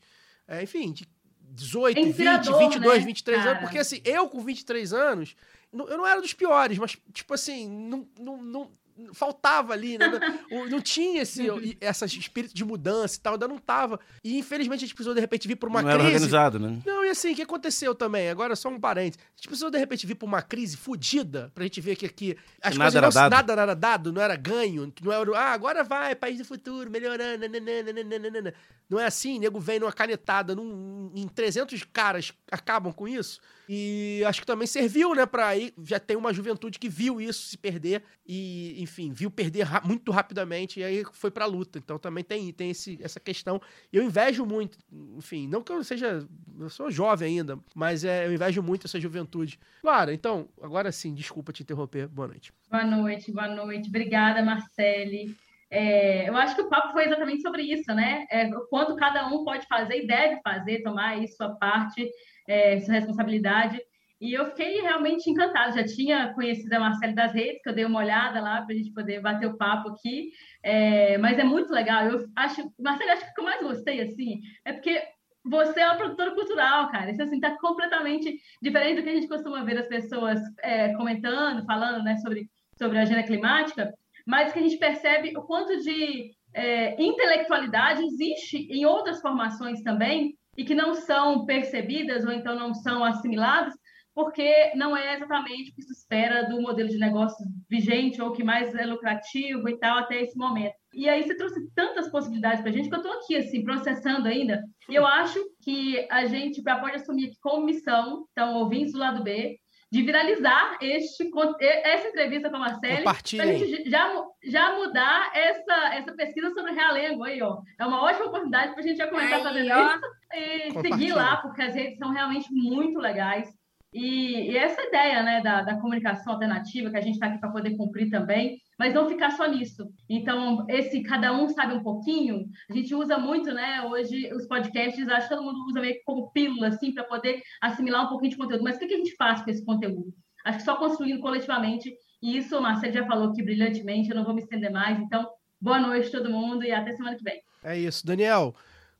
é, 0.51 0.63
enfim, 0.63 0.93
de 0.93 1.07
18, 1.53 1.99
É 1.99 2.03
20, 2.03 2.11
inspirador, 2.11 2.59
22, 2.59 2.99
né, 3.01 3.07
23 3.07 3.39
anos. 3.39 3.53
cara? 3.53 3.61
Porque 3.61 3.79
assim, 3.79 4.01
eu 4.05 4.29
com 4.29 4.41
23 4.43 4.93
anos, 4.93 5.35
não- 5.73 5.89
eu 5.89 5.97
não 5.97 6.07
era 6.07 6.21
dos 6.21 6.33
piores, 6.35 6.77
mas, 6.79 6.97
tipo 7.13 7.33
assim, 7.35 7.69
não. 7.69 8.07
não, 8.19 8.43
não 8.43 8.81
faltava 9.15 9.73
ali, 9.73 9.97
né? 9.97 10.07
Não, 10.51 10.69
não 10.69 10.81
tinha 10.83 11.23
esse, 11.23 11.47
esse 11.81 12.19
espírito 12.19 12.55
de 12.55 12.63
mudança 12.67 13.17
e 13.17 13.21
tal, 13.21 13.33
ainda 13.33 13.49
não 13.49 13.57
tava. 13.57 13.99
E 14.23 14.37
infelizmente 14.39 14.81
a 14.81 14.87
gente 14.87 14.95
precisou 14.95 15.15
de 15.15 15.21
repente 15.23 15.49
vir 15.49 15.57
por 15.57 15.71
uma 15.71 15.81
não 15.81 15.89
era 15.89 15.99
crise. 16.01 16.17
organizado, 16.17 16.59
né? 16.59 16.83
Não, 16.85 17.03
e 17.03 17.09
assim, 17.09 17.33
o 17.33 17.35
que 17.35 17.41
aconteceu 17.41 17.95
também? 17.95 18.29
Agora, 18.29 18.55
só 18.55 18.69
um 18.69 18.79
parênteses. 18.79 19.19
A 19.25 19.37
gente 19.37 19.49
precisou, 19.49 19.71
de 19.71 19.79
repente, 19.79 20.07
vir 20.07 20.17
pra 20.17 20.27
uma 20.27 20.43
crise 20.43 20.77
fodida 20.77 21.51
pra 21.55 21.65
gente 21.65 21.81
ver 21.81 21.97
que 21.97 22.05
aqui 22.05 22.37
as 22.61 22.77
Nada 22.77 22.91
coisas 22.91 22.97
era 22.97 23.07
não, 23.07 23.13
dado. 23.15 23.31
nada 23.31 23.53
era 23.63 23.75
dado, 23.75 24.13
não 24.13 24.21
era 24.21 24.37
ganho, 24.37 24.93
não 25.03 25.11
era, 25.13 25.39
ah, 25.39 25.53
agora 25.55 25.83
vai, 25.83 26.15
país 26.15 26.37
do 26.37 26.45
futuro, 26.45 26.91
melhorando, 26.91 27.47
nananana. 27.49 28.53
Não 28.91 28.99
é 28.99 29.07
assim, 29.07 29.38
nego 29.38 29.61
vem 29.61 29.78
numa 29.78 29.93
canetada, 29.93 30.53
num, 30.55 31.12
em 31.14 31.28
300 31.28 31.84
caras 31.84 32.32
acabam 32.51 32.93
com 32.93 33.07
isso. 33.07 33.41
E 33.68 34.20
acho 34.26 34.41
que 34.41 34.47
também 34.47 34.66
serviu, 34.66 35.14
né, 35.14 35.24
pra 35.24 35.47
aí, 35.47 35.72
já 35.84 36.01
tem 36.01 36.16
uma 36.16 36.32
juventude 36.34 36.76
que 36.76 36.88
viu 36.88 37.20
isso 37.20 37.47
se 37.47 37.57
perder 37.57 38.03
e, 38.26 38.74
enfim, 38.82 39.12
viu 39.12 39.30
perder 39.30 39.62
ra- 39.62 39.80
muito 39.84 40.11
rapidamente 40.11 40.80
e 40.80 40.84
aí 40.84 41.05
foi 41.12 41.30
pra 41.30 41.47
luta. 41.47 41.78
Então 41.78 41.97
também 42.01 42.24
tem, 42.24 42.53
tem 42.53 42.70
esse, 42.70 42.99
essa 43.01 43.20
questão. 43.20 43.62
Eu 43.93 44.03
invejo 44.03 44.45
muito, 44.45 44.76
enfim, 45.16 45.47
não 45.47 45.62
que 45.62 45.70
eu 45.70 45.84
seja, 45.84 46.26
eu 46.59 46.68
sou 46.68 46.91
jovem 46.91 47.38
ainda, 47.38 47.57
mas 47.72 48.03
é, 48.03 48.26
eu 48.26 48.32
invejo 48.34 48.61
muito 48.61 48.88
essa 48.88 48.99
juventude. 48.99 49.57
Claro, 49.82 50.11
então, 50.11 50.49
agora 50.61 50.91
sim, 50.91 51.14
desculpa 51.14 51.53
te 51.53 51.62
interromper, 51.62 52.09
boa 52.09 52.26
noite. 52.26 52.53
Boa 52.68 52.84
noite, 52.84 53.30
boa 53.30 53.47
noite. 53.47 53.88
Obrigada, 53.88 54.43
Marcele. 54.43 55.36
É, 55.71 56.29
eu 56.29 56.37
acho 56.37 56.57
que 56.57 56.62
o 56.62 56.68
papo 56.68 56.93
foi 56.93 57.05
exatamente 57.07 57.43
sobre 57.43 57.62
isso, 57.62 57.95
né? 57.95 58.27
É, 58.31 58.47
o 58.47 58.66
quanto 58.68 58.97
cada 58.97 59.29
um 59.29 59.45
pode 59.45 59.66
fazer 59.66 60.03
e 60.03 60.07
deve 60.07 60.41
fazer, 60.43 60.83
tomar 60.83 61.11
aí 61.11 61.29
sua 61.29 61.55
parte, 61.57 62.09
é, 62.49 62.81
sua 62.81 62.95
responsabilidade. 62.95 63.81
E 64.21 64.35
eu 64.35 64.47
fiquei 64.47 64.83
realmente 64.83 65.31
encantada. 65.31 65.73
Já 65.73 65.85
tinha 65.85 66.35
conhecido 66.35 66.73
a 66.75 66.81
Marcele 66.81 67.14
das 67.14 67.33
redes, 67.33 67.62
que 67.62 67.68
eu 67.71 67.75
dei 67.75 67.85
uma 67.85 68.01
olhada 68.01 68.41
lá 68.41 68.62
para 68.62 68.75
a 68.75 68.77
gente 68.77 68.93
poder 68.93 69.21
bater 69.21 69.47
o 69.47 69.57
papo 69.57 69.91
aqui. 69.91 70.31
É, 70.62 71.16
mas 71.18 71.39
é 71.39 71.45
muito 71.45 71.73
legal. 71.73 72.05
Eu 72.07 72.27
acho, 72.37 72.71
Marcele, 72.79 73.11
acho 73.12 73.25
que 73.25 73.31
o 73.31 73.35
que 73.35 73.41
eu 73.41 73.45
mais 73.45 73.62
gostei 73.62 74.01
assim 74.03 74.41
é 74.64 74.73
porque 74.73 75.01
você 75.43 75.81
é 75.81 75.87
uma 75.87 75.97
produtora 75.97 76.35
cultural, 76.35 76.91
cara. 76.91 77.11
Isso 77.11 77.23
assim 77.23 77.37
está 77.37 77.57
completamente 77.59 78.39
diferente 78.61 78.97
do 78.97 79.05
que 79.05 79.09
a 79.09 79.14
gente 79.14 79.29
costuma 79.29 79.64
ver 79.64 79.79
as 79.79 79.89
pessoas 79.89 80.39
é, 80.62 80.93
comentando, 80.95 81.64
falando, 81.64 82.03
né, 82.03 82.16
sobre 82.18 82.51
sobre 82.81 82.97
a 82.97 83.03
agenda 83.03 83.23
climática, 83.23 83.93
mas 84.27 84.53
que 84.53 84.59
a 84.59 84.62
gente 84.62 84.79
percebe 84.79 85.37
o 85.37 85.43
quanto 85.43 85.77
de 85.79 86.31
é, 86.55 87.03
intelectualidade 87.03 88.03
existe 88.05 88.66
em 88.71 88.85
outras 88.85 89.21
formações 89.21 89.83
também 89.83 90.35
e 90.57 90.64
que 90.64 90.75
não 90.75 90.95
são 90.95 91.45
percebidas 91.47 92.25
ou 92.25 92.33
então 92.33 92.59
não 92.59 92.75
são 92.75 93.05
assimiladas, 93.05 93.73
porque 94.14 94.73
não 94.75 94.97
é 94.97 95.14
exatamente 95.14 95.71
o 95.71 95.75
que 95.75 95.83
se 95.83 95.93
espera 95.93 96.43
do 96.49 96.61
modelo 96.61 96.89
de 96.89 96.99
negócio 96.99 97.47
vigente 97.68 98.21
ou 98.21 98.33
que 98.33 98.43
mais 98.43 98.75
é 98.75 98.85
lucrativo 98.85 99.68
e 99.68 99.79
tal 99.79 99.99
até 99.99 100.21
esse 100.21 100.37
momento. 100.37 100.75
E 100.93 101.09
aí 101.09 101.23
você 101.23 101.37
trouxe 101.37 101.61
tantas 101.75 102.11
possibilidades 102.11 102.61
para 102.61 102.71
a 102.71 102.73
gente 102.73 102.89
que 102.89 102.95
eu 102.95 103.01
estou 103.01 103.12
aqui 103.12 103.37
assim 103.37 103.62
processando 103.62 104.27
ainda. 104.27 104.62
E 104.89 104.95
eu 104.95 105.07
acho 105.07 105.39
que 105.62 106.07
a 106.11 106.27
gente 106.27 106.62
pode 106.62 106.97
assumir 106.97 107.27
aqui 107.27 107.37
como 107.41 107.64
missão, 107.64 108.27
então 108.33 108.57
ouvintes 108.57 108.93
do 108.93 108.99
lado 108.99 109.23
B, 109.23 109.57
de 109.91 110.03
viralizar 110.03 110.78
este, 110.80 111.28
essa 111.61 112.09
entrevista 112.09 112.49
com 112.49 112.57
a 112.57 112.61
Marcele, 112.61 113.03
para 113.03 113.43
a 113.43 113.53
gente 113.53 113.91
já, 113.91 114.24
já 114.45 114.76
mudar 114.76 115.32
essa, 115.34 115.95
essa 115.95 116.12
pesquisa 116.12 116.51
sobre 116.51 116.72
realengo 116.72 117.24
aí, 117.24 117.43
ó. 117.43 117.61
É 117.78 117.84
uma 117.84 118.03
ótima 118.03 118.26
oportunidade 118.26 118.72
para 118.72 118.80
a 118.80 118.86
gente 118.86 118.97
já 118.97 119.09
começar 119.09 119.36
Aí, 119.36 119.43
fazendo 119.43 119.72
ó. 119.72 119.95
isso 119.95 120.07
e 120.32 120.80
seguir 120.80 121.12
lá, 121.12 121.38
porque 121.38 121.62
as 121.62 121.74
redes 121.74 121.99
são 121.99 122.11
realmente 122.11 122.53
muito 122.53 123.01
legais. 123.01 123.49
E, 123.93 124.53
e 124.53 124.57
essa 124.57 124.80
ideia 124.80 125.24
né, 125.24 125.41
da, 125.41 125.62
da 125.62 125.80
comunicação 125.80 126.34
alternativa, 126.34 126.91
que 126.91 126.97
a 126.97 127.01
gente 127.01 127.14
está 127.14 127.26
aqui 127.26 127.38
para 127.38 127.51
poder 127.51 127.76
cumprir 127.76 128.09
também, 128.09 128.61
mas 128.81 128.95
não 128.95 129.07
ficar 129.07 129.31
só 129.33 129.47
nisso. 129.47 129.87
Então, 130.09 130.64
esse 130.70 131.03
cada 131.03 131.35
um 131.35 131.51
sabe 131.51 131.74
um 131.74 131.83
pouquinho, 131.83 132.47
a 132.70 132.72
gente 132.72 132.95
usa 132.95 133.18
muito, 133.18 133.53
né? 133.53 133.83
Hoje, 133.83 134.33
os 134.33 134.47
podcasts, 134.47 135.07
acho 135.07 135.28
que 135.28 135.35
todo 135.35 135.45
mundo 135.45 135.66
usa 135.68 135.83
meio 135.83 135.97
que 135.97 136.03
como 136.03 136.31
pílula, 136.33 136.68
assim, 136.68 136.91
para 136.95 137.05
poder 137.05 137.43
assimilar 137.61 138.07
um 138.07 138.09
pouquinho 138.09 138.31
de 138.31 138.39
conteúdo. 138.39 138.64
Mas 138.64 138.76
o 138.76 138.78
que, 138.78 138.87
que 138.87 138.95
a 138.95 138.97
gente 138.97 139.14
faz 139.16 139.43
com 139.43 139.51
esse 139.51 139.62
conteúdo? 139.66 140.14
Acho 140.47 140.57
que 140.59 140.64
só 140.64 140.76
construindo 140.76 141.20
coletivamente. 141.20 141.93
E 142.22 142.39
isso 142.39 142.57
o 142.57 142.62
Marcelo 142.62 142.95
já 142.95 143.07
falou 143.07 143.28
aqui 143.28 143.43
brilhantemente, 143.43 144.09
eu 144.09 144.16
não 144.16 144.24
vou 144.24 144.33
me 144.33 144.41
estender 144.41 144.72
mais. 144.72 144.99
Então, 144.99 145.28
boa 145.61 145.78
noite 145.78 146.11
todo 146.11 146.31
mundo 146.31 146.64
e 146.64 146.72
até 146.72 146.95
semana 146.95 147.18
que 147.18 147.22
vem. 147.22 147.39
É 147.62 147.78
isso, 147.78 148.07
Daniel. 148.07 148.55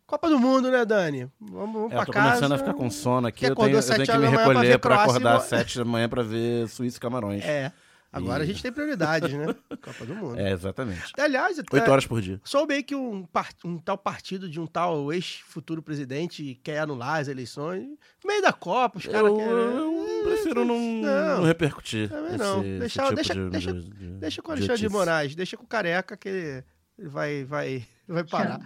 Copa 0.07 0.29
do 0.29 0.39
Mundo, 0.39 0.71
né, 0.71 0.85
Dani? 0.85 1.27
Vamos, 1.41 1.73
vamos 1.73 1.93
É, 1.93 1.95
pra 1.95 2.03
eu 2.03 2.07
tô 2.07 2.13
casa. 2.13 2.29
começando 2.31 2.53
a 2.53 2.59
ficar 2.59 2.75
com 2.75 2.91
sono 2.91 3.29
aqui. 3.29 3.47
Eu 3.47 3.57
tenho, 3.57 3.71
eu 3.71 3.81
sete 3.81 4.05
tenho 4.05 4.21
que 4.21 4.27
me 4.27 4.37
recolher 4.37 4.79
pra 4.79 4.91
Croácia 4.97 5.11
acordar 5.13 5.35
e 5.35 5.37
às 5.37 5.43
7 5.45 5.79
da 5.79 5.85
manhã 5.87 6.09
pra 6.09 6.23
ver 6.23 6.69
Suíça 6.69 6.99
e 6.99 7.01
Camarões. 7.01 7.45
É. 7.45 7.73
Agora 8.13 8.43
E- 8.43 8.45
a 8.45 8.47
gente 8.47 8.61
tem 8.63 8.73
prioridades, 8.73 9.33
né? 9.33 9.47
Copa 9.81 10.05
do 10.05 10.15
Mundo. 10.17 10.41
exatamente. 10.41 11.13
Aliás, 11.17 11.59
até 11.59 11.77
8 11.77 11.91
horas 11.91 12.07
por 12.07 12.21
dia. 12.21 12.41
soube 12.45 12.75
aí 12.75 12.83
que 12.83 12.95
um, 12.95 13.27
um 13.65 13.79
tal 13.79 13.97
partido 13.97 14.49
de 14.49 14.59
um 14.61 14.67
tal 14.67 15.13
ex-futuro 15.13 15.81
presidente 15.83 16.61
quer 16.65 16.81
anular 16.81 17.21
as 17.21 17.29
eleições. 17.29 17.83
No 17.85 18.27
meio 18.27 18.43
da 18.43 18.53
Copa, 18.53 18.99
os 18.99 19.07
caras 19.07 19.29
Eu, 19.31 19.37
querem. 19.37 19.53
eu 19.53 20.23
prefiro 20.25 20.65
não, 20.65 20.77
Não. 20.81 21.37
não 21.39 21.45
repercutir. 21.45 22.09
Também 22.09 22.31
esse, 22.35 22.39
não. 22.39 22.61
esse 22.65 22.79
Deixa- 22.81 23.03
tipo 23.03 23.15
deixa- 23.15 23.35
de- 23.35 23.51
deixa- 23.51 23.73
de- 23.73 23.91
de- 23.91 24.11
Deixa 24.19 24.43
com 24.43 24.49
o 24.49 24.53
Alexandre 24.53 24.81
de. 24.81 24.89
Moraes, 24.89 25.35
deixa 25.37 25.57
com 25.57 25.65
o 25.65 25.69
Careca 25.69 26.17
que 26.17 26.29
ele 26.29 27.09
vai, 27.09 27.45
vai, 27.45 27.85
vai 28.09 28.25
parar. 28.25 28.59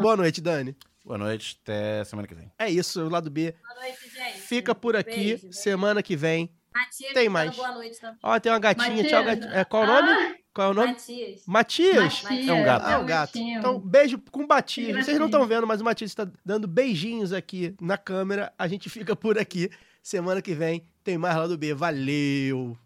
Boa 0.00 0.16
noite, 0.16 0.40
Dani. 0.40 0.74
Boa 1.04 1.16
noite, 1.18 1.58
até 1.62 2.04
semana 2.04 2.26
que 2.28 2.34
vem. 2.34 2.50
É 2.58 2.70
isso, 2.70 3.00
o 3.02 3.08
lado 3.08 3.30
B 3.30 3.54
Boa 3.66 3.80
noite, 3.80 3.98
gente. 4.14 4.40
fica 4.40 4.74
por 4.74 4.94
aqui. 4.96 5.10
Beijo, 5.14 5.42
beijo. 5.42 5.52
semana 5.58 6.02
que 6.02 6.16
vem. 6.16 6.50
Matias, 6.74 7.12
Tem 7.12 7.24
dando 7.24 7.32
mais. 7.32 7.56
Boa 7.56 7.72
noite 7.72 8.00
também. 8.00 8.18
Ó, 8.22 8.38
tem 8.40 8.52
uma 8.52 8.58
gatinha. 8.58 8.88
Matias. 8.90 9.08
Tchau, 9.10 9.24
gatinha. 9.24 9.52
É, 9.52 9.64
qual 9.64 9.82
o 9.82 9.86
nome? 9.86 10.10
Ah, 10.10 10.34
Qual 10.54 10.68
é 10.68 10.70
o 10.70 10.74
nome? 10.74 10.92
Matias. 10.92 11.42
Matias. 11.46 12.22
Matias, 12.22 12.48
É 12.48 12.52
um 12.52 12.64
gato. 12.64 12.88
É 12.88 12.98
um 12.98 13.06
gato. 13.06 13.38
Então, 13.38 13.80
beijo 13.80 14.18
com 14.30 14.46
Batias. 14.46 14.96
Que 14.96 15.02
Vocês 15.04 15.18
não 15.18 15.26
estão 15.26 15.46
vendo, 15.46 15.66
mas 15.66 15.80
o 15.80 15.84
Matias 15.84 16.10
está 16.10 16.28
dando 16.44 16.66
beijinhos 16.68 17.32
aqui 17.32 17.74
na 17.80 17.96
câmera. 17.96 18.52
A 18.58 18.68
gente 18.68 18.88
fica 18.88 19.16
por 19.16 19.38
aqui. 19.38 19.70
Semana 20.02 20.40
que 20.40 20.54
vem 20.54 20.86
tem 21.02 21.18
mais 21.18 21.36
lá 21.36 21.46
do 21.46 21.58
B. 21.58 21.74
Valeu! 21.74 22.76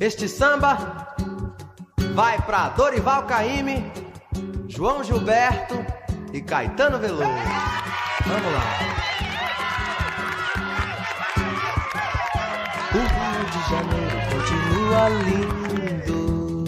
Este 0.00 0.28
samba 0.28 1.14
vai 2.14 2.40
pra 2.44 2.68
Dorival 2.70 3.26
Caymmi, 3.26 3.90
João 4.74 5.04
Gilberto 5.04 5.86
e 6.32 6.40
Caetano 6.40 6.98
Veloso. 6.98 7.30
Vamos 8.26 8.52
lá. 8.52 8.64
O 12.90 12.98
Rio 13.14 13.44
de 13.52 13.60
Janeiro 13.70 14.18
continua 14.32 15.08
lindo. 15.22 16.64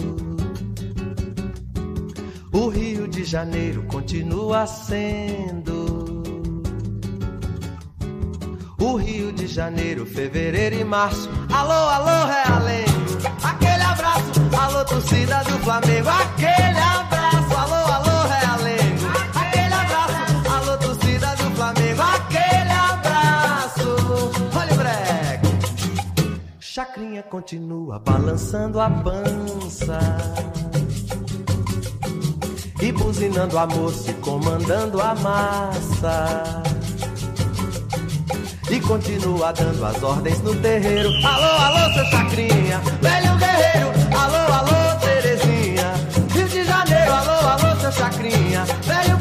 O 2.53 2.69
Rio 2.69 3.07
de 3.09 3.25
Janeiro 3.25 3.83
continua 3.83 4.65
sendo. 4.65 6.23
O 8.79 8.95
Rio 8.95 9.33
de 9.33 9.47
Janeiro, 9.47 10.05
fevereiro 10.05 10.77
e 10.77 10.83
março. 10.85 11.29
Alô, 11.53 11.73
alô, 11.73 12.25
Realengo. 12.25 12.91
Aquele 13.43 13.83
abraço. 13.83 14.31
Alô, 14.57 14.85
torcida 14.85 15.43
do 15.43 15.59
Flamengo. 15.59 16.07
Aquele 16.07 16.79
abraço. 16.79 16.96
continua 27.29 27.99
balançando 27.99 28.79
a 28.79 28.89
pança 28.89 29.99
e 32.81 32.91
buzinando 32.91 33.57
a 33.57 33.65
moça 33.65 34.11
e 34.11 34.13
comandando 34.15 35.01
a 35.01 35.13
massa. 35.15 36.63
E 38.69 38.79
continua 38.81 39.51
dando 39.53 39.85
as 39.85 40.03
ordens 40.03 40.41
no 40.41 40.55
terreiro. 40.55 41.09
Alô, 41.25 41.45
alô, 41.45 41.93
seu 41.93 42.05
chacrinha, 42.05 42.79
velho 43.01 43.37
guerreiro. 43.37 43.91
Alô, 44.17 44.53
alô, 44.53 44.99
Terezinha. 44.99 45.93
Rio 46.33 46.47
de 46.49 46.63
Janeiro, 46.63 47.13
alô, 47.13 47.47
alô, 47.49 47.79
seu 47.79 47.91
chacrinha, 47.91 48.65
velho. 48.83 49.17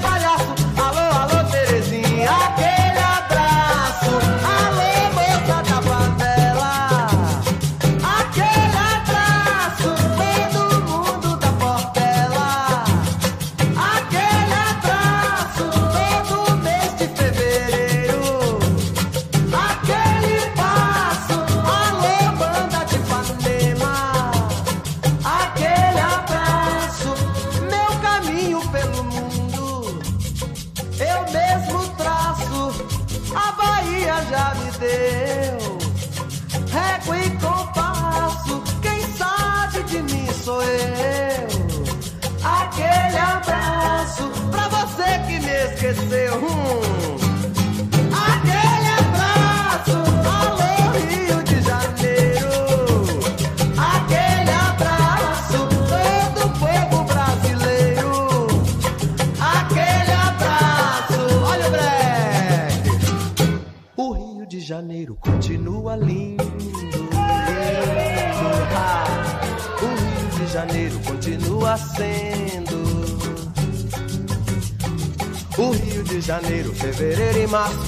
riverere 76.97 77.47
ma 77.47 77.86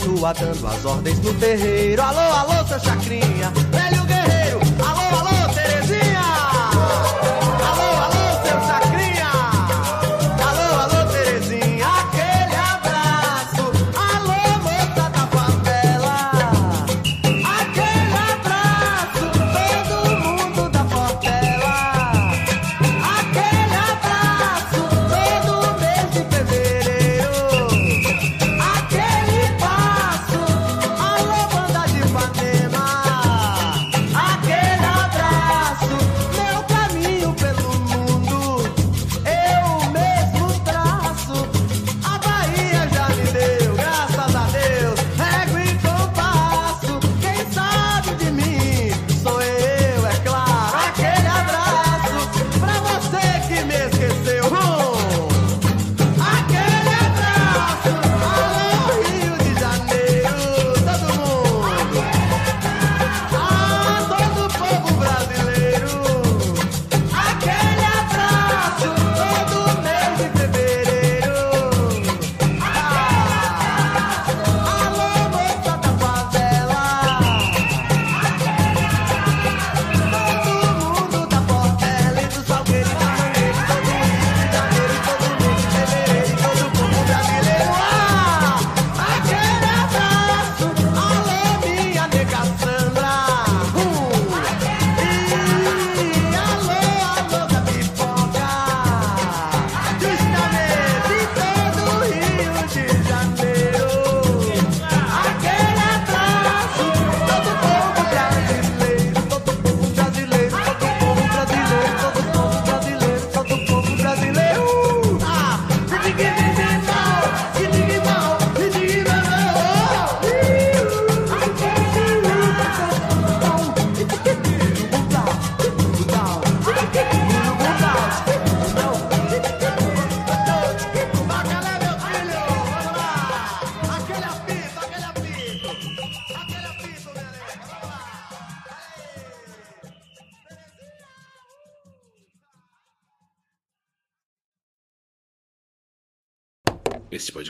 continua 0.00 0.32
dando 0.32 0.66
as 0.66 0.84
ordens 0.84 1.18
no 1.20 1.34
terreiro. 1.34 2.02
Alô, 2.02 2.18
alô, 2.18 2.66
seu 2.66 2.80
Chacrinha. 2.80 3.69